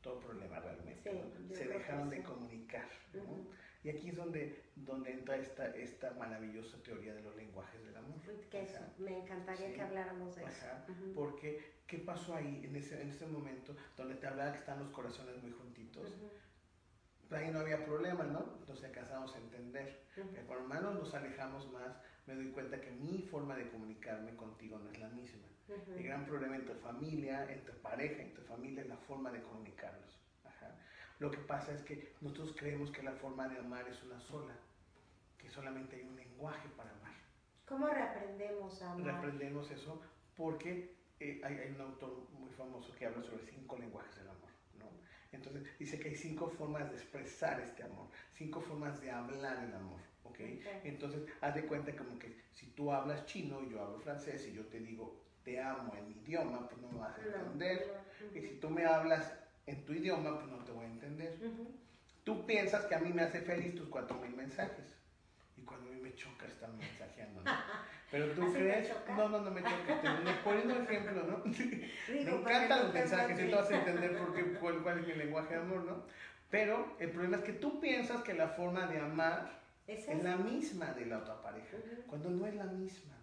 Todo 0.00 0.18
problema 0.18 0.58
realmente. 0.58 1.54
Se 1.54 1.68
dejaron 1.68 2.10
de 2.10 2.22
comunicar. 2.24 2.88
¿no? 3.14 3.46
Y 3.84 3.90
aquí 3.90 4.10
es 4.10 4.16
donde, 4.16 4.62
donde 4.76 5.12
entra 5.12 5.36
esta, 5.36 5.66
esta 5.74 6.12
maravillosa 6.14 6.80
teoría 6.82 7.14
de 7.14 7.22
los 7.22 7.34
lenguajes 7.34 7.84
del 7.84 7.96
amor. 7.96 8.20
Que 8.48 8.68
me 8.98 9.18
encantaría 9.18 9.72
que 9.72 9.82
habláramos 9.82 10.36
de 10.36 10.44
eso. 10.44 10.66
Porque, 11.14 11.80
¿qué 11.86 11.98
pasó 11.98 12.36
ahí 12.36 12.62
en 12.64 12.76
ese, 12.76 13.02
en 13.02 13.10
ese 13.10 13.26
momento 13.26 13.74
donde 13.96 14.14
te 14.14 14.26
hablaba 14.28 14.52
que 14.52 14.58
están 14.58 14.78
los 14.78 14.90
corazones 14.90 15.42
muy 15.42 15.50
juntitos? 15.50 16.14
Ahí 17.32 17.50
no 17.50 17.60
había 17.60 17.84
problema, 17.84 18.24
¿no? 18.24 18.56
Entonces 18.60 18.84
alcanzamos 18.84 19.34
a 19.34 19.38
entender. 19.38 20.04
Que 20.14 20.42
por 20.42 20.58
hermanos 20.58 20.94
nos 20.94 21.14
alejamos 21.14 21.72
más, 21.72 21.96
me 22.26 22.34
doy 22.34 22.50
cuenta 22.50 22.80
que 22.80 22.90
mi 22.90 23.22
forma 23.22 23.56
de 23.56 23.68
comunicarme 23.68 24.36
contigo 24.36 24.78
no 24.78 24.90
es 24.90 24.98
la 25.00 25.08
misma. 25.08 25.48
El 25.96 26.02
gran 26.02 26.26
problema 26.26 26.56
entre 26.56 26.74
familia, 26.76 27.50
entre 27.50 27.72
pareja, 27.74 28.22
entre 28.22 28.44
familia 28.44 28.82
es 28.82 28.88
la 28.88 28.96
forma 28.98 29.32
de 29.32 29.42
comunicarnos. 29.42 30.21
Lo 31.22 31.30
que 31.30 31.38
pasa 31.38 31.72
es 31.72 31.82
que 31.82 32.14
nosotros 32.20 32.52
creemos 32.58 32.90
que 32.90 33.00
la 33.00 33.12
forma 33.12 33.46
de 33.46 33.56
amar 33.56 33.86
es 33.86 34.02
una 34.02 34.18
sola, 34.18 34.54
que 35.38 35.48
solamente 35.48 35.94
hay 35.94 36.02
un 36.02 36.16
lenguaje 36.16 36.68
para 36.76 36.90
amar. 36.90 37.12
¿Cómo 37.64 37.86
reaprendemos 37.86 38.82
a 38.82 38.90
amar? 38.90 39.06
Reaprendemos 39.06 39.70
eso 39.70 40.02
porque 40.36 40.96
eh, 41.20 41.40
hay, 41.44 41.72
un 41.76 41.80
autor 41.80 42.28
muy 42.32 42.50
famoso 42.50 42.92
que 42.96 43.06
habla 43.06 43.22
sobre 43.22 43.46
cinco 43.46 43.78
lenguajes 43.78 44.16
del 44.16 44.30
amor. 44.30 44.50
¿no? 44.80 44.86
Entonces 45.30 45.62
dice 45.78 46.00
que 46.00 46.08
hay 46.08 46.16
cinco 46.16 46.48
formas 46.48 46.90
de 46.90 46.96
expresar 46.96 47.60
este 47.60 47.84
amor, 47.84 48.08
cinco 48.32 48.60
formas 48.60 49.00
de 49.00 49.12
hablar 49.12 49.62
el 49.62 49.72
amor. 49.74 50.00
¿okay? 50.24 50.60
Entonces 50.82 51.22
haz 51.40 51.54
de 51.54 51.66
cuenta 51.66 51.94
como 51.94 52.18
que 52.18 52.36
si 52.50 52.66
tú 52.72 52.90
hablas 52.90 53.26
chino 53.26 53.62
y 53.62 53.70
yo 53.70 53.80
hablo 53.80 54.00
francés 54.00 54.44
y 54.48 54.54
yo 54.54 54.66
te 54.66 54.80
digo 54.80 55.22
te 55.44 55.60
amo 55.60 55.94
en 55.96 56.08
mi 56.08 56.14
idioma, 56.14 56.68
pues 56.68 56.80
no 56.80 56.88
me 56.88 56.98
vas 56.98 57.16
a 57.16 57.22
entender. 57.22 57.94
Y 58.34 58.40
si 58.40 58.48
tú 58.60 58.70
me 58.70 58.86
hablas 58.86 59.41
en 59.66 59.84
tu 59.84 59.92
idioma, 59.92 60.38
pues 60.38 60.50
no 60.50 60.58
te 60.64 60.72
voy 60.72 60.84
a 60.84 60.88
entender. 60.88 61.38
Tú 62.24 62.46
piensas 62.46 62.84
que 62.86 62.94
a 62.94 62.98
mí 62.98 63.12
me 63.12 63.22
hace 63.22 63.40
feliz 63.40 63.74
tus 63.74 63.88
cuatro 63.88 64.18
mil 64.18 64.34
mensajes. 64.34 64.96
Y 65.56 65.62
cuando 65.62 65.90
a 65.90 65.92
mí 65.92 66.00
me 66.00 66.14
choca 66.14 66.46
estar 66.46 66.70
mensajeando, 66.72 67.42
Pero 68.10 68.32
tú 68.32 68.52
crees, 68.52 68.92
no, 69.08 69.28
no, 69.28 69.40
no 69.40 69.50
me 69.50 69.62
choca. 69.62 70.00
Te, 70.00 70.32
poniendo 70.44 70.80
ejemplo, 70.80 71.24
¿no? 71.24 71.42
me 72.08 72.20
encantan 72.20 72.84
los 72.84 72.94
mensajes 72.94 73.40
y 73.40 73.50
tú 73.50 73.56
vas 73.56 73.70
a 73.70 73.78
entender 73.78 74.18
por 74.18 74.34
qué, 74.34 74.52
cuál, 74.54 74.98
es 74.98 75.06
mi 75.06 75.14
lenguaje 75.14 75.54
de 75.54 75.60
amor, 75.60 75.84
¿no? 75.84 76.04
Pero 76.50 76.96
el 76.98 77.10
problema 77.10 77.38
es 77.38 77.44
que 77.44 77.52
tú 77.54 77.80
piensas 77.80 78.22
que 78.22 78.34
la 78.34 78.48
forma 78.48 78.86
de 78.86 79.00
amar 79.00 79.62
es, 79.86 80.06
la 80.22 80.36
misma 80.36 80.92
de 80.92 81.06
la 81.06 81.18
otra 81.18 81.40
pareja, 81.42 81.78
cuando 82.06 82.30
no 82.30 82.46
es 82.46 82.54
la 82.54 82.64
misma. 82.64 83.14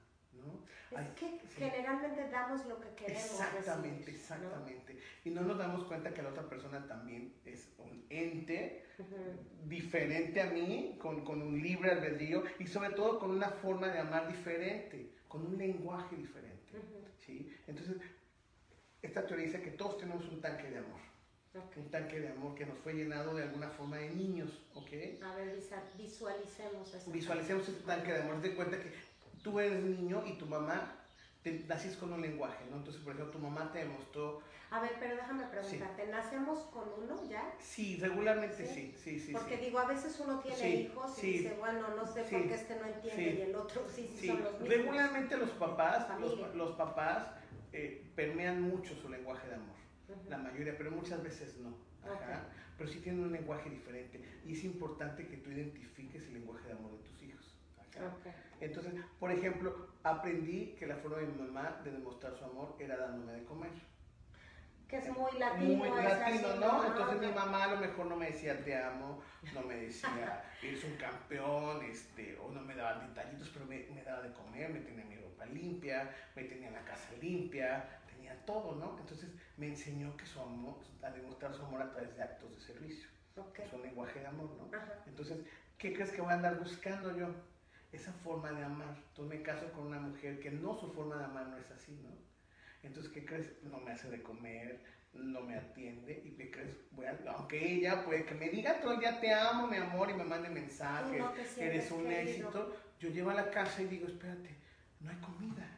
Es 0.92 1.10
que 1.12 1.40
generalmente 1.56 2.30
damos 2.30 2.66
lo 2.66 2.80
que 2.80 2.90
queremos. 2.96 3.24
Exactamente, 3.24 4.12
exactamente. 4.12 5.00
Y 5.24 5.30
no 5.30 5.42
nos 5.42 5.58
damos 5.58 5.84
cuenta 5.84 6.12
que 6.14 6.22
la 6.24 6.30
otra 6.30 6.50
persona 6.50 6.86
también 6.88 7.36
es 7.46 7.70
un 7.78 8.06
ente 8.10 8.86
diferente 9.66 10.42
a 10.42 10.48
mí, 10.48 10.98
con, 11.00 11.24
con, 11.24 11.42
un 11.42 11.62
libre 11.62 11.92
albedrío 11.92 12.44
y 12.58 12.66
sobre 12.66 12.92
todo 12.92 13.20
con 13.20 13.32
una 13.32 13.50
forma 13.50 13.90
de 13.90 14.00
amar 14.00 14.28
diferente, 14.28 15.14
con 15.28 15.46
un 15.46 15.58
lenguaje 15.58 16.16
diferente. 16.16 16.74
¿sí? 17.20 17.56
Entonces, 17.68 17.98
esta 19.02 19.26
teoría 19.26 19.46
dice 19.46 19.62
que 19.62 19.72
todos 19.72 19.98
tenemos 19.98 20.28
un 20.28 20.42
tanque 20.42 20.70
de 20.70 20.80
amor. 20.80 21.00
Un 21.76 21.90
tanque 21.90 22.20
de 22.20 22.30
amor 22.30 22.54
que 22.54 22.66
nos 22.66 22.78
fue 22.78 22.94
llenado 22.94 23.36
de 23.36 23.44
alguna 23.44 23.70
forma 23.70 23.98
de 23.98 24.12
niños, 24.12 24.62
¿ok? 24.76 24.92
A 25.24 25.36
ver, 25.36 25.60
visualicemos 25.98 26.94
eso. 26.94 27.12
Visualicemos 27.12 27.68
ese 27.68 27.82
tanque 27.82 28.14
de 28.14 28.20
amor. 28.20 28.40
De 28.40 28.54
cuenta 28.54 28.80
que 28.80 28.92
tú 29.44 29.60
eres 29.60 29.84
niño 29.84 30.24
y 30.26 30.34
tu 30.34 30.46
mamá 30.46 30.96
te 31.44 31.64
naciste 31.68 31.98
con 31.98 32.12
un 32.12 32.22
lenguaje, 32.22 32.66
¿no? 32.70 32.78
Entonces, 32.78 33.02
por 33.02 33.14
ejemplo, 33.14 33.32
tu 33.32 33.40
mamá 33.40 33.72
te 33.72 33.80
demostró... 33.80 34.42
A 34.72 34.82
ver, 34.82 34.92
pero 35.00 35.16
déjame 35.16 35.46
preguntarte, 35.46 36.08
¿nacemos 36.08 36.60
con 36.66 36.84
uno 37.02 37.28
ya? 37.28 37.56
Sí, 37.60 37.98
regularmente 38.00 38.68
sí, 38.68 38.94
sí, 39.04 39.20
sí. 39.20 39.32
Porque 39.32 39.58
digo, 39.58 39.80
a 39.80 39.86
veces 39.86 40.20
uno 40.20 40.40
tiene 40.42 40.82
hijos 40.82 41.24
y 41.24 41.32
dice, 41.32 41.56
bueno, 41.58 41.96
no 41.96 42.06
sé 42.06 42.22
por 42.24 42.48
qué 42.48 42.54
este 42.54 42.76
no 42.76 42.86
entiende 42.86 43.34
y 43.34 43.42
el 43.42 43.56
otro 43.56 43.88
sí, 43.90 44.14
sí, 44.20 44.28
son 44.28 44.44
los 44.44 44.52
mismos. 44.60 44.70
Regularmente 44.70 45.38
los 45.38 45.50
papás, 45.52 46.08
los, 46.54 46.72
papás 46.74 47.30
eh, 47.74 48.06
permean 48.16 48.62
mucho 48.62 48.96
su 48.96 49.10
lenguaje 49.10 49.48
de 49.48 49.56
amor, 49.56 49.76
la 50.28 50.38
mayoría, 50.38 50.78
pero 50.78 50.92
muchas 50.92 51.24
veces 51.24 51.58
no. 51.58 51.74
Ajá. 52.04 52.44
Pero 52.78 52.92
sí 52.92 53.00
tienen 53.00 53.24
un 53.24 53.32
lenguaje 53.32 53.72
diferente 53.72 54.24
y 54.46 54.54
es 54.54 54.64
importante 54.64 55.28
que 55.28 55.38
tú 55.38 55.50
identifiques 55.50 56.28
el 56.28 56.34
lenguaje 56.36 56.68
de 56.68 56.74
amor 56.74 56.92
de 56.92 56.98
tus. 57.00 57.19
Entonces, 58.62 58.94
por 59.20 59.32
ejemplo, 59.32 59.90
aprendí 60.04 60.76
que 60.78 60.88
la 60.88 60.96
forma 60.98 61.18
de 61.18 61.28
mi 61.28 61.42
mamá 61.42 61.82
de 61.84 61.92
demostrar 61.92 62.36
su 62.36 62.46
amor 62.46 62.76
era 62.80 62.98
dándome 62.98 63.34
de 63.34 63.46
comer. 63.46 63.72
Que 64.88 64.98
es 64.98 65.10
muy 65.10 65.32
latino. 65.38 65.76
Muy 65.76 65.90
latino, 65.90 66.56
¿no? 66.56 66.86
Entonces 66.86 67.22
mi 67.22 67.32
mamá 67.32 67.66
a 67.66 67.76
lo 67.76 67.78
mejor 67.78 68.08
no 68.08 68.16
me 68.16 68.32
decía 68.32 68.64
te 68.64 68.76
amo, 68.76 69.22
no 69.54 69.62
me 69.62 69.76
decía 69.76 70.44
eres 70.64 70.84
un 70.84 70.96
campeón, 70.96 71.84
este, 71.84 72.38
o 72.40 72.50
no 72.50 72.62
me 72.62 72.76
daba 72.76 73.06
detallitos, 73.06 73.50
pero 73.50 73.66
me, 73.66 73.86
me 73.94 74.04
daba 74.04 74.24
de 74.24 74.34
comer, 74.34 74.72
me 74.72 74.80
tenía 74.80 75.06
mi 75.06 75.16
ropa 75.16 75.46
limpia, 75.46 76.10
me 76.36 76.44
tenía 76.46 76.72
la 76.72 76.84
casa 76.86 77.12
limpia, 77.22 78.02
tenía 78.10 78.36
todo, 78.46 78.76
¿no? 78.76 78.98
Entonces 79.00 79.30
me 79.58 79.68
enseñó 79.68 80.18
que 80.18 80.26
su 80.26 80.42
amor, 80.42 80.78
a 81.04 81.12
demostrar 81.12 81.54
su 81.54 81.64
amor 81.64 81.84
a 81.84 81.92
través 81.92 82.16
de 82.16 82.24
actos 82.24 82.56
de 82.56 82.60
servicio. 82.60 83.08
Es 83.58 83.72
un 83.72 83.82
lenguaje 83.84 84.20
de 84.20 84.28
amor, 84.28 84.50
¿no? 84.58 84.70
Entonces, 85.06 85.38
¿qué 85.78 85.94
crees 85.94 86.12
que 86.12 86.22
voy 86.22 86.32
a 86.32 86.34
andar 86.34 86.60
buscando 86.60 87.16
yo? 87.16 87.28
Esa 87.92 88.14
forma 88.14 88.52
de 88.52 88.64
amar. 88.64 88.96
Entonces 89.10 89.40
me 89.40 89.44
caso 89.44 89.72
con 89.72 89.88
una 89.88 90.00
mujer 90.00 90.40
que 90.40 90.52
no, 90.52 90.78
su 90.80 90.92
forma 90.92 91.18
de 91.18 91.26
amar 91.26 91.48
no 91.48 91.58
es 91.58 91.70
así, 91.72 91.94
¿no? 92.04 92.10
Entonces, 92.84 93.12
¿qué 93.12 93.26
crees? 93.26 93.52
No 93.64 93.80
me 93.80 93.92
hace 93.92 94.10
de 94.10 94.22
comer, 94.22 94.82
no 95.14 95.42
me 95.42 95.56
atiende 95.56 96.22
y 96.24 96.32
¿qué 96.32 96.52
crees? 96.52 96.78
Voy 96.92 97.06
aunque 97.28 97.74
ella 97.74 98.06
puede 98.06 98.26
que 98.26 98.36
me 98.36 98.50
diga 98.50 98.80
todo 98.80 98.94
el 98.94 99.00
día 99.00 99.20
te 99.20 99.34
amo, 99.34 99.68
mi 99.68 99.78
amor, 99.78 100.10
y 100.10 100.14
me 100.14 100.24
mande 100.24 100.50
mensajes, 100.50 101.24
eres 101.58 101.92
un 101.92 102.12
éxito, 102.12 102.76
yo 103.00 103.10
llego 103.10 103.30
a 103.32 103.36
la 103.36 103.50
casa 103.50 103.82
y 103.82 103.86
digo, 103.86 104.08
espérate, 104.08 104.56
no 105.00 105.10
hay 105.10 105.18
comida. 105.18 105.76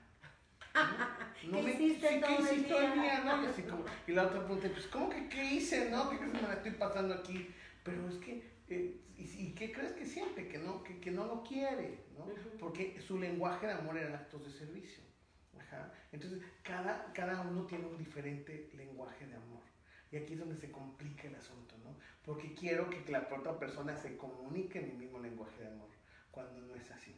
¿no? 1.48 1.58
¿Qué 1.58 1.64
me, 1.64 1.72
hiciste 1.72 2.08
sí, 2.08 2.22
todo 2.22 2.38
¿qué 2.38 2.44
hiciste 2.44 2.78
el 2.78 2.94
día? 2.94 3.24
¿no? 3.26 3.44
Y, 3.44 3.46
así 3.48 3.64
como, 3.64 3.86
y 4.08 4.12
la 4.12 4.24
otra 4.24 4.40
pregunta, 4.40 4.70
pues, 4.72 4.88
¿cómo 4.88 5.10
que 5.10 5.28
qué 5.28 5.44
hice? 5.44 5.90
¿No? 5.90 6.10
¿Qué 6.10 6.18
crees 6.18 6.32
que 6.32 6.42
me 6.42 6.48
la 6.48 6.54
estoy 6.54 6.72
pasando 6.72 7.14
aquí? 7.14 7.54
Pero 7.84 8.08
es 8.08 8.16
que 8.16 8.44
¿Y, 9.18 9.54
qué 9.54 9.72
crees 9.72 9.94
que 9.94 10.06
siente? 10.06 10.48
Que 10.48 10.58
no, 10.58 10.84
que, 10.84 11.00
que 11.00 11.12
no 11.12 11.26
lo 11.26 11.44
quiere, 11.44 12.06
¿no? 12.18 12.26
Porque 12.60 13.00
su 13.02 13.20
lenguaje 13.20 13.68
de 13.68 13.74
amor 13.74 13.98
eran 13.98 14.16
actos 14.16 14.44
de 14.46 14.52
servicio. 14.52 15.04
Entonces, 16.12 16.42
cada, 16.64 17.12
cada 17.14 17.42
uno 17.42 17.66
tiene 17.66 17.86
un 17.88 17.98
diferente 17.98 18.70
lenguaje 18.76 19.26
de 19.26 19.36
amor. 19.36 19.62
Y 20.12 20.18
aquí 20.18 20.34
es 20.34 20.40
donde 20.40 20.58
se 20.58 20.72
complica 20.72 21.28
el 21.28 21.36
asunto, 21.36 21.78
¿no? 21.84 21.96
Porque 22.24 22.54
quiero 22.54 22.90
que 22.90 23.04
la 23.10 23.28
otra 23.32 23.58
persona 23.58 23.96
se 23.96 24.18
comunique 24.18 24.80
en 24.80 24.88
mi 24.90 25.06
mismo 25.06 25.20
lenguaje 25.20 25.62
de 25.62 25.68
amor, 25.68 25.90
cuando 26.32 26.62
no 26.62 26.76
es 26.76 26.92
así. 26.92 27.16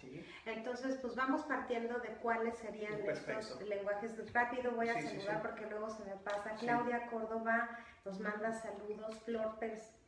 ¿Sí? 0.00 0.24
Entonces, 0.46 0.98
pues 1.02 1.16
vamos 1.16 1.42
partiendo 1.42 1.98
de 1.98 2.10
cuáles 2.22 2.56
serían 2.58 2.94
estos 3.00 3.60
lenguajes. 3.62 4.32
Rápido 4.32 4.70
voy 4.72 4.88
a 4.88 5.02
saludar 5.02 5.42
porque 5.42 5.66
luego 5.66 5.90
se 5.90 6.04
me 6.04 6.16
pasa. 6.16 6.54
Claudia 6.60 7.08
Córdoba 7.08 7.78
nos 8.04 8.20
manda 8.20 8.52
saludos. 8.52 9.20
Flor 9.24 9.58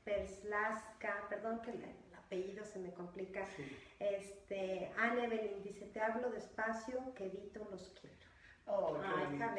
Perslaska, 0.04 1.26
perdón 1.28 1.60
que 1.62 1.70
el, 1.70 1.84
apellido 2.18 2.64
se 2.64 2.78
me 2.78 2.92
complica. 2.92 3.44
Este, 4.00 4.90
Anne 4.96 5.24
Evelyn 5.24 5.62
dice, 5.62 5.86
te 5.86 6.00
hablo 6.00 6.30
despacio, 6.30 7.14
que 7.14 7.28
Vito 7.28 7.66
los 7.70 7.92
quiero. 8.00 8.16
Oh, 8.66 8.98
ah, 9.02 9.28
está 9.30 9.54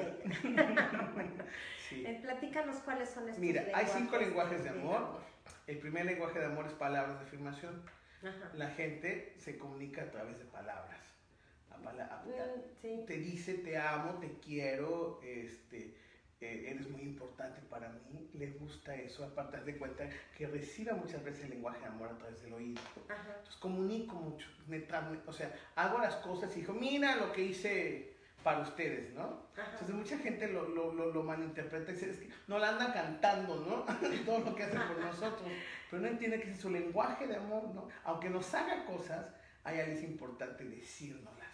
bueno, 1.13 1.43
eh, 1.91 2.19
platícanos 2.23 2.77
cuáles 2.77 3.07
son 3.07 3.29
estos 3.29 3.39
Mira, 3.39 3.63
hay 3.75 3.85
cinco 3.85 4.17
lenguajes 4.17 4.63
de 4.63 4.69
amor. 4.69 5.19
El 5.67 5.77
primer 5.77 6.05
lenguaje 6.05 6.39
de 6.39 6.45
amor 6.45 6.65
es 6.65 6.73
palabras 6.73 7.19
de 7.19 7.25
afirmación. 7.25 7.83
La 8.55 8.69
gente 8.71 9.35
se 9.37 9.59
comunica 9.59 10.01
a 10.01 10.09
través 10.09 10.39
de 10.39 10.45
palabras. 10.45 11.05
Mm, 11.83 13.05
te 13.05 13.17
dice 13.17 13.55
te 13.55 13.77
amo, 13.77 14.19
te 14.19 14.39
quiero, 14.39 15.19
este, 15.23 15.95
eh, 16.41 16.65
eres 16.67 16.89
muy 16.89 17.01
importante 17.01 17.61
para 17.69 17.89
mí, 17.89 18.29
le 18.33 18.51
gusta 18.51 18.93
eso, 18.95 19.23
aparte 19.23 19.61
de 19.61 19.77
cuenta 19.77 20.09
que 20.37 20.47
reciba 20.47 20.93
muchas 20.93 21.23
veces 21.23 21.45
el 21.45 21.51
lenguaje 21.51 21.79
de 21.79 21.85
amor 21.85 22.09
a 22.09 22.17
través 22.17 22.41
del 22.43 22.53
oído. 22.53 22.81
Entonces 23.09 23.55
comunico 23.57 24.15
mucho, 24.15 24.47
o 25.25 25.33
sea, 25.33 25.53
hago 25.75 25.99
las 25.99 26.15
cosas 26.17 26.55
y 26.57 26.61
digo, 26.61 26.73
mira 26.73 27.15
lo 27.15 27.31
que 27.31 27.41
hice 27.41 28.15
para 28.43 28.59
ustedes, 28.59 29.11
¿no? 29.13 29.47
Entonces 29.57 29.95
mucha 29.95 30.19
gente 30.19 30.47
lo, 30.47 30.67
lo, 30.67 30.91
lo, 30.93 31.23
malinterpreta 31.23 31.91
y 31.91 31.95
dice, 31.95 32.11
es 32.11 32.17
que 32.17 32.29
no 32.47 32.59
la 32.59 32.69
anda 32.69 32.93
cantando, 32.93 33.55
¿no? 33.55 33.85
Todo 34.25 34.39
lo 34.39 34.55
que 34.55 34.63
hace 34.63 34.77
por 34.77 34.99
nosotros, 34.99 35.49
pero 35.89 36.03
no 36.03 36.07
entiende 36.09 36.39
que 36.39 36.51
es 36.51 36.59
su 36.59 36.69
lenguaje 36.69 37.25
de 37.25 37.37
amor, 37.37 37.73
¿no? 37.73 37.87
Aunque 38.03 38.29
nos 38.29 38.53
haga 38.53 38.85
cosas, 38.85 39.25
hay 39.63 39.79
algo 39.79 39.99
importante 40.01 40.63
decírnoslas, 40.63 41.35
¿no? 41.35 41.41
O 41.41 41.44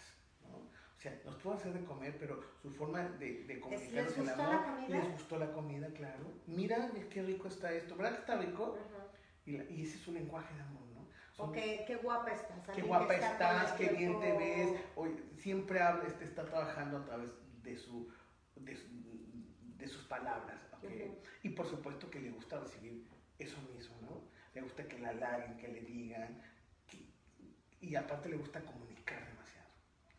sea, 1.02 1.20
nos 1.24 1.36
puede 1.36 1.56
hacer 1.56 1.72
de 1.72 1.84
comer, 1.84 2.16
pero 2.18 2.40
su 2.62 2.70
forma 2.70 3.02
de, 3.02 3.44
de 3.44 3.60
comunicarnos 3.60 4.16
el 4.18 4.28
amor, 4.28 4.88
les 4.88 5.12
gustó 5.12 5.38
la 5.38 5.52
comida, 5.52 5.88
claro. 5.88 6.32
Mira 6.46 6.90
qué 7.10 7.22
rico 7.22 7.48
está 7.48 7.72
esto, 7.72 7.96
¿verdad 7.96 8.12
que 8.12 8.20
está 8.20 8.36
rico? 8.36 8.78
y, 9.44 9.56
y 9.56 9.82
ese 9.82 9.96
es 9.96 10.02
su 10.02 10.12
lenguaje 10.12 10.54
de 10.54 10.62
amor, 10.62 10.86
¿no? 10.94 11.08
o 11.38 11.50
qué, 11.50 11.98
guapa 12.00 12.30
estás. 12.30 12.76
Qué 12.76 12.82
guapa 12.82 13.14
estás, 13.14 13.72
qué 13.72 13.88
bien 13.88 14.20
te 14.20 14.32
ves. 14.36 14.80
Hoy, 14.94 15.20
siempre 15.38 15.80
habla, 15.80 16.06
este, 16.06 16.24
está 16.24 16.44
trabajando 16.44 16.98
a 16.98 17.04
través 17.04 17.30
de, 17.64 17.76
su, 17.76 18.08
de, 18.56 19.88
sus 19.88 20.04
palabras. 20.04 20.60
Y 21.42 21.48
por 21.50 21.66
supuesto 21.66 22.08
que 22.10 22.20
le 22.20 22.30
gusta 22.30 22.60
recibir 22.60 23.04
eso 23.40 23.60
mismo, 23.74 23.96
¿no? 24.02 24.22
Le 24.54 24.60
gusta 24.60 24.86
que 24.86 24.98
la 24.98 25.08
halaguen, 25.08 25.56
que 25.56 25.66
le 25.66 25.80
digan. 25.80 26.40
y 27.80 27.96
aparte 27.96 28.28
le 28.28 28.36
gusta 28.36 28.60
comunicar 28.60 29.41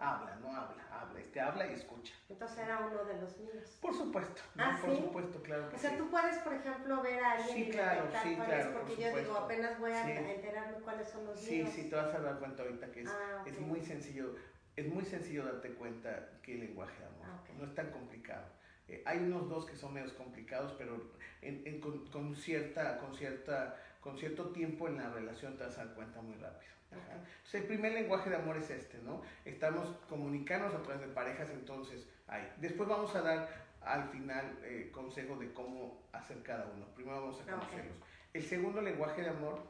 habla, 0.03 0.35
no 0.41 0.55
habla, 0.55 0.83
habla, 0.91 1.19
este 1.19 1.39
habla 1.39 1.67
y 1.67 1.73
escucha. 1.73 2.13
Entonces 2.29 2.57
era 2.59 2.79
uno 2.79 3.03
de 3.05 3.19
los 3.21 3.37
míos. 3.37 3.77
Por 3.81 3.93
supuesto, 3.93 4.41
ah, 4.57 4.77
por 4.81 4.95
supuesto, 4.95 5.41
claro 5.41 5.69
que 5.69 5.75
O 5.75 5.79
sea, 5.79 5.97
tú 5.97 6.09
puedes, 6.09 6.37
por 6.39 6.53
ejemplo, 6.53 7.01
ver 7.01 7.23
a 7.23 7.31
alguien 7.33 7.55
sí, 7.55 7.63
y 7.63 7.71
claro, 7.71 8.09
sí, 8.21 8.35
claro, 8.35 8.73
porque 8.73 9.01
yo 9.01 9.17
digo, 9.17 9.37
apenas 9.37 9.79
voy 9.79 9.91
a 9.91 10.33
enterarme 10.33 10.77
cuáles 10.79 11.07
son 11.07 11.25
los 11.25 11.41
míos. 11.49 11.69
Sí, 11.73 11.83
sí, 11.83 11.89
te 11.89 11.95
vas 11.95 12.13
a 12.13 12.19
dar 12.19 12.39
cuenta 12.39 12.63
ahorita 12.63 12.91
que 12.91 13.01
es, 13.01 13.09
ah, 13.09 13.43
es 13.45 13.59
muy 13.59 13.81
sencillo, 13.81 14.35
es 14.75 14.87
muy 14.87 15.05
sencillo 15.05 15.45
darte 15.45 15.73
cuenta 15.73 16.29
qué 16.41 16.55
lenguaje 16.55 16.99
de 16.99 17.05
amor, 17.05 17.25
ah, 17.25 17.43
no 17.57 17.65
es 17.65 17.73
tan 17.73 17.91
complicado. 17.91 18.45
Eh, 18.87 19.01
hay 19.05 19.19
unos 19.19 19.49
dos 19.49 19.65
que 19.65 19.75
son 19.75 19.93
medios 19.93 20.11
complicados, 20.13 20.73
pero 20.77 21.13
en, 21.41 21.79
con, 21.79 22.05
con, 22.07 22.35
cierta, 22.35 22.97
con, 22.99 23.15
cierta, 23.15 23.79
con 24.01 24.17
cierto 24.17 24.49
tiempo 24.49 24.87
en 24.87 24.97
la 24.97 25.09
relación 25.09 25.57
te 25.57 25.63
vas 25.63 25.77
a 25.77 25.85
dar 25.85 25.95
cuenta 25.95 26.21
muy 26.21 26.35
rápido. 26.35 26.73
Entonces, 26.97 27.61
el 27.61 27.67
primer 27.67 27.93
lenguaje 27.93 28.29
de 28.29 28.35
amor 28.35 28.57
es 28.57 28.69
este, 28.69 28.97
¿no? 28.99 29.21
Estamos 29.45 29.95
comunicándonos 30.09 30.75
a 30.75 30.83
través 30.83 31.01
de 31.01 31.13
parejas, 31.13 31.49
entonces, 31.49 32.07
ahí. 32.27 32.47
Después 32.57 32.87
vamos 32.87 33.15
a 33.15 33.21
dar 33.21 33.49
al 33.81 34.09
final 34.09 34.59
eh, 34.63 34.89
consejo 34.93 35.35
de 35.35 35.53
cómo 35.53 36.03
hacer 36.13 36.41
cada 36.43 36.65
uno. 36.67 36.85
Primero 36.95 37.21
vamos 37.21 37.41
a 37.41 37.45
conocerlos. 37.45 37.97
El 38.33 38.43
segundo 38.43 38.81
lenguaje 38.81 39.21
de 39.21 39.29
amor 39.29 39.61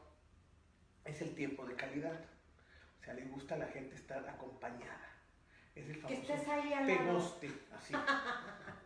es 1.04 1.20
el 1.20 1.34
tiempo 1.34 1.66
de 1.66 1.74
calidad. 1.74 2.18
O 3.00 3.04
sea, 3.04 3.14
le 3.14 3.24
gusta 3.26 3.56
a 3.56 3.58
la 3.58 3.66
gente 3.66 3.94
estar 3.94 4.26
acompañada. 4.28 5.14
Es 5.74 5.88
el 5.88 5.96
famoso 5.96 6.22
que 6.22 6.32
estés 6.32 6.48
ahí 6.48 6.72
al 6.72 6.86
pegoste, 6.86 7.50
así. 7.76 7.94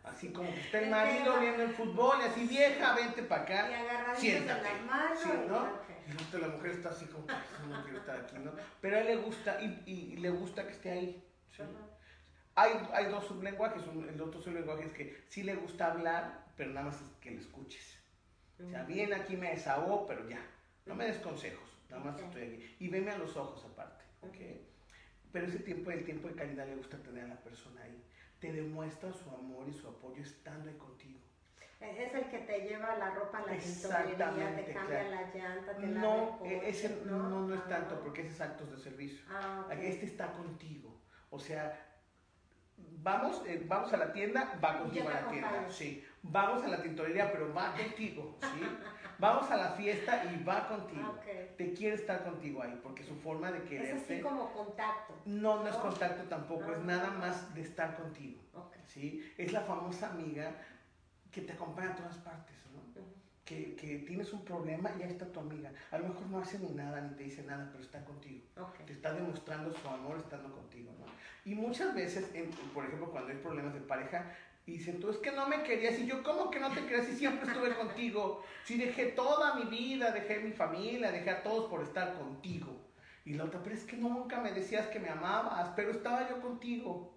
Así 0.05 0.33
como 0.33 0.49
que 0.55 0.61
está 0.61 0.81
el 0.81 0.91
marido 0.91 1.39
viendo 1.39 1.63
el 1.65 1.75
fútbol 1.75 2.17
y 2.23 2.29
así, 2.29 2.47
vieja, 2.47 2.95
vente 2.95 3.23
para 3.25 3.43
acá. 3.43 3.69
Y 4.21 4.31
de 4.31 4.41
las 4.41 4.81
manos. 4.87 5.19
Sí, 5.21 5.29
¿no? 5.47 5.69
Y 5.69 5.98
la 6.41 6.49
mujer 6.49 6.71
está 6.73 6.91
así 6.91 7.07
como 7.07 7.27
que 7.27 7.35
no 7.69 7.83
quiero 7.83 7.99
estar 7.99 8.21
aquí, 8.21 8.37
¿no? 8.39 8.53
Pero 8.81 8.97
a 8.97 9.01
él 9.01 9.07
le 9.07 9.17
gusta 9.17 9.61
y, 9.61 9.83
y 9.87 10.17
le 10.17 10.31
gusta 10.31 10.67
que 10.67 10.73
esté 10.73 10.91
ahí. 10.91 11.25
¿sí? 11.57 11.63
Hay, 12.55 12.73
hay 12.93 13.07
dos 13.07 13.25
sublenguajes. 13.27 13.83
el 13.85 14.21
otro 14.21 14.43
sublenguaje 14.43 14.87
es 14.87 14.93
que 14.93 15.25
sí 15.29 15.43
le 15.43 15.55
gusta 15.55 15.93
hablar, 15.93 16.47
pero 16.57 16.71
nada 16.71 16.87
más 16.87 17.01
es 17.01 17.09
que 17.21 17.31
le 17.31 17.39
escuches. 17.39 17.99
O 18.59 18.69
sea, 18.69 18.83
bien 18.83 19.15
aquí 19.15 19.37
me 19.37 19.51
desahogo, 19.51 20.07
pero 20.07 20.29
ya. 20.29 20.45
No 20.85 20.97
me 20.97 21.05
des 21.07 21.19
consejos, 21.19 21.69
nada 21.89 22.03
más 22.03 22.21
estoy 22.21 22.43
aquí. 22.43 22.77
Y 22.81 22.89
veme 22.89 23.13
a 23.13 23.19
los 23.19 23.37
ojos 23.37 23.65
aparte. 23.65 24.05
¿okay? 24.23 24.67
Pero 25.31 25.47
ese 25.47 25.61
tiempo, 25.61 25.91
el 25.91 26.05
tiempo 26.05 26.27
de 26.27 26.35
calidad 26.35 26.67
le 26.67 26.75
gusta 26.75 26.97
tener 26.99 27.25
a 27.25 27.29
la 27.29 27.41
persona 27.41 27.83
ahí. 27.83 28.03
Te 28.41 28.53
demuestra 28.53 29.13
su 29.13 29.31
amor 29.31 29.69
y 29.69 29.73
su 29.73 29.87
apoyo 29.87 30.23
estando 30.23 30.69
ahí 30.69 30.77
contigo. 30.77 31.21
Es 31.81 32.13
el 32.13 32.25
que 32.29 32.39
te 32.39 32.61
lleva 32.63 32.97
la 32.97 33.11
ropa 33.11 33.39
a 33.39 33.47
la 33.47 33.57
tintorería, 33.57 34.57
te 34.57 34.73
cambia 34.73 35.05
la 35.05 35.33
llanta, 35.33 35.77
te 35.77 35.87
no, 35.87 36.41
e-, 36.45 36.69
ese 36.69 37.03
no, 37.05 37.29
no, 37.29 37.55
es 37.55 37.69
tanto 37.69 37.95
ah. 37.95 38.01
porque 38.03 38.23
ese 38.23 38.31
es 38.31 38.41
actos 38.41 38.71
de 38.71 38.79
servicio. 38.79 39.25
Ah, 39.31 39.65
este 39.71 40.07
está 40.07 40.33
contigo. 40.33 41.01
O 41.31 41.39
sea, 41.39 41.79
vamos, 42.77 43.43
eh, 43.47 43.63
vamos 43.67 43.93
a 43.93 43.97
la 43.97 44.13
tienda, 44.13 44.59
va 44.63 44.81
contigo 44.81 45.09
a 45.09 45.13
la 45.13 45.29
tienda. 45.29 45.71
Sí. 45.71 46.05
Vamos 46.23 46.65
a 46.65 46.69
la 46.69 46.83
tintorería, 46.83 47.31
pero 47.31 47.55
va 47.55 47.73
contigo. 47.77 48.37
¿sí? 48.41 48.67
vamos 49.19 49.51
a 49.51 49.57
la 49.57 49.71
fiesta 49.71 50.25
y 50.25 50.43
va 50.43 50.67
contigo. 50.67 51.03
Ah, 51.05 51.21
te 51.57 51.73
quiere 51.75 51.95
estar 51.95 52.25
contigo 52.25 52.63
ahí, 52.63 52.79
porque 52.83 53.05
su 53.05 53.15
forma 53.17 53.53
de 53.53 53.63
quererte... 53.63 53.97
Es 53.97 54.03
así 54.03 54.21
como 54.21 54.53
contacto. 54.53 55.15
No, 55.27 55.63
no, 55.63 55.69
es 55.69 55.77
contacto 55.77 56.25
tampoco, 56.25 56.73
es 56.73 56.81
nada 56.81 57.11
más 57.11 57.55
de 57.55 57.61
estar 57.61 57.97
contigo. 57.97 58.41
¿sí? 58.87 59.33
Es 59.37 59.53
la 59.53 59.61
famosa 59.61 60.11
amiga 60.11 60.53
que 61.39 61.47
te 61.47 61.53
acompaña 61.53 61.93
a 61.93 61.95
todas 61.95 62.17
partes, 62.19 62.57
¿no? 62.75 63.03
que, 63.45 63.77
que, 63.77 63.99
tienes 64.01 64.33
un 64.33 64.45
problema 64.45 64.91
y 64.99 65.03
ahí 65.03 65.11
está 65.11 65.25
tu 65.27 65.41
amiga. 65.41 65.71
A 65.91 65.99
lo 65.99 66.09
mejor 66.09 66.27
no 66.27 66.39
hace 66.41 66.59
ni 66.59 66.71
nada, 66.71 67.01
ni 67.01 67.15
te 67.15 67.25
dice 67.25 67.43
nada, 67.45 67.69
pero 67.71 67.83
está 67.83 68.05
contigo. 68.05 68.43
Te 68.85 68.93
está 68.93 69.13
demostrando 69.15 69.73
su 69.73 69.89
amor 69.89 70.19
estando 70.19 70.53
contigo, 70.53 70.93
¿no? 70.99 71.07
Y 71.51 71.55
muchas 71.55 71.95
veces, 71.95 72.27
por 72.75 72.85
ejemplo, 72.85 73.11
cuando 73.11 73.31
hay 73.31 73.39
problemas 73.39 73.73
de 73.73 73.81
pareja, 73.81 74.35
dicen, 74.67 75.01
tú 75.01 75.11
es 75.11 75.17
que 75.19 75.33
no 75.33 75.49
me 75.49 75.63
querías. 75.63 75.99
Y 75.99 76.07
yo, 76.07 76.23
¿cómo 76.23 76.51
que 76.51 76.61
no 76.61 76.71
te 76.73 76.85
querías? 76.85 77.09
Y 77.09 77.17
siempre 77.17 77.49
estuve 77.49 77.75
contigo. 77.75 78.43
Si 78.65 78.77
dejé 78.77 79.07
toda 79.07 79.55
mi 79.55 79.65
vida, 79.65 80.11
dejé 80.11 80.41
mi 80.41 80.53
familia, 80.53 81.13
dejé 81.13 81.31
a 81.31 81.43
todos 81.43 81.71
por 81.71 81.83
estar 81.83 82.19
contigo. 82.19 82.77
Y 83.25 83.35
la 83.35 83.45
otra, 83.45 83.63
pero 83.63 83.77
es 83.77 83.85
que 83.85 83.97
nunca 83.97 84.41
me 84.41 84.53
decías 84.53 84.89
que 84.89 84.99
me 84.99 85.09
amabas, 85.09 85.71
pero 85.77 85.93
estaba 85.93 86.29
yo 86.29 86.41
contigo. 86.41 87.15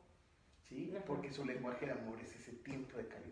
¿Sí? 0.69 0.93
Porque 1.05 1.33
su 1.33 1.43
lenguaje 1.43 1.87
de 1.87 1.91
amor 1.91 2.17
es 2.21 2.33
ese 2.33 2.53
tiempo 2.53 2.97
de 2.97 3.07
calidad 3.07 3.30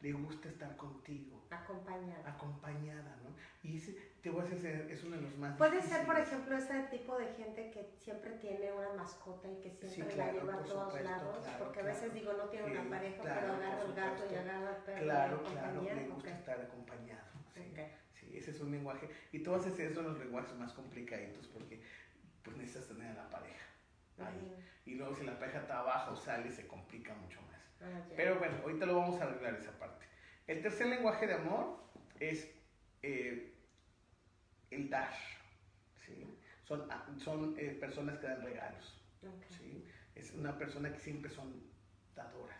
le 0.00 0.12
gusta 0.12 0.48
estar 0.48 0.76
contigo. 0.76 1.46
Acompañada. 1.50 2.28
Acompañada, 2.28 3.16
¿no? 3.22 3.34
Y 3.62 3.76
ese, 3.76 3.96
te 4.20 4.30
voy 4.30 4.42
a 4.42 4.44
decir, 4.44 4.86
es 4.90 5.02
uno 5.04 5.16
de 5.16 5.22
los 5.22 5.36
más 5.38 5.56
Puede 5.56 5.82
ser, 5.82 6.06
por 6.06 6.18
ejemplo, 6.18 6.56
ese 6.56 6.82
tipo 6.84 7.18
de 7.18 7.26
gente 7.34 7.70
que 7.70 7.92
siempre 7.98 8.32
tiene 8.32 8.72
una 8.72 8.92
mascota 8.92 9.48
y 9.50 9.56
que 9.60 9.88
siempre 9.88 10.16
la 10.16 10.32
lleva 10.32 10.54
a 10.54 10.64
todos 10.64 11.00
lados, 11.00 11.46
porque 11.58 11.80
a 11.80 11.84
veces 11.84 12.12
digo, 12.14 12.32
no 12.32 12.44
tiene 12.44 12.78
una 12.78 12.90
pareja, 12.90 13.22
pero 13.22 13.52
agarra 13.52 13.82
el 13.82 13.94
gato 13.94 14.24
y 14.30 14.34
agarra 14.34 14.70
el 14.76 14.82
perro. 14.82 15.02
Claro, 15.02 15.42
claro, 15.42 15.82
le 15.82 16.08
gusta 16.08 16.30
estar 16.30 16.60
acompañado. 16.60 17.26
Sí, 18.12 18.36
ese 18.36 18.50
es 18.50 18.60
un 18.60 18.70
lenguaje. 18.70 19.08
Y 19.32 19.40
todos 19.40 19.66
esos 19.66 19.94
son 19.94 20.04
los 20.04 20.18
lenguajes 20.18 20.54
más 20.56 20.72
complicaditos 20.72 21.46
porque 21.48 21.82
pues 22.42 22.56
necesitas 22.56 22.88
tener 22.88 23.10
a 23.10 23.24
la 23.24 23.30
pareja. 23.30 23.65
Ahí. 24.18 24.56
Y 24.86 24.94
luego 24.94 25.14
si 25.14 25.24
la 25.24 25.38
pareja 25.38 25.60
está 25.60 25.80
abajo, 25.80 26.16
sale, 26.16 26.50
se 26.50 26.66
complica 26.66 27.14
mucho 27.14 27.40
más. 27.42 27.60
Ah, 27.82 28.02
Pero 28.16 28.38
bueno, 28.38 28.56
ahorita 28.62 28.86
lo 28.86 28.96
vamos 28.96 29.20
a 29.20 29.24
arreglar 29.24 29.54
esa 29.54 29.78
parte. 29.78 30.06
El 30.46 30.62
tercer 30.62 30.86
lenguaje 30.86 31.26
de 31.26 31.34
amor 31.34 31.78
es 32.20 32.48
eh, 33.02 33.52
el 34.70 34.88
dar. 34.88 35.12
Son, 36.64 36.86
ah, 36.90 37.06
son 37.18 37.54
eh, 37.58 37.76
personas 37.78 38.18
que 38.18 38.26
dan 38.26 38.42
regalos. 38.42 39.00
Es 40.14 40.32
una 40.32 40.56
persona 40.56 40.92
que 40.92 40.98
siempre 40.98 41.30
son 41.30 41.62
dadoras. 42.14 42.55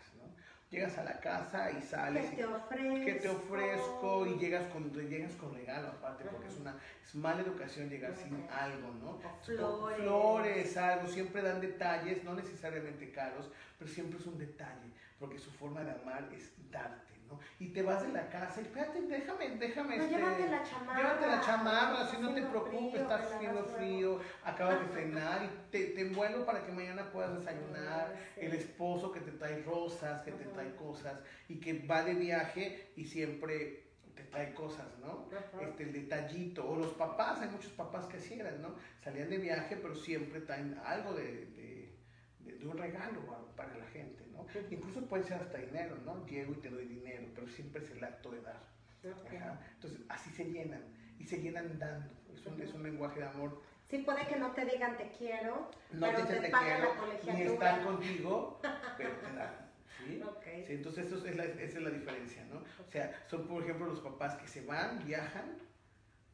Llegas 0.69 0.97
a 0.97 1.03
la 1.03 1.19
casa 1.19 1.71
y 1.71 1.81
sales. 1.81 2.29
¿Qué 2.29 2.35
te 2.35 2.45
ofrezco? 2.45 3.05
¿Qué 3.05 3.13
te 3.13 3.29
ofrezco? 3.29 4.25
Y 4.27 4.37
llegas 4.37 4.67
con, 4.67 4.91
llegas 4.91 5.33
con 5.35 5.53
regalo 5.55 5.87
aparte, 5.87 6.25
porque 6.29 6.47
es 6.47 6.57
una 6.57 6.75
es 7.05 7.15
mala 7.15 7.41
educación 7.41 7.89
llegar 7.89 8.13
sin 8.15 8.45
algo, 8.51 8.93
¿no? 9.01 9.17
flores. 9.43 9.97
Flores, 9.99 10.77
algo. 10.77 11.07
Siempre 11.07 11.41
dan 11.41 11.61
detalles, 11.61 12.23
no 12.25 12.33
necesariamente 12.33 13.11
caros, 13.11 13.49
pero 13.79 13.89
siempre 13.89 14.19
es 14.19 14.25
un 14.25 14.37
detalle 14.37 14.91
porque 15.19 15.39
su 15.39 15.51
forma 15.51 15.83
de 15.83 15.91
amar 15.91 16.29
es 16.33 16.51
darte, 16.71 17.13
¿no? 17.27 17.39
Y 17.59 17.69
te 17.69 17.81
vas 17.81 18.03
de 18.03 18.09
la 18.09 18.29
casa 18.29 18.61
y 18.61 18.63
espérate, 18.63 19.01
déjame, 19.01 19.49
déjame. 19.57 19.97
No, 19.97 20.03
este, 20.03 20.15
llévate 20.15 20.49
la 20.49 20.63
chamarra. 20.63 20.97
Llévate 20.97 21.27
la 21.27 21.41
chamarra, 21.41 22.07
si 22.07 22.17
no 22.17 22.33
te 22.33 22.41
preocupes, 22.43 23.01
estás 23.01 23.31
haciendo 23.33 23.63
frío, 23.65 24.19
acabas 24.43 24.79
de 24.79 24.87
cenar 25.01 25.43
y 25.43 25.71
te, 25.71 25.85
te, 25.87 26.01
envuelvo 26.01 26.45
para 26.45 26.65
que 26.65 26.71
mañana 26.71 27.11
puedas 27.11 27.37
desayunar. 27.37 28.15
El 28.35 28.53
esposo 28.53 29.11
que 29.11 29.19
te 29.19 29.31
trae 29.31 29.63
rosas, 29.63 30.21
que 30.23 30.31
te 30.31 30.45
trae 30.45 30.75
cosas 30.75 31.19
y 31.47 31.59
que 31.59 31.85
va 31.85 32.03
de 32.03 32.13
viaje 32.13 32.91
y 32.95 33.05
siempre 33.05 33.87
te 34.17 34.23
trae 34.23 34.53
cosas, 34.53 34.87
¿no? 34.99 35.29
Este, 35.61 35.83
el 35.83 35.93
detallito, 35.93 36.67
o 36.67 36.75
los 36.75 36.93
papás, 36.93 37.39
hay 37.41 37.49
muchos 37.49 37.71
papás 37.71 38.05
que 38.07 38.17
así 38.17 38.33
eran, 38.33 38.61
¿no? 38.61 38.75
Salían 39.03 39.29
de 39.29 39.37
viaje, 39.37 39.77
pero 39.77 39.95
siempre 39.95 40.41
traen 40.41 40.79
algo 40.83 41.13
de, 41.13 41.45
de, 41.45 42.57
de 42.57 42.67
un 42.67 42.77
regalo 42.77 43.21
para 43.55 43.77
la 43.77 43.85
gente. 43.85 44.26
Incluso 44.71 45.01
puede 45.05 45.23
ser 45.23 45.41
hasta 45.41 45.57
dinero, 45.57 45.97
¿no? 46.05 46.25
Llego 46.25 46.53
y 46.53 46.57
te 46.57 46.69
doy 46.69 46.85
dinero, 46.85 47.27
pero 47.35 47.47
siempre 47.47 47.83
es 47.83 47.91
el 47.91 48.03
acto 48.03 48.31
de 48.31 48.41
dar. 48.41 48.61
Entonces, 49.03 50.01
así 50.09 50.29
se 50.31 50.45
llenan, 50.45 50.83
y 51.19 51.23
se 51.23 51.39
llenan 51.41 51.77
dando. 51.79 52.09
Es 52.33 52.45
un, 52.45 52.61
es 52.61 52.73
un 52.73 52.83
lenguaje 52.83 53.19
de 53.19 53.27
amor. 53.27 53.61
Sí, 53.89 53.99
puede 53.99 54.27
que 54.27 54.35
no 54.35 54.51
te 54.51 54.65
digan 54.65 54.97
te 54.97 55.09
quiero, 55.11 55.71
no 55.93 56.07
pero 56.07 56.25
te, 56.25 56.35
te, 56.35 56.51
quiero, 56.51 56.93
ni 57.33 57.41
estar 57.41 57.83
contigo, 57.83 58.59
pero 58.97 59.11
te 59.11 59.33
dan. 59.33 59.71
¿sí? 59.97 60.21
¿sí? 60.65 60.73
Entonces, 60.73 61.05
eso 61.05 61.25
es 61.25 61.35
la, 61.37 61.45
esa 61.45 61.77
es 61.77 61.83
la 61.83 61.89
diferencia, 61.89 62.43
¿no? 62.45 62.63
O 62.85 62.91
sea, 62.91 63.25
son, 63.27 63.47
por 63.47 63.63
ejemplo, 63.63 63.87
los 63.87 64.01
papás 64.01 64.35
que 64.35 64.47
se 64.47 64.65
van, 64.65 65.05
viajan, 65.05 65.57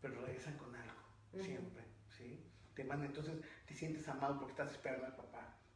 pero 0.01 0.19
regresan 0.21 0.57
con 0.57 0.75
algo, 0.75 1.43
siempre, 1.43 1.83
¿sí? 2.17 2.43
Te 2.73 2.83
mandan, 2.85 3.09
entonces 3.09 3.35
te 3.67 3.75
sientes 3.75 4.07
amado 4.07 4.39
porque 4.39 4.53
estás 4.53 4.71
esperando 4.71 5.05
al 5.05 5.15
papá 5.15 5.32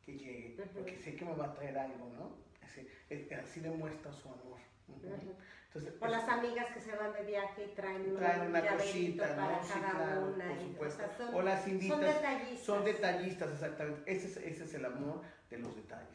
que 0.08 0.18
llegue, 0.18 0.56
porque 0.74 0.96
sé 0.96 1.18
que 1.18 1.26
me 1.26 1.36
va 1.36 1.48
a 1.48 1.54
traer 1.54 1.78
algo, 1.78 2.10
¿no? 2.18 2.38
Así, 2.64 2.88
así 3.34 3.60
demuestra 3.60 4.14
su 4.14 4.30
amor. 4.30 4.58
Entonces, 4.88 5.94
o 6.00 6.08
las 6.08 6.30
amigas 6.30 6.72
que 6.72 6.80
se 6.80 6.96
van 6.96 7.12
de 7.12 7.24
viaje 7.24 7.66
y 7.66 7.76
traen, 7.76 8.16
traen 8.16 8.48
una 8.48 8.66
cosita, 8.66 9.36
para 9.36 9.62
¿no? 9.62 9.68
cada 9.68 10.20
una. 10.20 10.48
Por 10.48 10.60
supuesto. 10.62 11.04
o, 11.28 11.32
son, 11.34 11.46
las 11.46 11.68
invitas. 11.68 11.98
Son 11.98 12.06
detallistas. 12.06 12.66
Son 12.66 12.86
detallistas, 12.86 13.52
exactamente. 13.52 14.12
Ese 14.12 14.28
es, 14.28 14.38
ese 14.38 14.64
es 14.64 14.74
el 14.76 14.86
amor 14.86 15.24
de 15.50 15.60
los 15.60 15.76
detalles. 15.76 16.08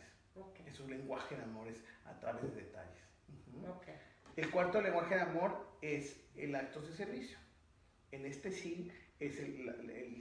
Es 0.67 0.81
un 0.81 0.89
lenguaje 0.91 1.37
de 1.37 1.43
amor, 1.43 1.69
es 1.69 1.85
a 2.07 2.19
través 2.19 2.43
de 2.55 2.63
detalles. 2.63 3.03
El 4.37 4.51
cuarto 4.51 4.81
lenguaje 4.81 5.17
de 5.17 5.21
amor 5.21 5.67
es 5.83 6.19
el 6.35 6.55
acto 6.55 6.81
de 6.81 6.95
servicio. 6.95 7.37
En 8.11 8.25
este 8.25 8.51
sí 8.51 8.91
es 9.27 9.39
el, 9.41 9.69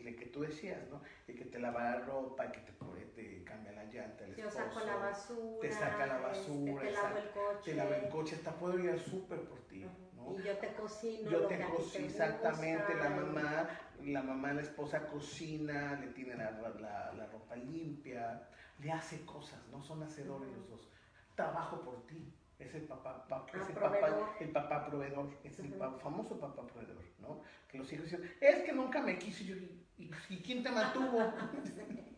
el, 0.05 0.15
que 0.15 0.25
tú 0.27 0.41
decías, 0.41 0.79
¿no? 0.89 1.01
El 1.27 1.35
que 1.35 1.45
te 1.45 1.59
lava 1.59 1.83
la 1.83 1.99
ropa, 2.01 2.51
que 2.51 2.59
te, 2.59 2.71
te 3.15 3.43
cambia 3.43 3.71
la 3.71 3.85
llanta, 3.85 4.25
el 4.25 4.31
esposo, 4.31 4.57
saco 4.57 4.79
la 4.85 4.95
basura, 4.97 5.59
te 5.61 5.71
saca 5.71 6.05
la 6.05 6.17
basura, 6.17 6.81
te 6.81 6.91
lavo 6.91 7.17
el 7.17 7.29
coche, 7.29 7.63
te 7.63 7.75
lava 7.75 7.97
el 7.97 8.09
coche, 8.09 8.35
hasta 8.35 8.51
puedo 8.53 8.79
ir 8.79 8.89
al 8.89 8.99
súper 8.99 9.41
por 9.41 9.59
ti, 9.61 9.85
¿no? 10.15 10.35
Y 10.37 10.43
yo 10.43 10.57
te 10.57 10.73
cocino, 10.73 11.31
yo 11.31 11.47
te 11.47 11.61
cocino, 11.63 12.05
exactamente, 12.05 12.95
la 12.95 13.09
mamá, 13.09 13.69
la 14.03 14.21
mamá, 14.21 14.53
la 14.53 14.61
esposa 14.61 15.07
cocina, 15.07 15.99
le 15.99 16.07
tiene 16.07 16.35
la, 16.35 16.51
la, 16.51 17.13
la, 17.13 17.25
ropa 17.27 17.55
limpia, 17.55 18.47
le 18.79 18.91
hace 18.91 19.25
cosas, 19.25 19.59
¿no? 19.71 19.81
Son 19.83 20.01
hacedores 20.03 20.49
los 20.51 20.69
dos. 20.69 20.89
Trabajo 21.35 21.81
por 21.81 22.05
ti 22.05 22.33
es 22.61 22.73
el 22.75 22.83
papá, 22.83 23.25
ah, 23.29 23.45
es 23.53 23.69
el 23.69 23.75
papá, 23.75 24.35
el 24.39 24.49
papá 24.49 24.85
proveedor, 24.85 25.29
es 25.43 25.59
el 25.59 25.73
famoso 25.73 26.39
papá 26.39 26.65
proveedor, 26.67 27.03
¿no? 27.19 27.41
Que 27.67 27.77
los 27.77 27.91
hijos 27.91 28.05
dicen, 28.05 28.35
es 28.39 28.63
que 28.63 28.73
nunca 28.73 29.01
me 29.01 29.17
quiso, 29.17 29.43
yo, 29.43 29.55
¿y, 29.97 30.11
y 30.29 30.41
quién 30.41 30.63
te 30.63 30.71
mantuvo? 30.71 31.33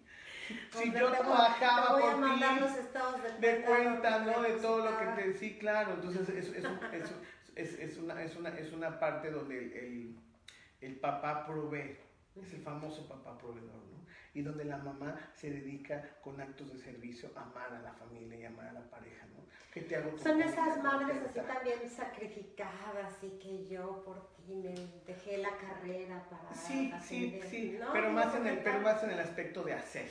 si 0.72 0.92
yo 0.92 1.12
trabajaba 1.12 2.00
por 2.00 2.24
ti, 2.24 3.40
de 3.40 3.62
cuenta, 3.62 4.20
¿no? 4.20 4.42
De 4.42 4.54
todo 4.54 4.90
lo 4.90 4.98
que 4.98 5.06
te, 5.06 5.34
sí, 5.34 5.58
claro, 5.58 5.94
entonces 5.94 6.30
es, 6.30 6.48
es, 6.50 6.66
es, 7.56 7.80
es, 7.80 7.98
una, 7.98 8.22
es, 8.22 8.36
una, 8.36 8.50
es 8.50 8.72
una 8.74 9.00
parte 9.00 9.32
donde 9.32 9.58
el, 9.58 9.74
el, 9.74 10.16
el 10.82 10.96
papá 11.00 11.46
provee, 11.46 11.98
es 12.36 12.54
el 12.54 12.62
famoso 12.62 13.08
papá 13.08 13.38
proveedor, 13.38 13.84
¿no? 13.92 14.03
Y 14.34 14.42
donde 14.42 14.66
la 14.66 14.78
mamá 14.78 15.16
se 15.36 15.50
dedica 15.50 16.04
con 16.22 16.42
actos 16.42 16.72
de 16.72 16.80
servicio 16.80 17.30
a 17.36 17.42
amar 17.42 17.74
a 17.74 17.80
la 17.82 17.94
familia 17.94 18.40
y 18.40 18.46
amar 18.46 18.68
a 18.68 18.74
la 18.74 18.90
pareja, 18.90 19.26
¿no? 19.28 19.44
te 19.82 19.96
hago 19.96 20.18
Son 20.18 20.42
esas 20.42 20.84
madres 20.84 21.18
así 21.30 21.40
también 21.40 21.90
sacrificadas 21.90 23.16
y 23.24 23.30
que 23.40 23.68
yo 23.68 24.04
por 24.04 24.28
ti 24.36 24.54
me 24.54 24.76
dejé 25.06 25.38
la 25.38 25.56
carrera 25.58 26.24
para 26.30 26.54
Sí, 26.54 26.94
sí, 27.02 27.40
sí, 27.50 27.80
pero, 27.92 28.12
más 28.12 28.36
en 28.36 28.48
el, 28.48 28.60
pero 28.60 28.80
más 28.82 29.04
en 29.04 29.12
el 29.12 29.20
aspecto 29.20 29.64
de 29.64 29.74
hacer, 29.74 30.10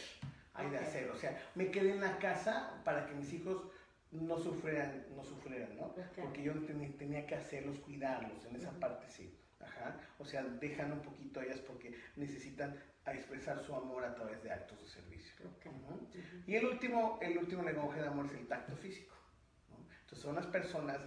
hay 0.55 0.69
de 0.71 0.79
hacer, 0.79 1.11
o 1.11 1.17
sea, 1.17 1.41
me 1.55 1.71
quedé 1.71 1.93
en 1.93 2.01
la 2.01 2.19
casa 2.19 2.81
para 2.85 3.07
que 3.07 3.15
mis 3.15 3.33
hijos 3.33 3.63
no 4.11 4.39
sufrieran, 4.39 5.07
no 5.17 5.25
sufrieran, 5.25 5.77
¿no? 5.77 5.95
Porque 6.21 6.43
yo 6.43 6.53
tenía 6.99 7.27
que 7.27 7.35
hacerlos, 7.35 7.79
cuidarlos, 7.79 8.45
en 8.45 8.57
esa 8.57 8.71
parte 8.73 9.09
sí. 9.09 9.33
Ajá. 9.61 9.97
O 10.19 10.25
sea, 10.25 10.43
dejan 10.43 10.93
un 10.93 11.01
poquito 11.01 11.41
ellas 11.41 11.61
porque 11.61 11.95
necesitan 12.17 12.77
expresar 13.07 13.61
su 13.65 13.75
amor 13.75 14.05
a 14.05 14.15
través 14.15 14.43
de 14.43 14.53
actos 14.53 14.81
de 14.81 14.89
servicio. 14.89 15.47
Y 16.47 16.55
el 16.55 16.67
último, 16.67 17.19
el 17.21 17.39
último 17.39 17.63
lenguaje 17.63 18.01
de 18.01 18.07
amor 18.07 18.27
es 18.27 18.35
el 18.35 18.47
tacto 18.47 18.77
físico. 18.77 19.15
Entonces 20.03 20.21
son 20.21 20.37
las 20.37 20.47
personas 20.47 21.01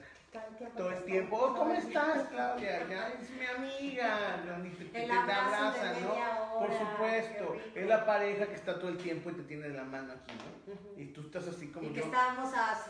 todo 0.75 0.91
el 0.91 1.03
tiempo, 1.03 1.37
oh, 1.37 1.55
¿cómo 1.55 1.73
estás, 1.73 2.27
Claudia? 2.27 2.85
Ya 2.89 3.09
es 3.09 3.29
mi 3.29 3.45
amiga, 3.45 4.43
te, 4.77 4.85
te, 4.85 5.11
abrazan, 5.11 6.01
¿no? 6.01 6.59
Por 6.59 6.71
supuesto, 6.77 7.55
es 7.73 7.87
la 7.87 8.05
pareja 8.05 8.47
que 8.47 8.55
está 8.55 8.77
todo 8.77 8.89
el 8.89 8.97
tiempo 8.97 9.29
y 9.29 9.33
te 9.33 9.43
tiene 9.43 9.69
la 9.69 9.83
mano 9.83 10.13
aquí, 10.13 10.33
¿no? 10.35 11.01
Y 11.01 11.07
tú 11.07 11.21
estás 11.21 11.47
así 11.47 11.67
como 11.67 11.89
y 11.89 11.93
que 11.93 12.01
estábamos 12.01 12.53
a 12.53 12.85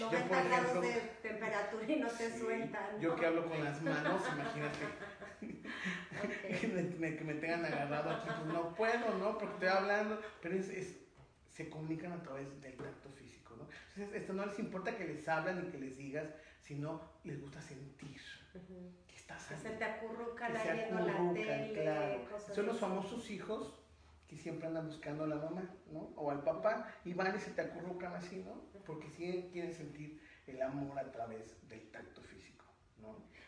90 0.00 0.42
grados 0.44 0.82
de 0.82 1.00
temperatura 1.22 1.84
y 1.92 1.96
no 1.96 2.08
te 2.08 2.38
sueltan. 2.38 3.00
Yo 3.00 3.16
que 3.16 3.26
hablo 3.26 3.46
con 3.46 3.62
las 3.62 3.82
manos, 3.82 4.22
imagínate. 4.32 4.78
que, 5.46 6.68
me, 6.98 7.16
que, 7.16 7.24
me, 7.24 7.34
tengan 7.34 7.64
agarrado 7.64 8.10
aquí, 8.10 8.28
pues 8.28 8.52
no 8.52 8.74
puedo, 8.74 9.18
¿no? 9.18 9.38
Porque 9.38 9.54
estoy 9.54 9.68
hablando, 9.68 10.20
pero 10.40 10.56
es, 10.56 10.96
se 11.48 11.68
comunican 11.68 12.12
a 12.12 12.22
través 12.22 12.60
del 12.60 12.76
tacto 12.76 13.10
físico, 13.10 13.56
¿no? 13.56 13.68
Entonces, 13.94 14.22
esto 14.22 14.32
no 14.32 14.46
les 14.46 14.58
importa 14.58 14.96
que 14.96 15.04
les 15.04 15.28
hablan 15.28 15.64
ni 15.64 15.70
que 15.70 15.78
les 15.78 15.96
digas, 15.96 16.26
sino 16.60 17.00
les 17.24 17.40
gusta 17.40 17.60
sentir 17.60 18.20
que 19.06 19.16
estás 19.16 19.50
ahí. 19.50 19.58
Se 19.62 19.70
te 19.70 19.84
acurrucan 19.84 20.52
viendo 20.52 21.00
la 21.00 21.32
tele, 21.32 21.72
claro. 21.72 22.26
Son 22.52 22.66
los 22.66 22.78
famosos 22.78 23.30
hijos 23.30 23.74
que 24.26 24.36
siempre 24.36 24.66
andan 24.66 24.86
buscando 24.86 25.24
a 25.24 25.26
la 25.26 25.36
mamá, 25.36 25.70
¿no? 25.92 26.12
O 26.16 26.30
al 26.30 26.42
papá, 26.42 26.88
y 27.04 27.12
van 27.12 27.36
y 27.36 27.40
se 27.40 27.50
te 27.50 27.60
acurrucan 27.60 28.14
así, 28.14 28.36
¿no? 28.36 28.62
Porque 28.84 29.08
sí 29.10 29.48
quieren 29.52 29.74
sentir 29.74 30.20
el 30.46 30.60
amor 30.62 30.98
a 30.98 31.10
través 31.10 31.56
del 31.68 31.90
tacto. 31.90 32.22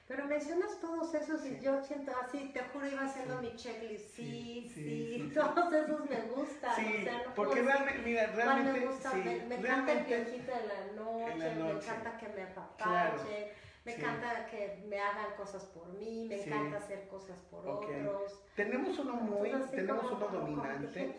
Pero 0.08 0.24
mencionas 0.26 0.78
todos 0.80 1.12
esos 1.14 1.44
y 1.46 1.58
yo 1.58 1.82
siento 1.82 2.12
así, 2.24 2.50
te 2.52 2.62
juro, 2.62 2.86
iba 2.86 3.02
haciendo 3.02 3.40
mi 3.40 3.56
checklist. 3.56 4.14
Sí, 4.14 4.70
sí, 4.72 5.32
todos 5.34 5.72
esos 5.72 6.08
me 6.08 6.20
gustan. 6.22 6.76
Sí, 6.76 6.96
o 7.00 7.04
sea, 7.04 7.22
no 7.24 7.34
porque 7.34 7.62
realmente, 7.62 8.02
mira, 8.02 8.26
realmente. 8.28 8.80
Me, 8.80 8.86
gusta, 8.86 9.12
me, 9.14 9.40
me 9.40 9.54
encanta 9.56 9.92
el 9.92 10.04
viejito 10.04 10.52
de 10.52 10.66
la 10.66 10.92
noche, 10.94 11.54
me 11.56 11.70
encanta 11.72 12.16
que 12.18 12.28
me 12.28 12.42
apapache, 12.42 13.52
me 13.86 13.94
encanta 13.94 14.46
que 14.46 14.84
me 14.88 14.98
hagan 14.98 15.36
cosas 15.36 15.64
por 15.66 15.86
mí, 15.94 16.26
me 16.28 16.42
encanta 16.42 16.78
hacer 16.78 17.06
cosas 17.06 17.38
por 17.50 17.66
otros. 17.66 18.42
Tenemos 18.56 18.98
uno 18.98 19.14
muy, 19.14 19.50
tenemos 19.70 20.10
uno 20.10 20.28
dominante, 20.28 21.14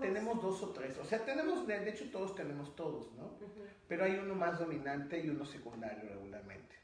tenemos 0.00 0.42
dos 0.42 0.62
o 0.62 0.70
tres, 0.70 0.96
o 0.96 1.04
sea, 1.04 1.22
tenemos, 1.24 1.66
de 1.66 1.88
hecho 1.90 2.10
todos 2.10 2.34
tenemos 2.34 2.74
todos, 2.74 3.12
¿no? 3.12 3.38
Pero 3.86 4.04
hay 4.04 4.16
uno 4.16 4.34
más 4.34 4.58
dominante 4.58 5.20
y 5.20 5.28
uno 5.28 5.44
secundario 5.44 6.08
regularmente. 6.08 6.74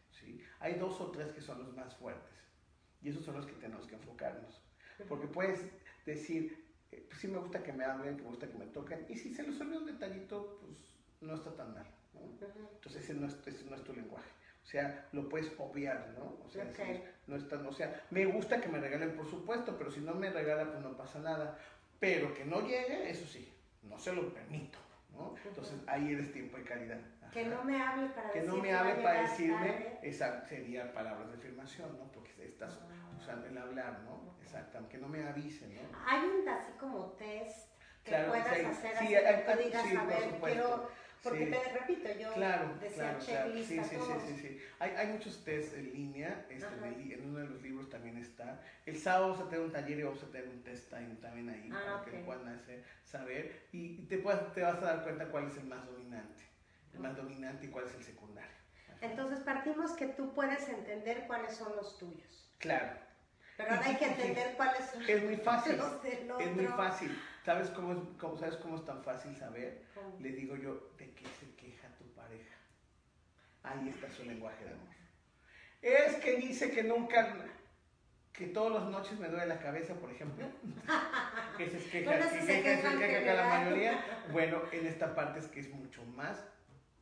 Hay 0.61 0.75
dos 0.75 1.01
o 1.01 1.11
tres 1.11 1.33
que 1.33 1.41
son 1.41 1.59
los 1.59 1.75
más 1.75 1.97
fuertes 1.97 2.39
y 3.01 3.09
esos 3.09 3.25
son 3.25 3.37
los 3.37 3.47
que 3.47 3.55
tenemos 3.55 3.87
que 3.87 3.95
enfocarnos. 3.97 4.63
Porque 5.09 5.27
puedes 5.27 5.65
decir, 6.07 6.65
eh, 6.93 7.05
pues 7.09 7.21
sí 7.21 7.27
me 7.27 7.39
gusta 7.39 7.63
que 7.63 7.73
me 7.73 7.85
hablen, 7.85 8.17
que 8.17 8.23
me 8.23 8.29
gusta 8.29 8.49
que 8.49 8.59
me 8.59 8.67
toquen, 8.67 9.07
y 9.09 9.17
si 9.17 9.35
se 9.35 9.43
les 9.43 9.61
olvida 9.61 9.79
un 9.79 9.87
detallito, 9.87 10.59
pues 10.61 10.95
no 11.21 11.35
está 11.35 11.57
tan 11.57 11.75
mal. 11.75 11.87
Entonces 12.75 13.03
ese 13.03 13.15
no, 13.15 13.27
es, 13.27 13.37
ese 13.47 13.65
no 13.65 13.75
es 13.75 13.83
tu 13.83 13.93
lenguaje. 13.95 14.31
O 14.63 14.67
sea, 14.67 15.09
lo 15.13 15.29
puedes 15.29 15.53
obviar, 15.59 16.15
¿no? 16.17 16.37
O 16.45 16.49
sea, 16.49 16.65
no 17.27 17.37
está, 17.37 17.57
o 17.57 17.73
sea, 17.73 18.05
me 18.11 18.25
gusta 18.27 18.61
que 18.61 18.69
me 18.69 18.79
regalen, 18.79 19.17
por 19.17 19.29
supuesto, 19.29 19.77
pero 19.77 19.91
si 19.91 20.01
no 20.01 20.15
me 20.15 20.31
regala, 20.31 20.71
pues 20.71 20.81
no 20.81 20.97
pasa 20.97 21.19
nada. 21.19 21.59
Pero 21.99 22.33
que 22.33 22.45
no 22.45 22.61
llegue, 22.61 23.11
eso 23.11 23.27
sí, 23.27 23.53
no 23.83 23.99
se 23.99 24.13
lo 24.13 24.33
permito, 24.33 24.79
¿no? 25.13 25.35
Entonces 25.45 25.79
ahí 25.87 26.13
eres 26.13 26.33
tiempo 26.33 26.59
y 26.59 26.63
calidad. 26.63 26.99
Que 27.33 27.47
no 27.47 27.65
me 27.65 27.81
hable 27.81 28.09
para 28.09 28.31
que 28.31 28.41
decirme. 28.41 28.57
no 28.57 28.63
me 28.63 28.75
hable 28.75 28.95
para 29.03 29.23
decirme, 29.23 29.99
esa 30.03 30.47
sería 30.47 30.93
palabras 30.93 31.29
de 31.31 31.39
afirmación, 31.39 31.97
¿no? 31.99 32.11
Porque 32.13 32.47
estás 32.47 32.79
ah. 32.83 33.17
usando 33.19 33.47
el 33.47 33.59
hablar, 33.59 34.01
¿no? 34.05 34.37
Exacto, 34.43 34.89
que 34.89 34.99
no 34.99 35.09
me 35.09 35.27
avisen, 35.27 35.75
¿no? 35.75 35.81
Hay 36.07 36.21
un 36.25 36.49
así 36.49 36.73
como 36.79 37.13
test 37.13 37.69
que 38.05 38.11
puedas 38.11 38.47
hacer 38.47 38.97
así 38.97 39.09
que 39.09 39.45
tú 39.47 39.59
digas, 39.59 39.97
a 39.97 40.05
ver, 40.05 40.41
quiero. 40.41 40.91
Porque 41.23 41.47
te 41.47 41.73
repito, 41.73 42.09
yo 42.19 42.33
claro, 42.33 42.75
decía 42.81 43.17
claro, 43.17 43.21
checklist 43.21 43.69
sí, 43.69 43.79
sí, 43.79 43.97
sí, 43.97 44.13
sí, 44.27 44.37
sí, 44.41 44.61
Hay, 44.81 44.91
hay 44.91 45.07
muchos 45.07 45.45
tests 45.45 45.75
en 45.75 45.93
línea, 45.93 46.47
este, 46.51 46.67
en, 46.67 47.29
uno 47.29 47.39
de 47.39 47.47
los 47.47 47.63
libros 47.63 47.89
también 47.89 48.19
está. 48.19 48.61
El 48.87 48.99
sábado 48.99 49.29
vamos 49.29 49.47
a 49.47 49.49
tener 49.49 49.65
un 49.65 49.71
taller 49.71 50.01
y 50.01 50.03
vamos 50.03 50.23
a 50.23 50.27
tener 50.27 50.49
un 50.49 50.63
test 50.65 50.91
también 50.91 51.49
ahí 51.49 51.71
ah, 51.73 52.03
para 52.05 52.05
que 52.05 52.25
puedan 52.25 52.49
hacer, 52.49 52.83
saber 53.05 53.69
y 53.71 53.99
te, 54.07 54.19
puedas, 54.19 54.53
te 54.53 54.63
vas 54.63 54.79
a 54.79 54.87
dar 54.87 55.03
cuenta 55.05 55.29
cuál 55.29 55.47
es 55.47 55.57
el 55.59 55.67
más 55.67 55.87
dominante 55.87 56.53
el 56.95 57.01
más 57.01 57.17
dominante 57.17 57.67
y 57.67 57.71
cuál 57.71 57.87
es 57.87 57.95
el 57.95 58.03
secundario. 58.03 58.51
Entonces 59.01 59.41
partimos 59.41 59.93
que 59.93 60.07
tú 60.09 60.33
puedes 60.33 60.69
entender 60.69 61.25
cuáles 61.27 61.57
son 61.57 61.75
los 61.77 61.99
tuyos. 61.99 62.51
Claro. 62.59 62.93
Pero 63.57 63.71
ahora 63.71 63.87
hay 63.87 63.97
que 63.97 64.07
entender 64.07 64.55
cuáles 64.57 64.85
son 64.91 65.03
es 65.09 65.25
muy 65.25 65.37
fácil, 65.37 65.77
los 65.77 66.03
del 66.03 66.31
otro. 66.31 66.47
Es 66.47 66.57
muy 66.57 66.67
fácil. 66.67 67.23
¿Sabes 67.45 67.71
cómo 67.71 67.93
es, 67.93 67.99
cómo, 68.21 68.37
¿sabes 68.37 68.57
cómo 68.57 68.77
es 68.77 68.85
tan 68.85 69.03
fácil 69.03 69.35
saber? 69.37 69.83
Le 70.21 70.31
digo 70.31 70.57
yo, 70.57 70.93
¿de 70.97 71.13
qué 71.13 71.27
se 71.41 71.55
queja 71.57 71.89
tu 71.99 72.05
pareja? 72.15 72.57
Ahí 73.65 73.89
está 73.89 74.11
su 74.11 74.25
lenguaje 74.25 74.65
de 74.65 74.71
amor. 74.71 74.89
Es 75.83 76.15
que 76.17 76.37
dice 76.37 76.71
que 76.71 76.85
nunca, 76.85 77.37
que 78.33 78.47
todas 78.47 78.81
las 78.83 78.91
noches 78.91 79.19
me 79.19 79.29
duele 79.29 79.47
la 79.47 79.59
cabeza, 79.59 79.95
por 79.95 80.11
ejemplo. 80.11 80.47
que 81.59 81.69
se 81.69 81.91
queja, 81.91 82.31
que, 82.31 82.41
se 82.43 82.63
queja, 82.63 82.91
que, 82.99 83.07
que 83.25 83.35
la 83.35 83.49
mayoría. 83.49 84.05
Bueno, 84.33 84.63
en 84.71 84.87
esta 84.87 85.15
parte 85.15 85.41
es 85.41 85.49
que 85.49 85.61
es 85.61 85.71
mucho 85.71 86.05
más 86.05 86.45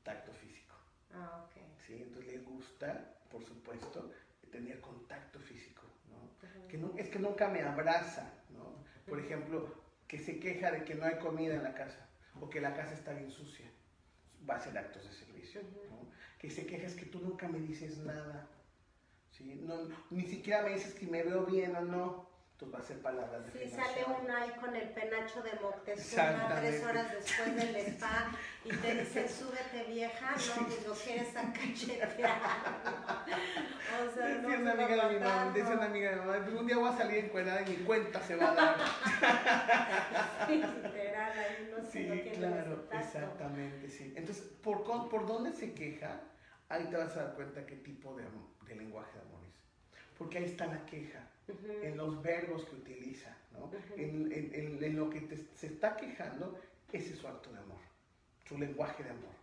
tacto 0.03 0.33
físico. 0.33 0.75
Ah, 1.13 1.45
ok. 1.45 1.63
¿Sí? 1.87 2.03
Entonces 2.03 2.33
le 2.33 2.39
gusta, 2.39 3.15
por 3.31 3.45
supuesto, 3.45 4.11
tener 4.51 4.81
contacto 4.81 5.39
físico, 5.39 5.83
¿no? 6.09 6.67
que 6.67 6.79
no 6.79 6.93
es 6.97 7.09
que 7.09 7.19
nunca 7.19 7.49
me 7.49 7.63
abraza, 7.63 8.33
¿no? 8.51 8.75
Por 9.07 9.21
ejemplo, 9.21 9.80
que 10.11 10.19
se 10.19 10.41
queja 10.41 10.73
de 10.73 10.83
que 10.83 10.97
no 10.97 11.07
hay 11.07 11.19
comida 11.19 11.55
en 11.55 11.63
la 11.63 11.73
casa 11.73 12.09
o 12.41 12.51
que 12.51 12.61
la 12.61 12.75
casa 12.75 12.95
está 12.95 13.13
bien 13.13 13.31
sucia. 13.31 13.71
Va 14.49 14.57
a 14.57 14.61
ser 14.61 14.77
actos 14.77 15.05
de 15.05 15.13
servicio, 15.13 15.63
¿no? 15.63 16.11
Que 16.37 16.51
se 16.51 16.67
queja 16.67 16.89
es 16.89 16.97
que 16.97 17.07
tú 17.07 17.21
nunca 17.21 17.47
me 17.47 17.61
dices 17.61 17.99
nada, 17.99 18.49
¿sí? 19.31 19.61
No, 19.63 19.89
ni 20.11 20.25
siquiera 20.25 20.63
me 20.63 20.71
dices 20.71 20.95
que 20.95 21.07
me 21.07 21.23
veo 21.23 21.47
bien 21.47 21.77
o 21.77 21.83
no. 21.83 22.29
Entonces 22.53 22.75
va 22.75 22.79
a 22.83 22.87
ser 22.89 23.01
palabras 23.01 23.55
de 23.55 23.69
Sí, 23.69 23.71
sale 23.71 24.05
uno 24.05 24.37
ahí 24.37 24.51
con 24.61 24.77
el 24.77 24.89
penacho 24.91 25.43
de 25.43 25.53
Moctezuma 25.63 26.57
tres 26.61 26.85
horas 26.85 27.13
después 27.13 27.57
del 27.57 27.77
spa 27.77 28.33
y 28.65 28.69
te 28.69 28.95
dice, 28.97 29.29
súbete 29.39 29.85
vieja, 29.85 30.33
no, 30.33 30.67
pues 30.67 30.87
lo 30.87 30.95
quieres 30.95 31.37
a 31.37 31.53
cachetear. 31.53 32.41
O 34.03 34.15
sea, 34.15 34.29
no 34.43 34.49
Decía 34.49 34.60
una 34.75 34.85
amiga 34.85 35.05
a 35.05 35.09
de 35.09 35.15
mi 35.15 35.21
mamá, 35.21 35.37
matar, 35.37 35.53
decía 35.55 35.71
no. 35.71 35.77
una 35.77 35.87
amiga 35.87 36.11
de 36.11 36.17
mi 36.17 36.23
mamá, 36.27 36.61
un 36.61 36.67
día 36.67 36.77
voy 36.79 36.89
a 36.89 36.97
salir 36.97 37.19
encuerada 37.25 37.63
y 37.63 37.71
mi 37.71 37.77
cuenta 37.85 38.21
se 38.23 38.37
va 38.37 38.51
a 38.51 38.55
dar. 38.55 38.77
Sí, 40.47 40.57
literal, 40.57 41.33
ahí 41.39 41.71
no 41.71 41.85
se 41.85 41.91
Sí, 41.93 41.99
tiene 42.05 42.33
claro, 42.33 42.85
exactamente, 42.93 43.89
sí. 43.89 44.13
Entonces, 44.17 44.45
¿por, 44.63 44.83
¿por 45.09 45.27
dónde 45.27 45.53
se 45.53 45.73
queja? 45.75 46.21
Ahí 46.69 46.85
te 46.87 46.97
vas 46.97 47.17
a 47.17 47.25
dar 47.25 47.35
cuenta 47.35 47.67
qué 47.67 47.77
tipo 47.77 48.15
de, 48.17 48.25
de 48.67 48.75
lenguaje 48.77 49.13
de 49.15 49.21
amor 49.21 49.41
es. 49.47 49.55
Porque 50.19 50.39
ahí 50.39 50.45
está 50.45 50.67
la 50.67 50.85
queja, 50.87 51.21
en 51.83 51.97
los 51.97 52.23
verbos 52.23 52.65
que 52.67 52.77
utiliza, 52.77 53.37
¿no? 53.53 53.71
En, 53.97 54.31
en- 54.33 54.55
en- 54.55 54.85
en 54.85 54.97
lo 54.97 55.11
que 55.11 55.21
te- 55.23 55.37
se 55.57 55.67
está 55.67 55.97
quejando, 55.97 56.61
ese 56.93 57.13
es 57.15 57.19
su 57.19 57.27
acto 57.29 57.53
de 57.53 57.59
amor, 57.59 57.79
su 58.47 58.57
lenguaje 58.59 59.03
de 59.03 59.11
amor. 59.11 59.35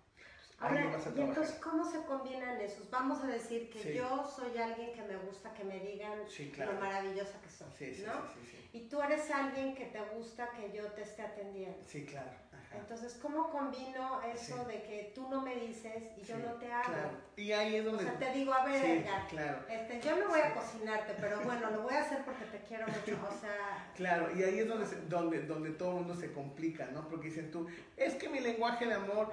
Ahora, 0.59 0.85
lo 0.85 0.91
vas 0.91 1.05
a 1.05 1.09
y 1.15 1.21
entonces, 1.21 1.55
¿cómo 1.61 1.85
se 1.85 2.01
combinan 2.03 2.59
esos? 2.59 2.89
Vamos 2.89 3.23
a 3.23 3.27
decir 3.27 3.69
que 3.69 3.77
Sí. 3.79 3.93
yo 3.93 4.25
soy 4.27 4.57
alguien 4.57 4.91
que 4.91 5.03
me 5.03 5.15
gusta 5.17 5.53
que 5.53 5.63
me 5.63 5.79
digan 5.79 6.27
Sí, 6.27 6.49
claro. 6.49 6.73
lo 6.73 6.79
maravillosa 6.79 7.39
que 7.41 7.49
soy, 7.49 7.67
Sí, 7.77 7.93
sí, 7.93 8.03
¿no? 8.07 8.13
sí, 8.33 8.39
sí, 8.43 8.57
sí. 8.57 8.69
Y 8.73 8.89
tú 8.89 8.99
eres 9.01 9.29
alguien 9.29 9.75
que 9.75 9.85
te 9.85 10.01
gusta 10.15 10.49
que 10.49 10.71
yo 10.75 10.85
te 10.93 11.03
esté 11.03 11.21
atendiendo. 11.21 11.77
Sí, 11.85 12.05
claro. 12.07 12.31
ajá. 12.51 12.75
Entonces, 12.77 13.13
¿cómo 13.21 13.51
combino 13.51 14.19
eso 14.23 14.65
de 14.65 14.81
que 14.81 15.11
tú 15.13 15.29
no 15.29 15.41
me 15.41 15.55
dices 15.57 16.03
y 16.17 16.23
yo 16.23 16.37
no 16.39 16.53
te 16.55 16.71
hablo? 16.71 16.89
claro. 16.91 17.09
Y 17.35 17.51
ahí 17.51 17.75
es 17.75 17.85
O 17.85 17.91
donde... 17.91 18.03
sea, 18.05 18.17
te 18.17 18.31
digo, 18.31 18.51
a 18.51 18.65
ver, 18.65 18.83
Edgar, 18.83 19.27
claro. 19.27 19.59
este, 19.69 20.01
yo 20.01 20.15
no 20.17 20.27
voy 20.29 20.39
a 20.39 20.55
cocinarte, 20.55 21.13
pero 21.21 21.39
bueno, 21.41 21.69
lo 21.69 21.81
voy 21.83 21.93
a 21.93 22.01
hacer 22.01 22.25
porque 22.25 22.45
te 22.45 22.59
quiero 22.67 22.87
mucho. 22.87 23.15
O 23.27 23.39
sea, 23.39 23.91
Claro, 23.95 24.35
y 24.35 24.41
ahí 24.43 24.57
es 24.59 24.67
donde, 24.67 24.87
se- 24.87 25.01
donde, 25.01 25.41
donde 25.43 25.69
todo 25.69 25.89
el 25.89 25.95
mundo 25.97 26.15
se 26.15 26.31
complica, 26.33 26.87
¿no? 26.87 27.07
Porque 27.07 27.27
dicen 27.27 27.51
tú, 27.51 27.67
es 27.95 28.15
que 28.15 28.27
mi 28.27 28.39
lenguaje 28.39 28.87
de 28.87 28.95
amor 28.95 29.31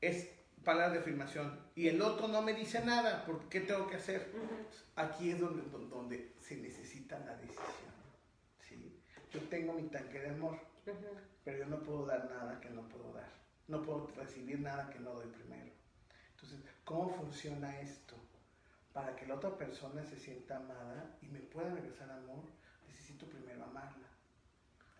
es 0.00 0.28
palabras 0.68 0.92
de 0.92 0.98
afirmación 0.98 1.58
y 1.74 1.88
el 1.88 2.02
otro 2.02 2.28
no 2.28 2.42
me 2.42 2.52
dice 2.52 2.84
nada, 2.84 3.24
¿por 3.24 3.48
qué 3.48 3.60
tengo 3.60 3.86
que 3.86 3.96
hacer? 3.96 4.30
Aquí 4.96 5.30
es 5.30 5.40
donde, 5.40 5.62
donde, 5.88 6.34
se 6.40 6.56
necesita 6.56 7.18
la 7.20 7.34
decisión, 7.36 7.94
¿sí? 8.60 9.00
Yo 9.32 9.40
tengo 9.48 9.72
mi 9.72 9.84
tanque 9.84 10.20
de 10.20 10.28
amor, 10.28 10.58
pero 11.42 11.56
yo 11.60 11.66
no 11.68 11.78
puedo 11.78 12.04
dar 12.04 12.28
nada 12.28 12.60
que 12.60 12.68
no 12.68 12.86
puedo 12.86 13.14
dar. 13.14 13.30
No 13.66 13.82
puedo 13.82 14.08
recibir 14.08 14.60
nada 14.60 14.90
que 14.90 14.98
no 14.98 15.14
doy 15.14 15.28
primero. 15.28 15.72
Entonces, 16.32 16.60
¿cómo 16.84 17.14
funciona 17.14 17.80
esto? 17.80 18.14
Para 18.92 19.16
que 19.16 19.26
la 19.26 19.36
otra 19.36 19.56
persona 19.56 20.04
se 20.04 20.18
sienta 20.18 20.58
amada 20.58 21.16
y 21.22 21.28
me 21.28 21.40
pueda 21.40 21.72
regresar 21.72 22.10
amor, 22.10 22.44
necesito 22.86 23.24
primero 23.24 23.64
amarla. 23.64 24.08